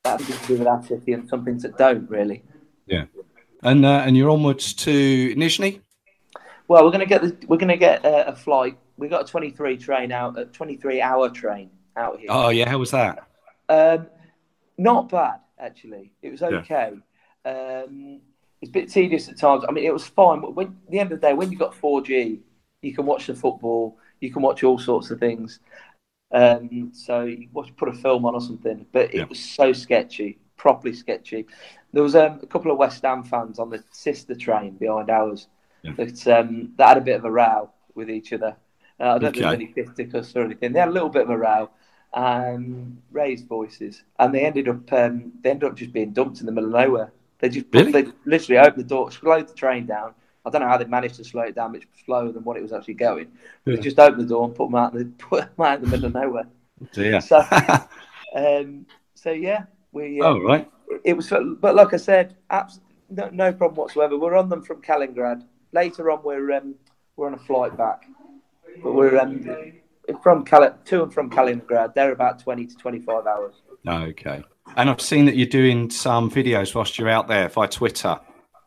that 0.04 0.22
have 0.22 0.42
to 0.42 0.48
do 0.48 0.58
with 0.60 0.68
our 0.68 0.84
city 0.84 1.14
and 1.14 1.28
some 1.30 1.44
things 1.44 1.64
that 1.64 1.78
don't 1.78 2.10
really. 2.10 2.44
Yeah, 2.88 3.06
And 3.64 3.86
uh, 3.86 4.04
and 4.06 4.18
you're 4.18 4.30
onwards 4.30 4.74
to 4.74 5.36
Nizhny. 5.36 5.82
Well, 6.68 6.84
we're 6.84 6.92
going 6.92 7.00
to 7.00 7.06
get 7.08 7.22
the, 7.22 7.36
we're 7.48 7.58
going 7.58 7.70
to 7.70 7.78
get 7.78 8.06
uh, 8.06 8.26
a 8.28 8.36
flight. 8.36 8.78
We 8.98 9.08
got 9.08 9.24
a 9.24 9.32
23 9.32 9.78
train 9.78 10.12
out, 10.12 10.38
a 10.38 10.46
23 10.46 11.02
hour 11.02 11.30
train 11.30 11.72
out 11.96 12.20
here. 12.20 12.28
Oh 12.30 12.50
yeah, 12.50 12.70
how 12.70 12.78
was 12.78 12.92
that? 12.92 13.28
Um, 13.70 14.08
not 14.78 15.10
bad, 15.10 15.40
actually. 15.60 16.12
It 16.22 16.32
was 16.32 16.42
okay. 16.42 16.94
Um, 17.46 18.20
it's 18.62 18.70
a 18.70 18.74
bit 18.74 18.90
tedious 18.90 19.30
at 19.30 19.38
times. 19.38 19.64
I 19.68 19.72
mean, 19.72 19.86
it 19.86 19.94
was 19.94 20.06
fine. 20.06 20.42
But 20.42 20.56
when, 20.56 20.68
at 20.68 20.92
the 20.92 21.00
end 21.00 21.12
of 21.12 21.22
the 21.22 21.28
day, 21.28 21.34
when 21.34 21.52
you've 21.52 21.60
got 21.60 21.74
4G, 21.74 22.40
you 22.82 22.94
can 22.94 23.06
watch 23.06 23.28
the 23.28 23.36
football, 23.36 23.98
you 24.20 24.32
can 24.32 24.42
watch 24.42 24.64
all 24.64 24.78
sorts 24.80 25.12
of 25.12 25.20
things. 25.20 25.60
Um, 26.32 26.92
so 26.94 27.24
you 27.24 27.48
watch, 27.54 27.76
put 27.76 27.90
a 27.90 27.94
film 27.94 28.26
on 28.26 28.36
or 28.36 28.42
something. 28.42 28.86
But 28.92 29.14
it 29.14 29.16
Yeah. 29.16 29.26
was 29.26 29.40
so 29.40 29.74
sketchy, 29.74 30.38
properly 30.58 30.94
sketchy. 30.94 31.48
There 31.94 32.04
was 32.04 32.16
um, 32.16 32.40
a 32.44 32.48
couple 32.48 32.72
of 32.72 32.78
West 32.78 33.02
Ham 33.04 33.24
fans 33.24 33.60
on 33.60 33.70
the 33.70 33.84
sister 33.92 34.36
train 34.36 34.72
behind 34.72 35.10
ours 35.10 35.48
Yeah. 35.82 35.94
that, 35.94 36.28
um, 36.28 36.74
that 36.78 36.90
had 36.90 36.98
a 36.98 37.02
bit 37.02 37.16
of 37.16 37.26
a 37.26 37.32
row 37.32 37.70
with 37.96 38.10
each 38.10 38.34
other. 38.34 38.56
Uh, 39.00 39.16
I 39.16 39.20
don't 39.20 39.30
Okay. 39.30 39.40
think 39.40 39.54
any 39.54 39.68
fisticuffs 39.68 40.36
or 40.36 40.44
anything. 40.44 40.74
They 40.74 40.80
had 40.80 40.90
a 40.90 40.92
little 40.92 41.10
bit 41.10 41.24
of 41.24 41.30
a 41.30 41.38
row 41.38 41.70
and 42.14 43.02
raised 43.12 43.48
voices, 43.48 44.04
and 44.20 44.34
they 44.34 44.46
ended 44.46 44.68
up 44.68 44.92
um, 44.92 45.32
they 45.42 45.52
ended 45.52 45.70
up 45.70 45.76
just 45.78 45.94
being 45.94 46.12
dumped 46.12 46.42
in 46.42 46.46
the 46.46 46.52
middle 46.52 46.76
of 46.76 46.82
nowhere. 46.82 47.12
They 47.40 47.50
just 47.50 47.68
Really? 47.74 47.92
they 47.92 48.12
literally 48.26 48.60
opened 48.60 48.84
the 48.84 48.88
door, 48.88 49.12
slowed 49.12 49.48
the 49.48 49.54
train 49.54 49.86
down. 49.86 50.14
I 50.46 50.50
don't 50.50 50.62
know 50.62 50.68
how 50.68 50.78
they 50.78 50.86
managed 50.86 51.16
to 51.16 51.24
slow 51.24 51.44
it 51.44 51.56
down 51.56 51.74
much 51.74 51.88
slower 52.06 52.32
than 52.32 52.44
what 52.44 52.58
it 52.58 52.62
was 52.62 52.74
actually 52.74 52.94
going. 52.96 53.28
Yeah. 53.66 53.76
They 53.76 53.82
just 53.82 54.00
opened 54.00 54.22
the 54.22 54.28
door 54.28 54.46
and 54.46 54.56
put 54.56 54.68
them 54.68 54.76
out, 54.76 54.94
in 54.94 55.00
the, 55.00 55.06
put 55.18 55.42
them 55.42 55.66
out 55.66 55.80
in 55.80 55.86
the 55.86 55.90
middle 55.90 56.06
of 56.08 56.14
nowhere. 56.14 56.48
Dear. 56.94 57.22
So, 57.22 57.44
um, 58.36 58.86
so 59.16 59.32
yeah, 59.32 59.64
we. 59.92 60.22
Uh, 60.22 60.26
oh 60.26 60.42
right. 60.42 60.70
It 61.04 61.14
was, 61.14 61.32
but 61.60 61.76
like 61.76 61.94
I 61.94 61.98
said, 61.98 62.36
abs- 62.50 62.80
no, 63.10 63.30
no 63.32 63.54
problem 63.54 63.76
whatsoever. 63.76 64.18
We're 64.18 64.36
on 64.36 64.50
them 64.50 64.64
from 64.64 64.82
Kaliningrad. 64.82 65.44
Later 65.72 66.10
on, 66.10 66.24
we're 66.24 66.52
um, 66.54 66.76
we're 67.16 67.28
on 67.28 67.36
a 67.36 67.38
flight 67.38 67.78
back, 67.78 68.06
but 68.82 68.94
we're 68.94 69.20
um, 69.20 69.46
from 70.24 70.44
Kal- 70.46 70.78
to 70.86 71.04
and 71.04 71.14
from 71.14 71.30
Kaliningrad. 71.30 71.94
They're 71.94 72.12
about 72.12 72.40
twenty 72.40 72.66
to 72.66 72.76
twenty-five 72.76 73.28
hours. 73.28 73.56
Okay. 73.88 74.44
And 74.78 74.90
I've 74.90 75.02
seen 75.02 75.26
that 75.26 75.36
you're 75.36 75.48
doing 75.48 75.90
some 75.90 76.30
videos 76.32 76.74
whilst 76.74 76.98
you're 76.98 77.10
out 77.10 77.28
there 77.28 77.50
via 77.50 77.68
Twitter. 77.68 78.20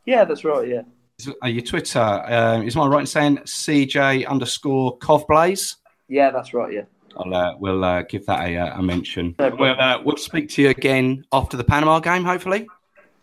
Yeah, 0.04 0.24
that's 0.24 0.44
right. 0.44 0.68
Yeah, 0.68 0.82
Is, 1.18 1.30
are 1.42 1.48
your 1.48 1.62
Twitter? 1.62 2.00
Um, 2.00 2.66
is 2.66 2.76
my 2.76 2.86
right 2.86 3.00
in 3.00 3.06
saying 3.06 3.38
CJ 3.38 4.26
underscore 4.26 4.98
Covblaze? 4.98 5.76
yeah, 6.08 6.30
that's 6.30 6.52
right. 6.52 6.72
Yeah, 6.72 6.82
I'll 7.16 7.34
uh, 7.34 7.56
we'll 7.58 7.82
uh, 7.84 8.02
give 8.02 8.26
that 8.26 8.46
a, 8.48 8.56
uh, 8.56 8.78
a 8.78 8.82
mention. 8.82 9.34
No. 9.38 9.54
We'll 9.58 9.80
uh, 9.80 10.02
we'll 10.04 10.16
speak 10.16 10.48
to 10.50 10.62
you 10.62 10.68
again 10.70 11.24
after 11.32 11.56
the 11.56 11.64
Panama 11.64 12.00
game, 12.00 12.24
hopefully. 12.24 12.66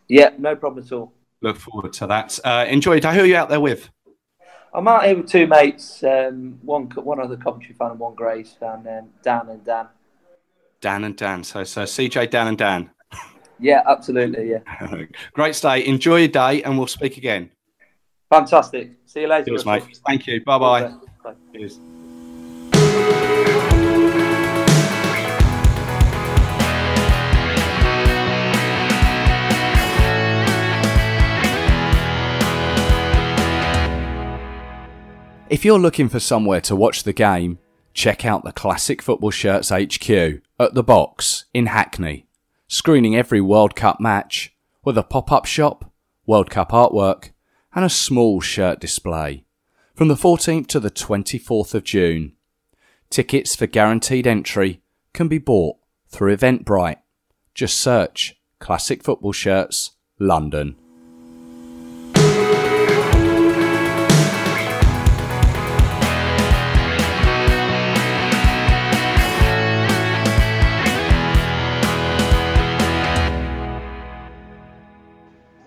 yeah, 0.08 0.32
no 0.40 0.56
problem 0.56 0.84
at 0.84 0.92
all. 0.92 1.14
Look 1.42 1.58
forward 1.58 1.94
to 1.94 2.08
that. 2.08 2.40
Uh, 2.44 2.66
enjoy 2.68 2.94
your 2.94 3.02
day. 3.02 3.14
Who 3.14 3.22
are 3.22 3.26
you 3.26 3.36
out 3.36 3.50
there 3.50 3.60
with? 3.62 3.90
I'm 4.74 4.88
out 4.88 5.06
here 5.06 5.18
with 5.18 5.28
two 5.30 5.48
mates. 5.48 6.04
Um, 6.04 6.60
one 6.64 6.86
one 6.96 7.20
other 7.20 7.38
Coventry 7.38 7.76
fan 7.76 7.92
and 7.92 8.00
one 8.00 8.16
Grays 8.16 8.56
fan. 8.60 8.88
Um, 8.88 9.10
Dan 9.22 9.50
and 9.50 9.64
Dan. 9.66 9.88
Dan 10.82 11.04
and 11.04 11.16
Dan. 11.16 11.44
So 11.44 11.64
so 11.64 11.84
CJ, 11.84 12.30
Dan 12.30 12.48
and 12.48 12.58
Dan. 12.58 12.90
Yeah, 13.60 13.82
absolutely. 13.86 14.52
Yeah, 14.52 15.06
Great 15.34 15.54
stay. 15.56 15.86
Enjoy 15.86 16.18
your 16.20 16.28
day, 16.30 16.64
and 16.64 16.78
we'll 16.78 16.88
speak 16.88 17.18
again. 17.18 17.52
fantastic. 18.30 18.92
See 19.06 19.22
you 19.22 19.28
later. 19.28 19.46
Cheers, 19.52 19.66
mate. 19.66 19.84
Thank 20.08 20.28
you. 20.28 20.44
Bye 20.46 20.58
bye. 20.60 20.94
Bye. 21.24 21.34
Cheers. 21.54 21.80
If 35.50 35.66
you're 35.66 35.80
looking 35.80 36.10
for 36.10 36.20
somewhere 36.20 36.62
to 36.62 36.76
watch 36.76 37.04
the 37.04 37.14
game, 37.14 37.58
check 37.96 38.24
out 38.24 38.44
the 38.44 38.52
Classic 38.52 39.02
Football 39.02 39.32
Shirts 39.32 39.70
HQ 39.70 40.42
at 40.60 40.74
the 40.74 40.84
Box 40.84 41.46
in 41.54 41.68
Hackney, 41.68 42.28
screening 42.68 43.16
every 43.16 43.40
World 43.40 43.76
Cup 43.76 44.00
match 44.00 44.54
with 44.84 44.98
a 44.98 45.04
pop 45.04 45.32
up 45.32 45.46
shop, 45.46 45.92
World 46.26 46.50
Cup 46.50 46.72
artwork, 46.72 47.32
and 47.74 47.86
a 47.86 47.90
small 47.90 48.42
shirt 48.42 48.80
display 48.80 49.46
from 49.96 50.08
the 50.08 50.16
14th 50.16 50.68
to 50.68 50.80
the 50.80 50.92
24th 50.92 51.74
of 51.74 51.84
June. 51.84 52.34
Tickets 53.10 53.56
for 53.56 53.68
guaranteed 53.68 54.28
entry 54.28 54.82
can 55.14 55.28
be 55.28 55.38
bought 55.38 55.78
through 56.08 56.36
Eventbrite. 56.36 57.00
Just 57.54 57.80
search 57.80 58.36
Classic 58.60 59.04
Football 59.04 59.32
Shirts 59.32 59.92
London. 60.20 60.76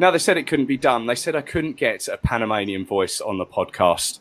Now 0.03 0.11
they 0.11 0.19
said 0.19 0.37
it 0.37 0.49
couldn't 0.49 0.67
be 0.67 0.77
done. 0.77 1.07
They 1.07 1.15
said 1.15 1.37
I 1.37 1.43
couldn't 1.43 1.77
get 1.77 2.09
a 2.09 2.17
Panamanian 2.17 2.85
voice 2.85 3.21
on 3.21 3.39
the 3.39 3.47
podcast. 3.47 4.19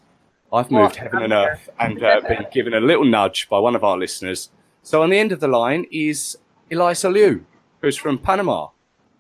I've 0.54 0.70
moved 0.70 0.98
heaven 0.98 1.24
and 1.24 1.34
earth 1.34 1.70
and 1.80 2.04
uh, 2.04 2.22
been 2.22 2.46
given 2.54 2.76
a 2.76 2.80
little 2.80 3.04
nudge 3.04 3.50
by 3.50 3.58
one 3.58 3.76
of 3.76 3.84
our 3.84 3.98
listeners. 3.98 4.52
So 4.84 5.02
on 5.02 5.10
the 5.10 5.18
end 5.18 5.32
of 5.32 5.40
the 5.40 5.48
line 5.48 5.88
is 5.92 6.38
Elisa 6.72 7.10
Lyew, 7.10 7.46
who's 7.82 7.98
from 7.98 8.20
Panama. 8.20 8.68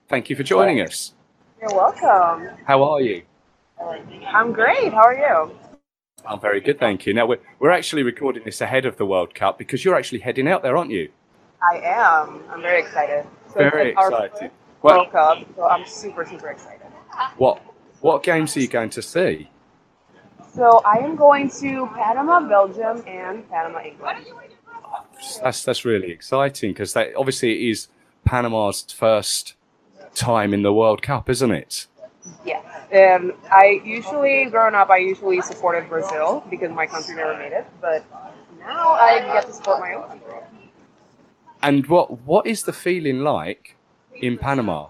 Thank 0.07 0.29
you 0.29 0.35
for 0.35 0.43
joining 0.43 0.81
us. 0.81 1.15
You're 1.59 1.73
welcome. 1.73 2.55
How 2.65 2.83
are 2.83 3.01
you? 3.01 3.23
I'm 4.27 4.53
great. 4.53 4.93
How 4.93 5.05
are 5.05 5.15
you? 5.15 5.57
I'm 6.27 6.39
very 6.39 6.61
good, 6.61 6.79
thank 6.79 7.07
you. 7.07 7.15
Now 7.15 7.25
we're 7.25 7.39
we're 7.57 7.71
actually 7.71 8.03
recording 8.03 8.43
this 8.45 8.61
ahead 8.61 8.85
of 8.85 8.97
the 8.97 9.05
World 9.07 9.33
Cup 9.33 9.57
because 9.57 9.83
you're 9.83 9.95
actually 9.95 10.19
heading 10.19 10.47
out 10.47 10.61
there, 10.61 10.77
aren't 10.77 10.91
you? 10.91 11.09
I 11.71 11.77
am. 11.77 12.43
I'm 12.51 12.61
very 12.61 12.81
excited. 12.81 13.25
So 13.47 13.55
Very 13.55 13.93
excited. 13.93 14.51
World 14.81 15.11
Cup, 15.11 15.39
so 15.55 15.65
I'm 15.65 15.85
super, 15.85 16.25
super 16.25 16.49
excited. 16.49 16.81
what 17.37 17.61
what 18.01 18.23
games 18.23 18.57
are 18.57 18.61
you 18.61 18.67
going 18.67 18.89
to 18.91 19.01
see? 19.01 19.49
So 20.53 20.81
I 20.85 20.97
am 20.97 21.15
going 21.15 21.49
to 21.61 21.87
Panama, 21.95 22.41
Belgium, 22.41 23.03
and 23.07 23.47
Panama, 23.49 23.81
England. 23.83 24.25
That's 25.41 25.63
that's 25.63 25.85
really 25.85 26.11
exciting 26.11 26.71
because 26.71 26.93
that 26.93 27.15
obviously 27.15 27.51
it 27.51 27.69
is 27.71 27.87
Panama's 28.25 28.81
first 28.91 29.55
time 30.15 30.53
in 30.53 30.61
the 30.63 30.73
World 30.73 31.01
Cup, 31.01 31.29
isn't 31.29 31.51
it? 31.51 31.87
Yeah, 32.45 32.61
And 32.91 33.33
I 33.51 33.81
usually, 33.83 34.45
growing 34.45 34.75
up, 34.75 34.89
I 34.89 34.97
usually 34.97 35.41
supported 35.41 35.89
Brazil 35.89 36.43
because 36.49 36.71
my 36.71 36.85
country 36.85 37.15
never 37.15 37.35
made 37.37 37.51
it. 37.51 37.65
But 37.79 38.05
now 38.59 38.91
I 38.91 39.19
get 39.19 39.47
to 39.47 39.53
support 39.53 39.79
my 39.79 39.93
own 39.93 40.07
country. 40.07 40.33
And 41.63 41.87
what 41.87 42.21
what 42.21 42.45
is 42.45 42.63
the 42.63 42.73
feeling 42.73 43.19
like 43.19 43.75
in 44.21 44.37
Panama? 44.37 44.87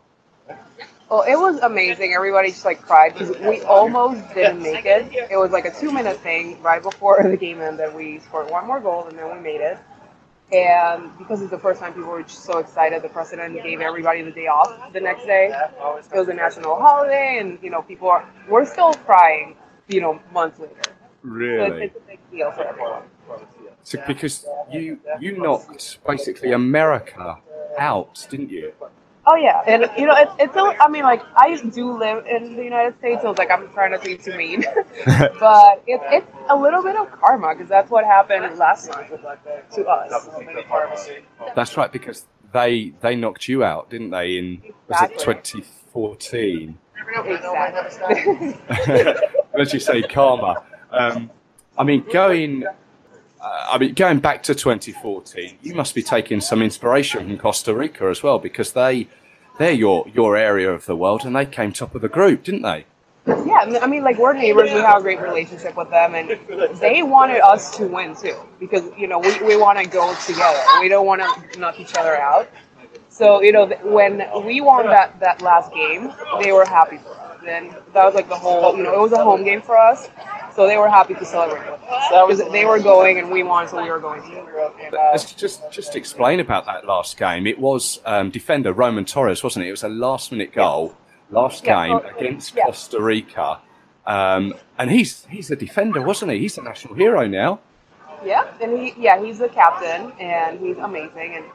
Well, 1.09 1.23
it 1.23 1.35
was 1.35 1.59
amazing. 1.59 2.13
Everybody 2.13 2.51
just 2.51 2.63
like 2.63 2.81
cried 2.81 3.13
because 3.13 3.37
we 3.39 3.61
almost 3.63 4.21
didn't 4.33 4.61
make 4.61 4.85
it. 4.85 5.11
It 5.29 5.37
was 5.37 5.51
like 5.51 5.65
a 5.65 5.71
two 5.71 5.91
minute 5.91 6.17
thing 6.19 6.61
right 6.61 6.81
before 6.81 7.21
the 7.23 7.35
game 7.35 7.59
ended. 7.59 7.93
We 7.93 8.19
scored 8.19 8.49
one 8.49 8.65
more 8.65 8.79
goal 8.79 9.07
and 9.07 9.17
then 9.17 9.33
we 9.35 9.41
made 9.41 9.59
it. 9.59 9.77
And 10.53 11.17
because 11.17 11.41
it's 11.41 11.51
the 11.51 11.59
first 11.59 11.79
time 11.79 11.93
people 11.93 12.09
were 12.09 12.23
just 12.23 12.43
so 12.43 12.59
excited, 12.59 13.01
the 13.01 13.09
president 13.09 13.61
gave 13.63 13.79
everybody 13.79 14.21
the 14.21 14.31
day 14.31 14.47
off 14.47 14.91
the 14.93 14.99
next 14.99 15.25
day. 15.25 15.51
It 16.13 16.17
was 16.17 16.27
a 16.27 16.33
national 16.33 16.75
holiday, 16.75 17.37
and 17.39 17.57
you 17.61 17.69
know 17.69 17.81
people 17.81 18.09
are 18.09 18.27
we're 18.49 18.65
still 18.65 18.93
crying, 18.93 19.55
you 19.87 20.01
know, 20.01 20.19
months 20.33 20.59
later. 20.59 20.73
So 20.83 20.91
it's, 20.91 21.23
Really? 21.23 21.83
it's 21.85 21.95
a 21.95 21.99
big 22.01 22.19
deal 22.31 22.51
for 22.51 22.63
everyone. 22.65 23.03
So, 23.83 24.03
because 24.05 24.45
you 24.69 24.99
you 25.21 25.37
knocked 25.37 25.99
basically 26.05 26.51
America 26.51 27.37
out, 27.77 28.27
didn't 28.29 28.49
you? 28.49 28.73
Oh 29.27 29.35
yeah, 29.35 29.61
and 29.67 29.89
you 29.97 30.07
know 30.07 30.15
it's 30.17 30.31
it's. 30.39 30.55
A, 30.55 30.61
I 30.81 30.87
mean, 30.89 31.03
like 31.03 31.21
I 31.35 31.55
do 31.55 31.95
live 31.97 32.25
in 32.25 32.55
the 32.55 32.63
United 32.63 32.97
States, 32.97 33.21
so 33.21 33.29
it's 33.29 33.37
like 33.39 33.51
I'm 33.51 33.69
trying 33.71 33.91
not 33.91 34.01
to 34.03 34.09
be 34.09 34.17
too 34.17 34.35
mean, 34.35 34.61
but 35.05 35.83
it's 35.85 36.03
it's 36.07 36.27
a 36.49 36.55
little 36.55 36.81
bit 36.81 36.95
of 36.95 37.11
karma 37.11 37.53
because 37.53 37.69
that's 37.69 37.91
what 37.91 38.03
happened 38.03 38.57
last 38.57 38.89
night 38.89 39.09
to 39.75 39.85
us. 39.87 40.27
That's 41.55 41.77
right, 41.77 41.91
because 41.91 42.25
they 42.51 42.93
they 43.01 43.15
knocked 43.15 43.47
you 43.47 43.63
out, 43.63 43.91
didn't 43.91 44.09
they? 44.09 44.37
In 44.37 44.61
was 44.87 45.01
it 45.03 45.19
2014? 45.19 46.77
Exactly. 47.07 48.57
As 49.59 49.73
you 49.73 49.79
say, 49.79 50.01
karma. 50.01 50.63
Um, 50.91 51.29
I 51.77 51.83
mean, 51.83 52.05
going. 52.11 52.65
Uh, 53.41 53.67
I 53.71 53.77
mean, 53.79 53.93
going 53.95 54.19
back 54.19 54.43
to 54.43 54.53
2014, 54.55 55.57
you 55.63 55.73
must 55.73 55.95
be 55.95 56.03
taking 56.03 56.41
some 56.41 56.61
inspiration 56.61 57.27
from 57.27 57.37
Costa 57.39 57.73
Rica 57.73 58.05
as 58.05 58.21
well, 58.21 58.37
because 58.37 58.73
they 58.73 59.07
they're 59.57 59.71
your 59.71 60.05
your 60.13 60.37
area 60.37 60.71
of 60.71 60.85
the 60.85 60.95
world, 60.95 61.25
and 61.25 61.35
they 61.35 61.45
came 61.45 61.71
top 61.71 61.95
of 61.95 62.01
the 62.01 62.09
group, 62.09 62.43
didn't 62.43 62.61
they? 62.61 62.85
yeah, 63.27 63.79
I 63.81 63.87
mean- 63.87 64.03
like 64.03 64.17
we're 64.17 64.33
neighbors. 64.33 64.71
We 64.71 64.79
have 64.79 64.99
a 64.99 65.01
great 65.01 65.21
relationship 65.21 65.75
with 65.75 65.89
them, 65.89 66.15
and 66.15 66.29
they 66.79 67.03
wanted 67.03 67.41
us 67.41 67.75
to 67.77 67.87
win 67.87 68.15
too 68.15 68.37
because 68.59 68.83
you 68.97 69.07
know 69.07 69.19
we, 69.19 69.37
we 69.43 69.57
want 69.57 69.79
to 69.79 69.87
go 69.87 70.13
together. 70.25 70.59
We 70.79 70.87
don't 70.89 71.05
want 71.05 71.21
to 71.21 71.59
knock 71.59 71.79
each 71.79 71.95
other 71.95 72.15
out. 72.17 72.49
So 73.09 73.41
you 73.41 73.51
know 73.51 73.67
when 73.83 74.23
we 74.45 74.61
won 74.61 74.85
that 74.87 75.19
that 75.19 75.41
last 75.41 75.73
game, 75.73 76.11
they 76.41 76.51
were 76.51 76.65
happy 76.65 76.97
for 76.97 77.09
us. 77.09 77.30
And 77.47 77.71
that 77.93 78.05
was 78.05 78.13
like 78.13 78.29
the 78.29 78.35
whole 78.35 78.77
you 78.77 78.83
know 78.83 78.93
it 78.93 78.99
was 78.99 79.11
a 79.13 79.23
home 79.23 79.43
game 79.43 79.61
for 79.61 79.77
us, 79.77 80.09
so 80.55 80.67
they 80.67 80.77
were 80.77 80.89
happy 80.89 81.13
to 81.15 81.25
celebrate 81.25 81.71
with 81.71 81.81
us 81.83 82.27
because 82.37 82.51
they 82.51 82.65
were 82.65 82.79
going 82.79 83.17
and 83.19 83.31
we 83.31 83.43
won, 83.43 83.67
so 83.67 83.81
we 83.81 83.89
were 83.89 83.99
going. 83.99 84.21
And, 84.23 84.93
uh, 84.93 85.09
Let's 85.11 85.33
just 85.33 85.71
just 85.71 85.95
explain 85.95 86.39
about 86.39 86.65
that 86.65 86.85
last 86.85 87.17
game. 87.17 87.47
It 87.47 87.59
was 87.59 87.99
um, 88.05 88.29
defender 88.29 88.73
Roman 88.73 89.05
Torres, 89.05 89.43
wasn't 89.43 89.65
it? 89.65 89.69
It 89.69 89.71
was 89.71 89.83
a 89.83 89.89
last 89.89 90.31
minute 90.31 90.53
goal, 90.53 90.95
last 91.31 91.63
game 91.63 91.91
well, 91.91 92.05
against 92.17 92.55
yeah. 92.55 92.65
Costa 92.65 93.01
Rica, 93.01 93.59
um, 94.05 94.53
and 94.77 94.91
he's 94.91 95.25
he's 95.25 95.49
a 95.49 95.55
defender, 95.55 96.01
wasn't 96.01 96.31
he? 96.31 96.39
He's 96.39 96.57
a 96.57 96.61
national 96.61 96.93
hero 96.95 97.25
now. 97.27 97.59
Yeah, 98.23 98.45
and 98.61 98.77
he 98.77 98.93
yeah 98.97 99.19
he's 99.23 99.39
the 99.39 99.49
captain 99.49 100.11
and 100.19 100.59
he's 100.59 100.77
amazing 100.77 101.35
and 101.37 101.45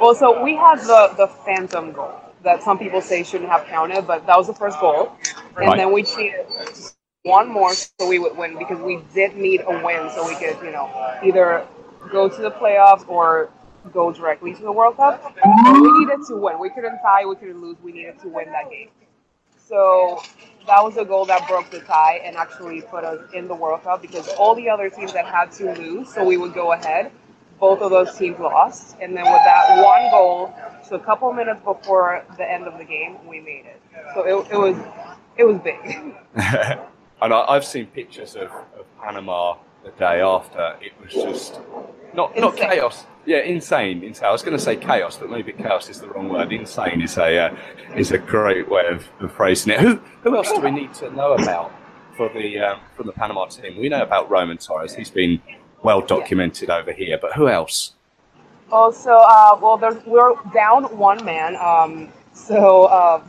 well 0.00 0.14
so 0.14 0.42
we 0.44 0.54
had 0.54 0.78
the 0.78 1.12
the 1.16 1.26
phantom 1.26 1.90
goal 1.90 2.20
that 2.44 2.62
some 2.62 2.78
people 2.78 3.02
say 3.02 3.24
shouldn't 3.24 3.50
have 3.50 3.66
counted 3.66 4.06
but 4.06 4.26
that 4.26 4.38
was 4.38 4.48
the 4.48 4.54
first 4.54 4.80
goal 4.80 5.12
and 5.62 5.66
Right. 5.68 5.78
then 5.78 5.92
we 5.92 6.04
cheated 6.04 6.46
one 7.24 7.48
more 7.48 7.74
so 7.74 8.08
we 8.08 8.18
would 8.18 8.36
win 8.36 8.58
because 8.58 8.80
we 8.80 9.00
did 9.14 9.36
need 9.36 9.62
a 9.66 9.84
win 9.84 10.10
so 10.14 10.26
we 10.26 10.34
could 10.36 10.58
you 10.64 10.72
know 10.72 10.90
either 11.24 11.66
go 12.12 12.28
to 12.28 12.42
the 12.42 12.50
playoffs 12.52 13.08
or 13.08 13.50
go 13.92 14.12
directly 14.12 14.54
to 14.54 14.62
the 14.62 14.72
World 14.72 14.96
Cup. 14.96 15.22
But 15.24 15.80
we 15.80 15.92
needed 16.00 16.20
to 16.28 16.36
win. 16.36 16.58
We 16.60 16.70
couldn't 16.70 17.00
tie. 17.02 17.26
We 17.26 17.36
couldn't 17.36 17.60
lose. 17.62 17.76
We 17.82 17.92
needed 17.92 18.20
to 18.20 18.28
win 18.28 18.52
that 18.52 18.70
game. 18.70 18.88
So 19.68 20.22
that 20.66 20.82
was 20.84 20.96
a 20.98 21.04
goal 21.04 21.26
that 21.26 21.48
broke 21.48 21.70
the 21.70 21.80
tie 21.80 22.20
and 22.24 22.36
actually 22.36 22.82
put 22.82 23.04
us 23.04 23.20
in 23.34 23.48
the 23.48 23.54
World 23.54 23.82
Cup 23.84 24.02
because 24.02 24.28
all 24.30 24.54
the 24.54 24.68
other 24.70 24.90
teams 24.90 25.12
that 25.14 25.26
had 25.26 25.52
to 25.54 25.74
lose, 25.74 26.12
so 26.14 26.24
we 26.24 26.36
would 26.38 26.54
go 26.54 26.72
ahead. 26.72 27.12
Both 27.60 27.80
of 27.80 27.90
those 27.90 28.16
teams 28.16 28.38
lost, 28.38 28.96
and 29.00 29.16
then 29.16 29.24
with 29.24 29.42
that 29.44 29.82
one 29.82 30.10
goal, 30.10 30.54
so 30.88 30.96
a 30.96 31.00
couple 31.00 31.32
minutes 31.32 31.60
before 31.64 32.24
the 32.36 32.50
end 32.50 32.66
of 32.66 32.78
the 32.78 32.84
game, 32.84 33.16
we 33.26 33.40
made 33.40 33.64
it. 33.66 33.80
So 34.14 34.22
it, 34.22 34.52
it 34.52 34.56
was 34.56 34.76
it 35.36 35.44
was 35.44 35.58
big. 35.58 36.14
and 37.22 37.34
I, 37.34 37.44
I've 37.48 37.64
seen 37.64 37.86
pictures 37.86 38.36
of, 38.36 38.50
of 38.78 38.84
Panama 39.02 39.56
the 39.84 39.90
day 39.92 40.20
after. 40.20 40.76
It 40.80 40.92
was 41.02 41.12
just 41.12 41.60
not 42.12 42.36
not 42.36 42.56
chaos. 42.56 43.04
Yeah, 43.26 43.38
insane. 43.38 44.04
Insane. 44.04 44.28
I 44.28 44.32
was 44.32 44.42
going 44.42 44.56
to 44.56 44.62
say 44.62 44.76
chaos, 44.76 45.16
but 45.16 45.30
maybe 45.30 45.52
chaos 45.52 45.88
is 45.88 46.00
the 46.00 46.08
wrong 46.08 46.28
word. 46.28 46.52
Insane 46.52 47.00
is 47.00 47.16
a 47.16 47.46
uh, 47.46 47.56
is 47.96 48.12
a 48.12 48.18
great 48.18 48.68
way 48.68 48.86
of, 48.86 49.06
of 49.20 49.32
phrasing 49.32 49.72
it. 49.72 49.80
Who 49.80 50.00
who 50.22 50.36
else 50.36 50.52
do 50.52 50.60
we 50.60 50.70
need 50.70 50.92
to 50.94 51.10
know 51.10 51.32
about 51.32 51.72
for 52.16 52.28
the 52.28 52.58
um, 52.58 52.80
from 52.96 53.06
the 53.06 53.12
Panama 53.12 53.46
team? 53.46 53.78
We 53.78 53.88
know 53.88 54.02
about 54.02 54.30
Roman 54.30 54.58
Torres. 54.58 54.94
He's 54.94 55.10
been 55.10 55.40
well 55.84 56.00
documented 56.00 56.70
over 56.70 56.92
here, 56.92 57.18
but 57.20 57.34
who 57.34 57.48
else? 57.48 57.92
Also, 58.72 59.10
uh, 59.10 59.56
well, 59.60 59.78
we're 60.06 60.34
down 60.52 60.84
one 60.96 61.24
man. 61.24 61.54
Um, 61.56 62.08
so 62.32 62.86
uh, 62.86 63.22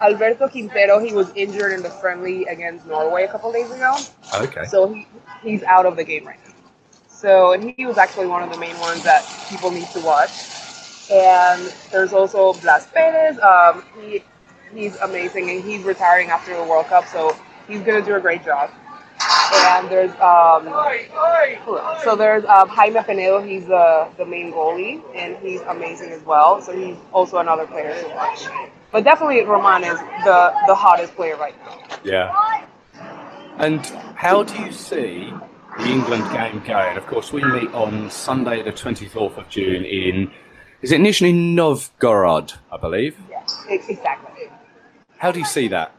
Alberto 0.00 0.48
Quintero, 0.48 0.98
he 0.98 1.12
was 1.12 1.30
injured 1.36 1.72
in 1.72 1.82
the 1.82 1.90
friendly 1.90 2.44
against 2.46 2.86
Norway 2.86 3.24
a 3.24 3.28
couple 3.28 3.52
days 3.52 3.70
ago. 3.70 3.94
Okay. 4.34 4.64
So 4.64 4.92
he, 4.92 5.06
he's 5.42 5.62
out 5.62 5.86
of 5.86 5.96
the 5.96 6.04
game 6.04 6.26
right 6.26 6.40
now. 6.44 6.54
So, 7.08 7.52
and 7.52 7.74
he 7.76 7.84
was 7.84 7.98
actually 7.98 8.26
one 8.26 8.42
of 8.42 8.50
the 8.50 8.58
main 8.58 8.78
ones 8.80 9.02
that 9.04 9.24
people 9.50 9.70
need 9.70 9.88
to 9.90 10.00
watch. 10.00 10.30
And 11.10 11.72
there's 11.92 12.12
also 12.12 12.54
Blas 12.54 12.86
Perez. 12.90 13.38
Um, 13.40 13.84
he, 14.00 14.22
he's 14.72 14.96
amazing, 14.96 15.50
and 15.50 15.62
he's 15.62 15.82
retiring 15.82 16.30
after 16.30 16.56
the 16.56 16.64
World 16.64 16.86
Cup, 16.86 17.06
so 17.06 17.36
he's 17.66 17.80
gonna 17.80 18.04
do 18.04 18.14
a 18.16 18.20
great 18.20 18.44
job. 18.44 18.70
And 19.20 19.88
there's 19.88 20.12
um, 20.20 20.64
so 22.04 22.14
there's 22.16 22.44
um, 22.44 22.68
Jaime 22.68 23.00
Penedo. 23.00 23.46
He's 23.46 23.66
the 23.66 24.08
the 24.16 24.24
main 24.24 24.52
goalie, 24.52 25.02
and 25.14 25.36
he's 25.38 25.60
amazing 25.62 26.10
as 26.10 26.22
well. 26.22 26.60
So 26.60 26.76
he's 26.76 26.96
also 27.12 27.38
another 27.38 27.66
player 27.66 28.00
to 28.00 28.08
watch. 28.14 28.46
But 28.92 29.04
definitely, 29.04 29.42
Roman 29.44 29.84
is 29.84 29.98
the 30.24 30.54
the 30.66 30.74
hottest 30.74 31.14
player 31.16 31.36
right 31.36 31.54
now. 31.64 31.78
Yeah. 32.04 32.32
And 33.58 33.84
how 34.14 34.44
do 34.44 34.56
you 34.62 34.70
see 34.70 35.32
the 35.78 35.84
England 35.84 36.30
game 36.32 36.62
going? 36.64 36.96
Of 36.96 37.06
course, 37.06 37.32
we 37.32 37.42
meet 37.42 37.74
on 37.74 38.08
Sunday, 38.08 38.62
the 38.62 38.70
24th 38.72 39.36
of 39.36 39.48
June, 39.48 39.84
in, 39.84 40.30
is 40.80 40.92
it 40.92 41.00
Nizhny 41.00 41.34
Novgorod, 41.34 42.52
I 42.70 42.76
believe? 42.76 43.16
E- 43.68 43.80
exactly. 43.88 44.48
How 45.16 45.32
do 45.32 45.40
you 45.40 45.44
see 45.44 45.66
that? 45.68 45.92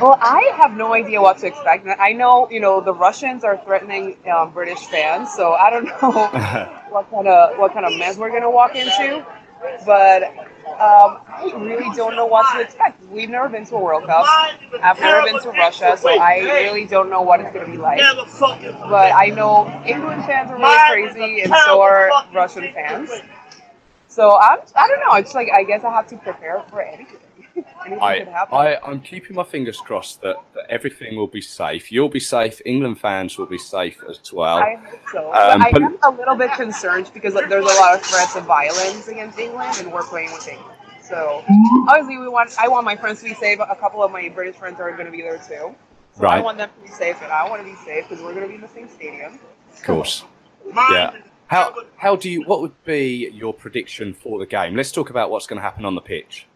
Well, 0.00 0.18
I 0.20 0.52
have 0.56 0.72
no 0.76 0.94
idea 0.94 1.20
what 1.20 1.38
to 1.38 1.46
expect. 1.46 1.86
I 1.86 2.12
know, 2.12 2.48
you 2.50 2.60
know, 2.60 2.80
the 2.80 2.94
Russians 2.94 3.44
are 3.44 3.62
threatening 3.64 4.16
um, 4.30 4.50
British 4.52 4.80
fans, 4.86 5.32
so 5.32 5.52
I 5.52 5.70
don't 5.70 5.84
know 5.84 6.10
what 6.90 7.10
kind 7.10 7.28
of 7.28 7.58
what 7.58 7.72
kind 7.72 7.86
of 7.86 7.96
mess 7.98 8.16
we're 8.16 8.30
gonna 8.30 8.50
walk 8.50 8.74
into. 8.76 9.24
But 9.86 10.24
um, 10.24 11.20
I 11.28 11.52
really 11.56 11.94
don't 11.94 12.16
know 12.16 12.26
what 12.26 12.52
to 12.54 12.60
expect. 12.62 13.00
We've 13.10 13.30
never 13.30 13.48
been 13.48 13.64
to 13.66 13.76
a 13.76 13.80
World 13.80 14.06
Cup. 14.06 14.24
I've 14.82 14.98
never 14.98 15.22
been 15.24 15.40
to 15.42 15.50
Russia, 15.50 15.96
so 15.96 16.08
I 16.18 16.38
really 16.40 16.86
don't 16.86 17.10
know 17.10 17.22
what 17.22 17.40
it's 17.40 17.52
gonna 17.52 17.66
be 17.70 17.76
like. 17.76 17.98
But 18.88 19.12
I 19.14 19.26
know 19.28 19.68
England 19.86 20.24
fans 20.24 20.50
are 20.50 20.56
really 20.56 21.12
crazy, 21.12 21.40
and 21.42 21.52
so 21.66 21.80
are 21.82 22.10
Russian 22.34 22.72
fans. 22.72 23.10
So 24.08 24.36
I'm, 24.36 24.58
I 24.76 24.88
don't 24.88 25.00
know. 25.00 25.14
It's 25.14 25.34
like 25.34 25.48
I 25.54 25.62
guess 25.64 25.84
I 25.84 25.90
have 25.92 26.08
to 26.08 26.16
prepare 26.16 26.62
for 26.70 26.82
anything. 26.82 27.18
anything 27.86 28.02
I, 28.02 28.18
could 28.20 28.28
happen. 28.28 28.56
I, 28.56 28.76
I'm 28.84 29.00
keeping 29.00 29.36
my 29.36 29.44
fingers 29.44 29.78
crossed 29.78 30.20
that, 30.22 30.36
that 30.54 30.70
everything 30.70 31.16
will 31.16 31.26
be 31.26 31.40
safe. 31.40 31.90
You'll 31.92 32.08
be 32.08 32.20
safe. 32.20 32.60
England 32.64 33.00
fans 33.00 33.38
will 33.38 33.46
be 33.46 33.58
safe 33.58 34.02
as 34.08 34.32
well. 34.32 34.58
I 34.58 34.76
hope 34.76 35.00
so. 35.12 35.26
Um, 35.26 35.60
but 35.60 35.66
I 35.66 35.72
but- 35.72 35.82
am 35.82 35.98
a 36.02 36.10
little 36.10 36.36
bit 36.36 36.52
concerned 36.52 37.10
because 37.14 37.34
like, 37.34 37.48
there's 37.48 37.64
a 37.64 37.80
lot 37.80 37.94
of 37.94 38.02
threats 38.02 38.36
of 38.36 38.44
violence 38.44 39.08
against 39.08 39.38
England, 39.38 39.76
and 39.78 39.92
we're 39.92 40.04
playing 40.04 40.32
with 40.32 40.46
England. 40.48 40.78
So 41.02 41.44
obviously, 41.88 42.18
we 42.18 42.28
want. 42.28 42.54
I 42.58 42.68
want 42.68 42.84
my 42.84 42.96
friends 42.96 43.18
to 43.20 43.24
be 43.24 43.34
safe. 43.34 43.58
A 43.58 43.76
couple 43.76 44.02
of 44.02 44.12
my 44.12 44.28
British 44.28 44.56
friends 44.56 44.80
are 44.80 44.90
going 44.92 45.06
to 45.06 45.10
be 45.10 45.20
there 45.20 45.38
too. 45.38 45.74
So 46.18 46.26
I 46.26 46.40
want 46.40 46.58
them 46.58 46.70
to 46.70 46.82
be 46.82 46.88
safe, 46.88 47.20
and 47.22 47.32
I 47.32 47.48
want 47.48 47.62
to 47.62 47.68
be 47.68 47.76
safe 47.84 48.08
because 48.08 48.22
we're 48.22 48.34
going 48.34 48.42
to 48.42 48.48
be 48.48 48.54
in 48.54 48.60
the 48.60 48.68
same 48.68 48.88
stadium. 48.88 49.38
Of 49.72 49.82
course. 49.82 50.24
Yeah. 50.66 51.14
How 51.48 51.74
how 51.96 52.16
do 52.16 52.30
you? 52.30 52.44
What 52.44 52.62
would 52.62 52.84
be 52.84 53.28
your 53.30 53.52
prediction 53.52 54.14
for 54.14 54.38
the 54.38 54.46
game? 54.46 54.74
Let's 54.74 54.90
talk 54.90 55.10
about 55.10 55.30
what's 55.30 55.46
going 55.46 55.58
to 55.58 55.62
happen 55.62 55.84
on 55.84 55.94
the 55.94 56.00
pitch. 56.00 56.46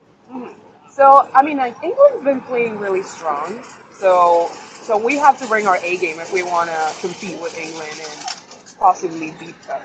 So 0.97 1.29
I 1.35 1.43
mean, 1.43 1.59
like 1.59 1.77
England's 1.85 2.25
been 2.25 2.41
playing 2.41 2.79
really 2.79 3.03
strong. 3.03 3.63
So 3.93 4.49
so 4.81 4.97
we 4.97 5.19
have 5.19 5.39
to 5.41 5.47
bring 5.47 5.67
our 5.67 5.77
A 5.83 5.99
game 5.99 6.19
if 6.21 6.33
we 6.33 6.43
want 6.43 6.71
to 6.71 6.95
compete 7.07 7.39
with 7.39 7.55
England 7.59 7.93
and 8.01 8.77
possibly 8.79 9.33
beat 9.33 9.61
them. 9.65 9.83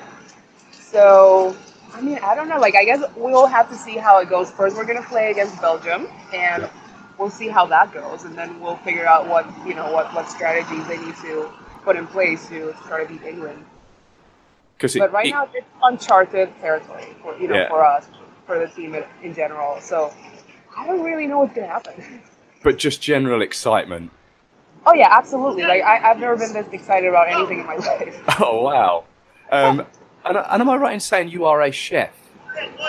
So 0.70 1.54
I 1.92 2.00
mean, 2.00 2.18
I 2.22 2.34
don't 2.34 2.48
know. 2.48 2.58
Like 2.58 2.76
I 2.76 2.86
guess 2.86 3.02
we'll 3.14 3.46
have 3.46 3.68
to 3.68 3.76
see 3.76 3.98
how 3.98 4.20
it 4.20 4.30
goes. 4.30 4.50
First, 4.50 4.74
we're 4.74 4.86
gonna 4.86 5.02
play 5.02 5.30
against 5.30 5.60
Belgium, 5.60 6.08
and 6.32 6.66
we'll 7.18 7.28
see 7.28 7.48
how 7.48 7.66
that 7.66 7.92
goes, 7.92 8.24
and 8.24 8.34
then 8.34 8.58
we'll 8.58 8.76
figure 8.76 9.06
out 9.06 9.28
what 9.28 9.44
you 9.66 9.74
know 9.74 9.92
what 9.92 10.14
what 10.14 10.30
strategies 10.30 10.86
they 10.88 10.96
need 10.96 11.16
to 11.16 11.52
put 11.84 11.96
in 11.96 12.06
place 12.06 12.48
to 12.48 12.74
try 12.86 13.04
to 13.04 13.08
beat 13.12 13.22
England. 13.22 13.62
Because 14.78 14.96
But 14.96 15.12
right 15.12 15.28
now, 15.28 15.46
it's 15.52 15.66
uncharted 15.82 16.58
territory 16.62 17.14
for 17.20 17.36
you 17.36 17.48
know 17.48 17.56
Yeah. 17.56 17.68
for 17.68 17.84
us, 17.84 18.06
for 18.46 18.58
the 18.58 18.68
team 18.68 18.94
in, 18.94 19.04
in 19.22 19.34
general. 19.34 19.78
So 19.82 20.10
I 20.76 20.86
don't 20.86 21.02
really 21.02 21.26
know 21.26 21.38
what's 21.40 21.54
gonna 21.54 21.66
happen. 21.66 22.22
but 22.62 22.78
just 22.78 23.00
general 23.02 23.42
excitement. 23.42 24.10
Oh 24.86 24.94
yeah, 24.94 25.08
absolutely. 25.10 25.62
Like 25.62 25.82
I, 25.82 26.10
I've 26.10 26.18
never 26.18 26.36
been 26.36 26.52
this 26.52 26.66
excited 26.72 27.08
about 27.08 27.28
anything 27.28 27.60
in 27.60 27.66
my 27.66 27.76
life. 27.76 28.20
Oh 28.40 28.62
wow. 28.62 29.04
Um, 29.50 29.80
and, 30.24 30.36
and 30.38 30.62
am 30.62 30.68
I 30.68 30.76
right 30.76 30.94
in 30.94 31.00
saying 31.00 31.28
you 31.28 31.44
are 31.44 31.60
a 31.62 31.70
chef? 31.70 32.10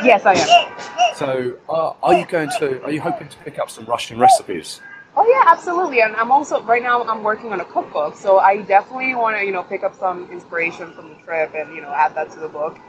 yes, 0.03 0.25
I 0.25 0.33
am. 0.33 1.15
So 1.15 1.57
uh, 1.69 1.93
are 2.01 2.13
you 2.15 2.25
going 2.25 2.49
to? 2.59 2.83
Are 2.83 2.91
you 2.91 3.01
hoping 3.01 3.27
to 3.27 3.37
pick 3.39 3.59
up 3.59 3.69
some 3.69 3.85
Russian 3.85 4.17
recipes? 4.19 4.81
Oh 5.15 5.27
yeah, 5.27 5.51
absolutely. 5.51 6.01
And 6.01 6.15
I'm 6.15 6.31
also 6.31 6.61
right 6.63 6.81
now 6.81 7.03
I'm 7.03 7.21
working 7.23 7.51
on 7.53 7.59
a 7.61 7.65
cookbook, 7.65 8.15
so 8.15 8.39
I 8.39 8.61
definitely 8.63 9.13
want 9.13 9.37
to 9.37 9.45
you 9.45 9.51
know 9.51 9.63
pick 9.63 9.83
up 9.83 9.95
some 9.95 10.31
inspiration 10.31 10.91
from 10.93 11.09
the 11.09 11.15
trip 11.15 11.53
and 11.53 11.75
you 11.75 11.81
know 11.81 11.91
add 11.93 12.15
that 12.15 12.31
to 12.31 12.39
the 12.39 12.47
book. 12.47 12.79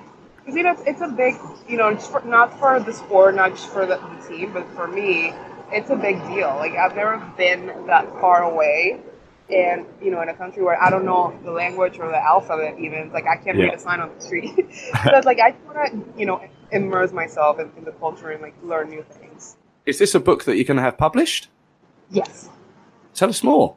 Because 0.45 0.57
you 0.57 0.62
know 0.62 0.72
it's, 0.72 0.82
it's 0.86 1.01
a 1.01 1.09
big 1.09 1.36
you 1.68 1.78
know 1.78 1.88
it's 1.88 2.07
for, 2.07 2.20
not 2.24 2.59
for 2.59 2.78
the 2.80 2.92
sport, 2.92 3.34
not 3.34 3.53
just 3.53 3.68
for 3.68 3.86
the, 3.86 3.97
the 3.97 4.28
team, 4.28 4.53
but 4.53 4.68
for 4.74 4.86
me, 4.86 5.32
it's 5.72 5.88
a 5.90 5.97
big 5.97 6.22
deal. 6.26 6.55
Like 6.57 6.72
I've 6.74 6.95
never 6.95 7.16
been 7.36 7.86
that 7.86 8.09
far 8.20 8.42
away. 8.42 9.01
And 9.51 9.84
you 10.03 10.11
know, 10.11 10.22
in 10.22 10.28
a 10.30 10.34
country 10.34 10.62
where 10.62 10.80
I 10.82 10.88
don't 10.90 11.05
know 11.05 11.38
the 11.45 11.51
language 11.51 11.99
or 11.99 12.09
the 12.09 12.22
alphabet, 12.22 12.76
even 12.78 12.99
it's 12.99 13.12
like 13.14 13.26
I 13.26 13.36
can't 13.36 13.59
Yeah. 13.59 13.64
read 13.66 13.74
a 13.74 13.78
sign 13.78 14.01
on 14.01 14.11
the 14.14 14.20
street. 14.20 14.55
so 14.57 15.16
it's 15.16 15.26
like 15.26 15.38
I 15.38 15.55
want 15.66 15.92
to, 16.14 16.18
you 16.18 16.26
know, 16.26 16.42
immerse 16.72 17.12
myself 17.12 17.59
in, 17.59 17.70
in 17.76 17.84
the 17.84 17.92
culture 17.92 18.30
and 18.30 18.40
like 18.42 18.55
learn 18.62 18.88
new 18.90 19.05
things. 19.11 19.57
Is 19.86 19.99
this 19.99 20.14
a 20.14 20.20
book 20.20 20.45
that 20.45 20.57
you're 20.57 20.64
going 20.64 20.78
to 20.78 20.82
have 20.82 20.97
published? 20.97 21.49
Yes. 22.11 22.49
Tell 23.14 23.28
us 23.28 23.42
more. 23.42 23.76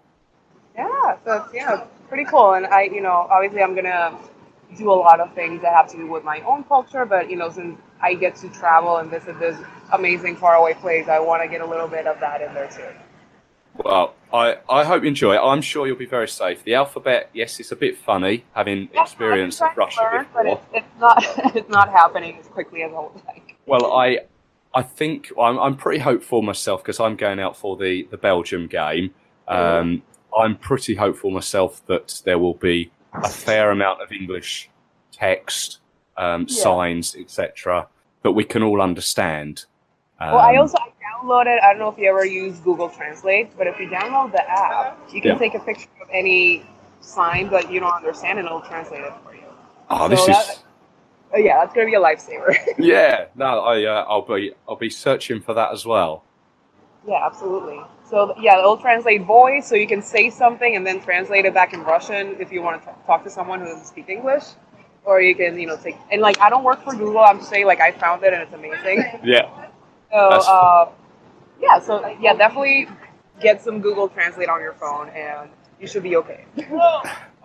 Yeah, 0.76 1.18
so 1.26 1.44
it's, 1.44 1.54
yeah, 1.54 1.84
pretty 2.08 2.24
cool. 2.26 2.54
And 2.54 2.66
I, 2.66 2.84
you 2.84 3.02
know, 3.02 3.28
obviously 3.30 3.62
I'm 3.62 3.76
gonna 3.76 4.18
do 4.76 4.92
a 4.92 4.94
lot 4.94 5.20
of 5.20 5.34
things 5.34 5.62
that 5.62 5.74
have 5.74 5.90
to 5.92 5.98
do 5.98 6.08
with 6.08 6.24
my 6.24 6.42
own 6.42 6.64
culture, 6.64 7.06
but 7.06 7.30
you 7.30 7.36
know, 7.36 7.50
since 7.50 7.80
I 8.02 8.14
get 8.14 8.36
to 8.38 8.50
travel 8.50 8.98
and 8.98 9.10
visit 9.10 9.40
this 9.40 9.58
amazing 9.94 10.36
faraway 10.36 10.74
place, 10.74 11.08
I 11.08 11.20
want 11.20 11.42
to 11.44 11.48
get 11.48 11.62
a 11.62 11.66
little 11.66 11.88
bit 11.88 12.08
of 12.08 12.20
that 12.20 12.42
in 12.42 12.54
there 12.54 12.70
too. 12.70 12.90
Well, 13.84 14.16
I, 14.34 14.58
I 14.70 14.84
hope 14.84 15.04
you 15.04 15.10
enjoy 15.10 15.36
it. 15.36 15.40
I'm 15.40 15.62
sure 15.62 15.86
you'll 15.86 15.98
be 15.98 16.06
very 16.06 16.28
safe. 16.28 16.64
The 16.64 16.74
alphabet, 16.74 17.30
yes, 17.34 17.60
it's 17.60 17.72
a 17.72 17.76
bit 17.76 17.98
funny 17.98 18.44
having 18.54 18.90
experience 18.94 19.62
of 19.62 19.78
Russia 19.78 20.02
learn, 20.02 20.28
but 20.34 20.44
before. 20.44 20.62
it's, 20.74 20.86
it's 20.86 21.00
not 21.00 21.24
it's 21.56 21.70
not 21.70 21.90
happening 21.90 22.38
as 22.40 22.48
quickly 22.48 22.84
as 22.84 22.92
I 22.92 23.00
would 23.00 23.24
like. 23.28 23.56
Well, 23.66 23.94
I 23.94 24.20
I 24.74 24.82
think 24.84 25.32
I'm, 25.40 25.58
I'm 25.58 25.76
pretty 25.76 26.00
hopeful 26.00 26.42
myself 26.42 26.84
because 26.84 27.00
I'm 27.00 27.16
going 27.16 27.40
out 27.40 27.56
for 27.56 27.78
the, 27.78 28.08
the 28.12 28.18
Belgium 28.18 28.68
game. 28.68 29.14
Um, 29.48 30.04
I'm 30.38 30.56
pretty 30.58 30.96
hopeful 30.96 31.32
myself 31.32 31.86
that 31.88 32.22
there 32.26 32.38
will 32.38 32.54
be 32.54 32.92
a 33.24 33.30
fair 33.30 33.72
amount 33.72 34.02
of 34.02 34.12
English 34.12 34.70
text, 35.12 35.80
um, 36.18 36.46
Yeah. 36.50 36.64
signs, 36.64 37.16
etc., 37.16 37.88
that 38.24 38.32
we 38.32 38.44
can 38.44 38.64
all 38.64 38.82
understand. 38.82 39.66
Um, 40.20 40.32
Well, 40.34 40.40
I 40.40 40.56
also 40.58 40.78
I 40.78 40.90
downloaded. 41.24 41.62
I 41.64 41.70
don't 41.70 41.80
know 41.80 41.90
if 41.90 41.98
you 41.98 42.10
ever 42.10 42.26
use 42.26 42.60
Google 42.60 42.90
Translate, 42.90 43.56
but 43.58 43.68
if 43.68 43.80
you 43.80 43.88
download 43.88 44.32
the 44.32 44.50
app, 44.50 44.98
you 45.12 45.22
can 45.22 45.32
Yeah. 45.32 45.38
take 45.38 45.56
a 45.56 45.60
picture 45.60 45.90
of 46.02 46.10
any 46.12 46.66
sign 47.00 47.50
that 47.50 47.72
you 47.72 47.80
don't 47.80 47.94
understand, 47.94 48.40
and 48.40 48.48
it'll 48.48 48.62
translate 48.62 49.02
it 49.02 49.14
for 49.24 49.34
you. 49.34 49.42
oh, 49.90 50.08
this 50.08 50.26
so 50.26 50.32
is 50.32 50.38
that- 50.48 50.60
Oh, 51.34 51.38
yeah, 51.38 51.58
that's 51.60 51.74
gonna 51.74 51.86
be 51.88 51.94
a 51.96 52.00
lifesaver. 52.00 52.56
yeah. 52.78 53.26
No, 53.36 53.60
I 53.62 53.84
uh, 53.84 54.06
I'll 54.08 54.22
be 54.22 54.54
I'll 54.68 54.78
be 54.78 54.90
searching 54.90 55.42
for 55.42 55.54
that 55.54 55.72
as 55.74 55.86
well. 55.86 56.24
Yeah, 57.06 57.26
absolutely. 57.26 57.82
So 58.10 58.34
yeah, 58.40 58.58
it'll 58.60 58.78
translate 58.78 59.24
voice, 59.24 59.68
so 59.68 59.76
you 59.76 59.88
can 59.88 60.02
say 60.02 60.30
something 60.30 60.76
and 60.76 60.88
then 60.88 61.02
translate 61.02 61.46
it 61.46 61.54
back 61.54 61.74
in 61.74 61.84
Russian 61.84 62.38
if 62.40 62.52
you 62.52 62.62
want 62.62 62.82
to 62.82 62.96
talk 63.06 63.24
to 63.26 63.30
someone 63.30 63.60
who 63.60 63.66
doesn't 63.66 63.86
speak 63.86 64.08
English, 64.08 64.44
or 65.04 65.22
you 65.22 65.36
can 65.36 65.60
you 65.60 65.68
know 65.68 65.78
take 65.78 65.98
and 66.12 66.22
like 66.22 66.40
I 66.40 66.50
don't 66.50 66.64
work 66.64 66.84
for 66.84 66.94
Google. 66.94 67.20
I'm 67.20 67.40
just 67.40 67.50
saying 67.50 67.66
like 67.66 67.82
I 67.82 67.92
found 67.92 68.24
it 68.24 68.34
and 68.34 68.44
it's 68.44 68.54
amazing. 68.54 69.04
Yeah. 69.24 69.70
So 70.10 70.18
uh, 70.18 70.90
yeah, 71.62 71.80
so 71.80 72.08
yeah, 72.22 72.34
definitely 72.34 72.88
get 73.42 73.62
some 73.62 73.82
Google 73.82 74.08
Translate 74.08 74.48
on 74.48 74.62
your 74.62 74.74
phone 74.74 75.10
and 75.10 75.50
you 75.82 75.88
should 75.88 76.04
be 76.04 76.16
okay. 76.16 76.46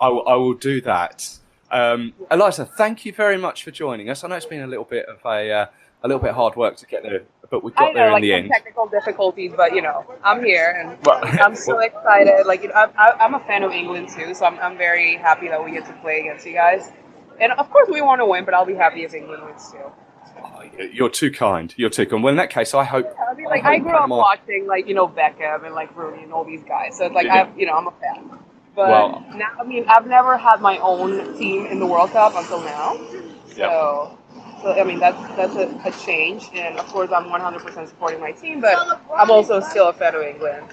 I 0.00 0.08
will, 0.08 0.24
will 0.24 0.54
do 0.54 0.80
that. 0.82 1.38
Um, 1.72 2.12
Elisa, 2.30 2.66
thank 2.66 3.04
you 3.04 3.12
very 3.12 3.36
much 3.36 3.64
for 3.64 3.72
joining 3.72 4.10
us. 4.10 4.22
I 4.22 4.28
know 4.28 4.36
it's 4.36 4.46
been 4.46 4.62
a 4.62 4.66
little 4.66 4.84
bit 4.84 5.06
of 5.06 5.18
a 5.24 5.50
uh, 5.50 5.66
a 6.02 6.08
little 6.08 6.22
bit 6.22 6.32
hard 6.34 6.56
work 6.56 6.76
to 6.76 6.86
get 6.86 7.02
there, 7.02 7.22
but 7.50 7.62
we 7.62 7.70
got 7.72 7.88
know, 7.88 7.94
there 7.94 8.06
in 8.08 8.12
like 8.14 8.22
the 8.22 8.32
end. 8.34 8.48
technical 8.50 8.86
difficulties, 8.88 9.52
but 9.56 9.74
you 9.74 9.82
know, 9.82 10.04
I'm 10.24 10.42
here 10.44 10.70
and 10.78 10.98
Well- 11.04 11.20
I'm 11.24 11.54
so 11.54 11.78
excited. 11.78 12.46
Like, 12.46 12.62
you 12.62 12.68
know, 12.68 12.74
I'm, 12.74 12.90
I- 12.98 13.16
I'm 13.20 13.34
a 13.34 13.40
fan 13.40 13.62
of 13.62 13.72
England 13.72 14.08
too, 14.08 14.34
so 14.34 14.44
I'm, 14.46 14.58
I'm 14.58 14.76
very 14.76 15.16
happy 15.16 15.48
that 15.48 15.64
we 15.64 15.70
get 15.72 15.86
to 15.86 15.92
play 15.94 16.20
against 16.20 16.46
you 16.46 16.54
guys. 16.54 16.90
And 17.40 17.52
of 17.52 17.70
course, 17.70 17.88
we 17.90 18.00
want 18.02 18.20
to 18.20 18.26
win, 18.26 18.44
but 18.44 18.54
I'll 18.54 18.66
be 18.66 18.74
happy 18.74 19.04
if 19.04 19.14
England 19.14 19.44
wins 19.44 19.70
too. 19.70 19.78
Oh, 20.44 20.62
you're 20.92 21.08
too 21.10 21.30
kind. 21.30 21.72
You're 21.76 21.90
too 21.90 22.06
kind. 22.06 22.22
Well, 22.22 22.30
in 22.30 22.36
that 22.36 22.50
case, 22.50 22.74
I 22.74 22.84
hope. 22.84 23.06
I 23.30 23.34
mean, 23.34 23.46
like, 23.46 23.64
I 23.64 23.74
hope 23.76 23.82
grew 23.84 23.92
up 23.96 24.08
watching, 24.08 24.66
like, 24.66 24.88
you 24.88 24.94
know, 24.94 25.06
Beckham 25.08 25.64
and 25.64 25.74
like 25.74 25.94
Rooney 25.96 26.22
and 26.24 26.32
all 26.32 26.44
these 26.44 26.62
guys, 26.64 26.96
so 26.98 27.06
it's 27.06 27.14
like, 27.14 27.26
Yeah. 27.26 27.44
I, 27.54 27.56
you 27.58 27.66
know, 27.66 27.74
I'm 27.74 27.86
a 27.86 27.92
fan. 27.92 28.30
But 28.74 28.88
Well- 28.88 29.26
now, 29.34 29.48
I 29.60 29.64
mean, 29.64 29.84
I've 29.88 30.06
never 30.06 30.36
had 30.36 30.60
my 30.60 30.78
own 30.78 31.36
team 31.38 31.66
in 31.66 31.78
the 31.78 31.86
World 31.86 32.10
Cup 32.10 32.34
until 32.34 32.60
now. 32.62 32.98
So, 33.54 34.18
so 34.62 34.72
I 34.72 34.84
mean, 34.84 34.98
that's 34.98 35.20
that's 35.36 35.56
a, 35.56 35.80
a 35.84 35.92
change, 36.04 36.48
and 36.54 36.78
of 36.78 36.86
course, 36.86 37.10
I'm 37.10 37.24
100% 37.24 37.88
supporting 37.88 38.20
my 38.20 38.32
team, 38.32 38.60
but 38.60 39.00
I'm 39.14 39.30
also 39.30 39.60
still 39.60 39.88
a 39.88 39.92
fan 39.92 40.14
of 40.14 40.22
England. 40.22 40.68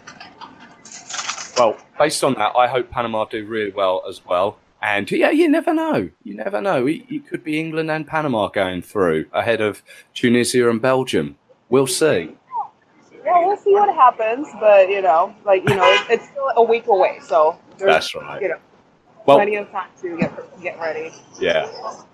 Well, 1.58 1.78
based 1.98 2.24
on 2.24 2.36
that, 2.36 2.56
I 2.56 2.68
hope 2.68 2.90
Panama 2.90 3.26
do 3.26 3.46
really 3.46 3.72
well 3.72 4.04
as 4.08 4.24
well. 4.26 4.58
And 4.82 5.12
yeah, 5.12 5.32
you 5.32 5.50
never 5.50 5.74
know. 5.74 6.10
You 6.24 6.36
never 6.36 6.62
know. 6.62 6.88
It, 6.88 7.04
it 7.10 7.28
could 7.28 7.44
be 7.44 7.60
England 7.60 7.92
and 7.92 8.08
Panama 8.08 8.48
going 8.48 8.82
through 8.82 9.26
ahead 9.34 9.60
of 9.60 9.84
Tunisia 10.14 10.70
and 10.70 10.82
Belgium. 10.82 11.38
We'll 11.68 11.88
see. 11.88 12.36
Yeah, 13.26 13.46
we'll 13.46 13.58
see 13.58 13.74
what 13.74 13.94
happens, 13.94 14.48
but 14.60 14.90
you 14.90 15.02
know, 15.02 15.36
like 15.44 15.68
you 15.68 15.76
know, 15.76 15.84
it's, 15.84 16.10
it's 16.10 16.30
still 16.30 16.50
a 16.56 16.64
week 16.64 16.88
away, 16.88 17.20
so 17.22 17.60
That's 17.78 18.16
right. 18.16 18.42
You 18.42 18.50
know, 18.50 18.60
Well, 19.30 19.38
plenty 19.38 19.56
of 19.58 19.70
time 19.72 19.90
to 20.02 20.18
get 20.18 20.62
get 20.62 20.80
ready. 20.80 21.12
Yeah. 21.40 21.70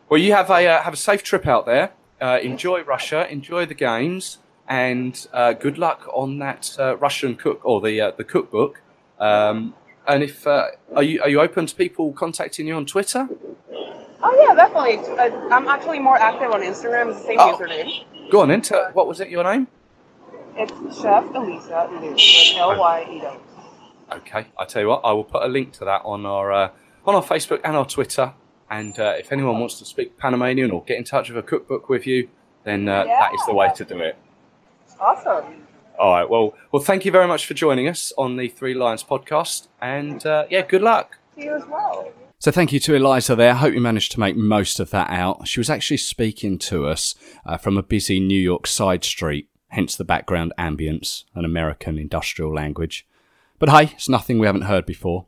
Well, 0.10 0.20
you 0.20 0.34
have 0.34 0.50
a 0.50 0.68
uh, 0.68 0.82
have 0.84 0.94
a 0.94 0.98
safe 0.98 1.24
trip 1.24 1.48
out 1.48 1.66
there. 1.66 1.92
Uh, 2.22 2.40
enjoy 2.42 2.84
Russia. 2.84 3.26
Enjoy 3.32 3.66
the 3.66 3.74
games, 3.74 4.40
and 4.68 5.26
uh, 5.34 5.54
good 5.54 5.78
luck 5.78 6.08
on 6.14 6.40
that 6.40 6.76
uh, 6.78 6.98
Russian 6.98 7.36
cook 7.36 7.62
or 7.64 7.80
the 7.82 8.00
uh, 8.02 8.12
the 8.12 8.24
cookbook. 8.24 8.82
Um, 9.20 9.74
and 10.08 10.24
if 10.24 10.46
uh, 10.46 10.68
are 10.96 11.04
you 11.04 11.22
are 11.22 11.30
you 11.30 11.40
open 11.40 11.66
to 11.68 11.76
people 11.76 12.12
contacting 12.14 12.68
you 12.68 12.76
on 12.76 12.86
Twitter? 12.86 13.28
Oh 14.22 14.46
yeah, 14.48 14.54
definitely. 14.56 14.98
Uh, 15.18 15.54
I'm 15.56 15.68
actually 15.68 16.00
more 16.00 16.18
active 16.18 16.52
on 16.52 16.62
Instagram. 16.62 17.10
It's 17.12 17.20
the 17.22 17.26
same 17.28 17.40
Oh. 17.40 17.58
username. 17.58 18.32
Go 18.32 18.42
on, 18.42 18.52
into 18.52 18.90
What 18.94 19.08
was 19.08 19.20
it? 19.22 19.30
Your 19.30 19.44
name? 19.44 19.68
It's 20.58 21.02
Chef 21.02 21.24
Elisa 21.34 21.90
Lyew. 21.92 22.58
L 22.58 22.80
Y 22.80 23.08
E 23.10 23.20
W. 23.20 23.40
Okay. 24.14 24.48
I 24.58 24.66
tell 24.66 24.82
you 24.82 24.88
what. 24.90 25.02
I 25.04 25.12
will 25.12 25.24
put 25.24 25.44
a 25.44 25.48
link 25.48 25.74
to 25.74 25.86
that 25.86 26.02
on 26.06 26.26
our 26.26 26.52
uh, 26.52 26.70
on 27.06 27.16
our 27.16 27.24
Facebook 27.24 27.62
and 27.64 27.76
our 27.76 27.86
Twitter. 27.86 28.34
And 28.70 28.98
uh, 29.00 29.14
if 29.18 29.32
anyone 29.32 29.60
wants 29.60 29.78
to 29.80 29.86
speak 29.86 30.18
Panamanian 30.18 30.72
or 30.72 30.84
get 30.84 30.98
in 30.98 31.04
touch 31.04 31.30
with 31.30 31.38
a 31.38 31.44
cookbook 31.44 31.88
with 31.88 32.08
you, 32.08 32.30
then 32.64 32.90
uh, 32.90 33.04
that 33.04 33.32
is 33.34 33.42
the 33.46 33.54
way 33.54 33.72
to 33.76 33.86
do 33.86 34.00
it. 34.00 34.18
Awesome. 35.00 35.68
All 36.00 36.12
right. 36.12 36.30
Well, 36.30 36.56
well, 36.72 36.82
thank 36.82 37.06
you 37.06 37.12
very 37.12 37.28
much 37.28 37.46
for 37.46 37.54
joining 37.54 37.88
us 37.88 38.12
on 38.18 38.38
the 38.38 38.50
Three 38.50 38.74
Lions 38.74 39.04
podcast, 39.04 39.68
and 39.82 40.26
uh, 40.26 40.46
yeah, 40.50 40.64
good 40.64 40.82
luck. 40.82 41.18
To 41.36 41.44
you 41.44 41.56
as 41.56 41.66
well. 41.68 42.12
So 42.40 42.52
thank 42.52 42.74
you 42.74 42.80
to 42.82 42.98
Elisa 42.98 43.36
there. 43.36 43.52
I 43.52 43.56
hope 43.56 43.74
you 43.74 43.82
managed 43.82 44.12
to 44.14 44.20
make 44.20 44.36
most 44.36 44.80
of 44.80 44.90
that 44.90 45.10
out. 45.10 45.48
She 45.48 45.60
was 45.60 45.70
actually 45.70 45.98
speaking 45.98 46.58
to 46.60 46.88
us 46.88 47.16
uh, 47.46 47.58
from 47.58 47.78
a 47.78 47.84
busy 47.84 48.20
New 48.20 48.40
York 48.40 48.68
side 48.68 49.04
street 49.04 49.48
hence 49.76 49.96
the 49.96 50.06
background 50.06 50.54
ambience 50.58 51.26
and 51.36 51.46
American 51.46 52.00
industrial 52.00 52.54
language. 52.54 53.06
But 53.60 53.70
hey, 53.70 53.94
it's 53.94 54.10
nothing 54.10 54.40
we 54.40 54.48
haven't 54.48 54.64
heard 54.64 54.86
before. 54.86 55.28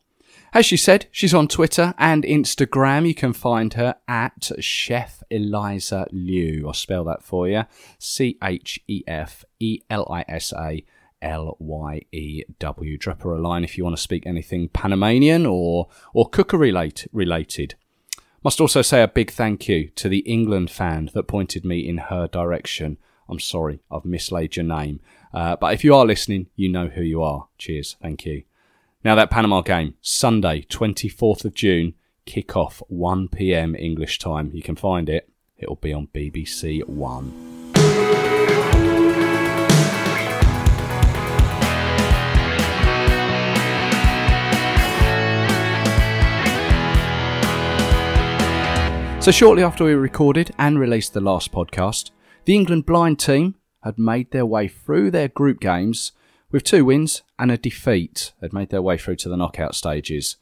As 0.54 0.66
she 0.66 0.78
said, 0.78 1.08
she's 1.12 1.34
on 1.34 1.48
Twitter 1.48 1.94
and 1.98 2.24
Instagram. 2.24 3.08
You 3.08 3.14
can 3.14 3.34
find 3.34 3.74
her 3.74 3.96
at 4.08 4.52
Chef 4.60 5.22
Elisa 5.30 6.08
Lyew. 6.12 6.66
I'll 6.66 6.74
spell 6.74 7.04
that 7.06 7.24
for 7.24 7.48
you 7.48 7.64
C 8.00 8.38
H 8.44 8.80
E 8.88 9.04
F 9.08 9.44
E 9.60 9.82
L 9.90 10.08
I 10.10 10.24
S 10.28 10.54
A 10.54 10.84
L 11.22 11.58
Y 11.60 12.02
E 12.12 12.44
W. 12.60 12.98
Drop 12.98 13.22
her 13.24 13.34
a 13.34 13.42
line 13.42 13.64
if 13.64 13.78
you 13.78 13.84
want 13.84 13.96
to 13.96 14.02
speak 14.02 14.26
anything 14.26 14.70
Panamanian 14.70 15.46
or, 15.46 15.90
or 16.14 16.30
cookery 16.30 16.72
related. 17.12 17.76
Must 18.44 18.62
also 18.62 18.82
say 18.82 19.02
a 19.02 19.08
big 19.08 19.32
thank 19.32 19.68
you 19.68 19.90
to 19.90 20.08
the 20.08 20.20
England 20.20 20.72
fan 20.72 21.10
that 21.14 21.24
pointed 21.24 21.66
me 21.66 21.88
in 21.88 21.98
her 21.98 22.28
direction. 22.28 22.98
I'm 23.28 23.40
sorry, 23.40 23.82
I've 23.92 24.06
mislaid 24.06 24.56
your 24.56 24.66
name. 24.66 25.02
Uh, 25.34 25.58
but 25.58 25.74
if 25.74 25.84
you 25.84 25.94
are 25.94 26.06
listening, 26.06 26.48
you 26.56 26.70
know 26.70 26.88
who 26.88 27.02
you 27.02 27.22
are. 27.22 27.48
Cheers. 27.58 27.98
Thank 28.02 28.26
you. 28.26 28.44
Now, 29.04 29.14
that 29.14 29.30
Panama 29.30 29.62
game, 29.62 29.94
Sunday, 30.02 30.64
24th 30.64 31.46
of 31.46 31.54
June, 31.54 31.94
kick 32.26 32.58
off 32.58 32.82
1 32.88 33.28
pm 33.28 33.76
English 33.76 34.18
time. 34.18 34.50
You 34.52 34.64
can 34.64 34.76
find 34.76 35.08
it, 35.08 35.30
it'll 35.56 35.76
be 35.76 35.94
on 35.94 36.08
BBC 36.08 36.84
One. 36.88 37.32
So, 49.22 49.32
shortly 49.32 49.62
after 49.62 49.84
we 49.84 49.94
recorded 49.94 50.56
and 50.58 50.80
released 50.80 51.14
the 51.14 51.22
last 51.22 51.52
podcast, 51.52 52.10
the 52.46 52.56
England 52.56 52.88
blind 52.88 53.20
team 53.20 53.56
had 53.84 54.00
made 54.00 54.32
their 54.32 54.46
way 54.46 54.68
through 54.68 55.12
their 55.12 55.28
group 55.28 55.60
games 55.60 56.14
with 56.52 56.64
two 56.64 56.86
wins 56.86 57.24
and 57.38 57.52
a 57.52 57.58
defeat, 57.58 58.34
had 58.42 58.54
made 58.54 58.70
their 58.70 58.82
way 58.82 58.98
through 58.98 59.18
to 59.18 59.30
the 59.30 59.38
knockout 59.38 59.76
stages. 59.76 60.38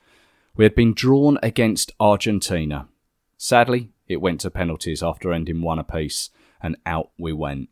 We 0.56 0.64
had 0.66 0.76
been 0.76 0.94
drawn 0.94 1.38
against 1.42 1.92
Argentina. 2.00 2.88
Sadly, 3.38 3.90
it 4.08 4.22
went 4.22 4.42
to 4.42 4.52
penalties 4.52 5.02
after 5.02 5.34
ending 5.34 5.62
one 5.62 5.80
apiece, 5.80 6.30
and 6.62 6.78
out 6.86 7.12
we 7.18 7.34
went. 7.34 7.70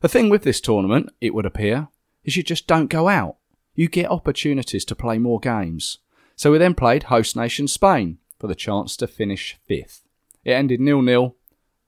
The 0.00 0.08
thing 0.08 0.28
with 0.28 0.42
this 0.42 0.60
tournament, 0.60 1.10
it 1.20 1.34
would 1.34 1.46
appear, 1.46 1.88
is 2.24 2.36
you 2.36 2.42
just 2.42 2.66
don't 2.66 2.88
go 2.88 3.08
out. 3.08 3.36
You 3.74 3.88
get 3.88 4.10
opportunities 4.10 4.84
to 4.86 4.96
play 4.96 5.18
more 5.18 5.40
games. 5.40 5.98
So 6.36 6.52
we 6.52 6.58
then 6.58 6.74
played 6.74 7.04
host 7.04 7.36
nation 7.36 7.68
Spain 7.68 8.18
for 8.38 8.46
the 8.46 8.54
chance 8.54 8.96
to 8.96 9.06
finish 9.06 9.56
fifth. 9.66 10.02
It 10.44 10.52
ended 10.52 10.80
nil-nil, 10.80 11.36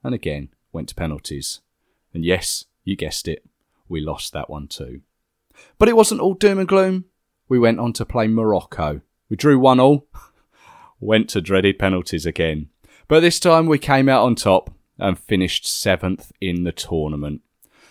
and 0.03 0.13
again 0.13 0.49
went 0.71 0.89
to 0.89 0.95
penalties. 0.95 1.61
And 2.13 2.23
yes, 2.23 2.65
you 2.83 2.95
guessed 2.95 3.27
it, 3.27 3.45
we 3.87 4.01
lost 4.01 4.33
that 4.33 4.49
one 4.49 4.67
too. 4.67 5.01
But 5.77 5.89
it 5.89 5.95
wasn't 5.95 6.21
all 6.21 6.33
doom 6.33 6.59
and 6.59 6.67
gloom. 6.67 7.05
We 7.49 7.59
went 7.59 7.79
on 7.79 7.93
to 7.93 8.05
play 8.05 8.27
Morocco. 8.27 9.01
We 9.29 9.35
drew 9.35 9.59
one 9.59 9.79
all, 9.79 10.07
went 10.99 11.29
to 11.29 11.41
dreaded 11.41 11.79
penalties 11.79 12.25
again. 12.25 12.69
But 13.07 13.21
this 13.21 13.39
time 13.39 13.65
we 13.65 13.77
came 13.77 14.07
out 14.07 14.23
on 14.23 14.35
top 14.35 14.73
and 14.97 15.17
finished 15.17 15.65
seventh 15.65 16.31
in 16.39 16.63
the 16.63 16.71
tournament. 16.71 17.41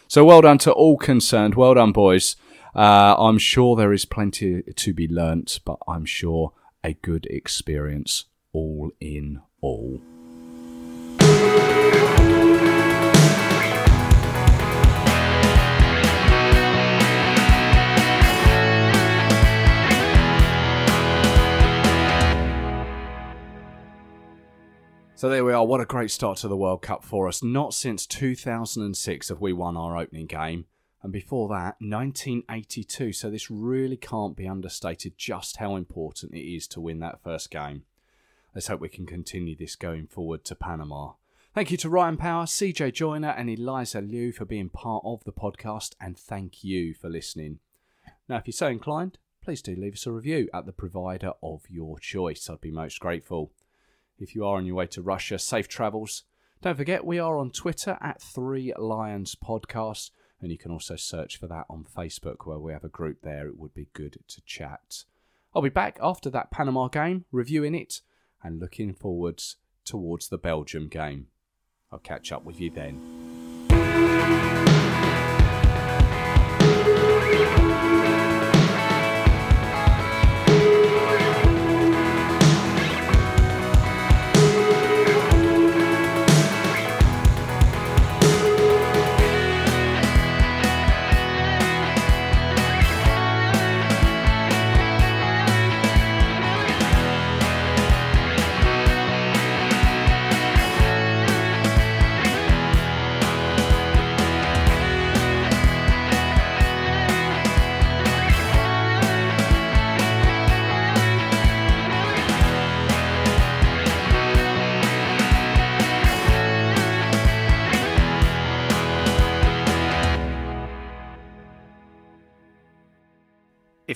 So 0.08 0.24
well 0.24 0.40
done 0.40 0.58
to 0.58 0.72
all 0.72 0.96
concerned. 0.96 1.54
Well 1.54 1.74
done, 1.74 1.92
boys. 1.92 2.36
Uh, 2.74 3.16
I'm 3.18 3.38
sure 3.38 3.76
there 3.76 3.92
is 3.92 4.04
plenty 4.04 4.62
to 4.62 4.94
be 4.94 5.08
learnt, 5.08 5.60
but 5.64 5.78
I'm 5.86 6.04
sure 6.04 6.52
a 6.82 6.94
good 6.94 7.26
experience 7.26 8.24
all 8.52 8.92
in 9.00 9.40
all. 9.60 10.00
So 25.20 25.28
there 25.28 25.44
we 25.44 25.52
are. 25.52 25.66
What 25.66 25.82
a 25.82 25.84
great 25.84 26.10
start 26.10 26.38
to 26.38 26.48
the 26.48 26.56
World 26.56 26.80
Cup 26.80 27.04
for 27.04 27.28
us. 27.28 27.42
Not 27.42 27.74
since 27.74 28.06
2006 28.06 29.28
have 29.28 29.38
we 29.38 29.52
won 29.52 29.76
our 29.76 29.98
opening 29.98 30.24
game. 30.24 30.64
And 31.02 31.12
before 31.12 31.46
that, 31.48 31.76
1982. 31.78 33.12
So 33.12 33.28
this 33.28 33.50
really 33.50 33.98
can't 33.98 34.34
be 34.34 34.48
understated 34.48 35.18
just 35.18 35.58
how 35.58 35.76
important 35.76 36.32
it 36.32 36.50
is 36.50 36.66
to 36.68 36.80
win 36.80 37.00
that 37.00 37.22
first 37.22 37.50
game. 37.50 37.82
Let's 38.54 38.68
hope 38.68 38.80
we 38.80 38.88
can 38.88 39.04
continue 39.04 39.54
this 39.54 39.76
going 39.76 40.06
forward 40.06 40.42
to 40.44 40.54
Panama. 40.54 41.10
Thank 41.54 41.70
you 41.70 41.76
to 41.76 41.90
Ryan 41.90 42.16
Power, 42.16 42.46
CJ 42.46 42.94
Joiner, 42.94 43.34
and 43.36 43.50
Elisa 43.50 44.00
Lyew 44.00 44.32
for 44.32 44.46
being 44.46 44.70
part 44.70 45.02
of 45.04 45.24
the 45.24 45.32
podcast, 45.32 45.96
and 46.00 46.16
thank 46.16 46.64
you 46.64 46.94
for 46.94 47.10
listening. 47.10 47.58
Now, 48.26 48.38
if 48.38 48.46
you're 48.46 48.52
so 48.52 48.68
inclined, 48.68 49.18
please 49.44 49.60
do 49.60 49.76
leave 49.76 49.96
us 49.96 50.06
a 50.06 50.12
review 50.12 50.48
at 50.54 50.64
the 50.64 50.72
provider 50.72 51.32
of 51.42 51.64
your 51.68 51.98
choice. 51.98 52.48
I'd 52.48 52.62
be 52.62 52.70
most 52.70 53.00
grateful. 53.00 53.50
If 54.20 54.34
you 54.34 54.44
are 54.44 54.58
on 54.58 54.66
your 54.66 54.76
way 54.76 54.86
to 54.88 55.00
Russia, 55.00 55.38
safe 55.38 55.66
travels. 55.66 56.24
Don't 56.60 56.76
forget, 56.76 57.06
we 57.06 57.18
are 57.18 57.38
on 57.38 57.50
Twitter 57.50 57.96
at 58.02 58.20
Three 58.20 58.70
Lions 58.76 59.34
Podcast, 59.34 60.10
and 60.42 60.52
you 60.52 60.58
can 60.58 60.70
also 60.70 60.94
search 60.94 61.38
for 61.38 61.46
that 61.46 61.64
on 61.70 61.86
Facebook, 61.96 62.44
where 62.46 62.58
we 62.58 62.74
have 62.74 62.84
a 62.84 62.88
group 62.88 63.22
there. 63.22 63.48
It 63.48 63.58
would 63.58 63.72
be 63.72 63.88
good 63.94 64.18
to 64.28 64.42
chat. 64.42 65.04
I'll 65.54 65.62
be 65.62 65.70
back 65.70 65.98
after 66.02 66.28
that 66.28 66.50
Panama 66.50 66.88
game, 66.88 67.24
reviewing 67.32 67.74
it, 67.74 68.02
and 68.42 68.60
looking 68.60 68.92
forwards 68.92 69.56
towards 69.86 70.28
the 70.28 70.38
Belgium 70.38 70.88
game. 70.88 71.28
I'll 71.90 71.98
catch 71.98 72.30
up 72.30 72.44
with 72.44 72.60
you 72.60 72.70
then. 72.70 73.39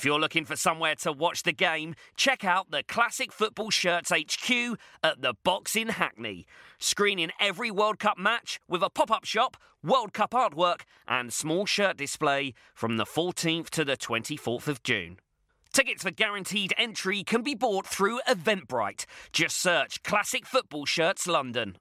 If 0.05 0.09
you're 0.09 0.21
looking 0.21 0.45
for 0.45 0.55
somewhere 0.55 0.95
to 0.97 1.13
watch 1.13 1.45
the 1.45 1.53
game, 1.55 1.95
check 2.15 2.45
out 2.45 2.71
the 2.71 2.83
Classic 2.83 3.33
Football 3.33 3.71
Shirts 3.71 4.11
HQ 4.11 4.79
at 5.03 5.23
the 5.23 5.33
Box 5.45 5.75
in 5.75 5.89
Hackney. 5.89 6.45
Screening 6.79 7.31
every 7.41 7.71
World 7.71 7.99
Cup 7.99 8.19
match 8.19 8.61
with 8.69 8.83
a 8.83 8.91
pop 8.91 9.11
up 9.11 9.25
shop, 9.25 9.57
World 9.83 10.13
Cup 10.13 10.33
artwork, 10.33 10.83
and 11.09 11.33
small 11.33 11.65
shirt 11.65 11.97
display 11.97 12.53
from 12.75 12.99
the 12.99 13.07
14th 13.07 13.71
to 13.71 13.83
the 13.83 13.97
24th 13.97 14.69
of 14.69 14.83
June. 14.83 15.17
Tickets 15.73 16.03
for 16.03 16.11
guaranteed 16.11 16.75
entry 16.77 17.25
can 17.25 17.41
be 17.41 17.55
bought 17.55 17.87
through 17.87 18.21
Eventbrite. 18.29 19.07
Just 19.33 19.57
search 19.57 20.03
Classic 20.03 20.45
Football 20.45 20.85
Shirts 20.85 21.27
London. 21.27 21.79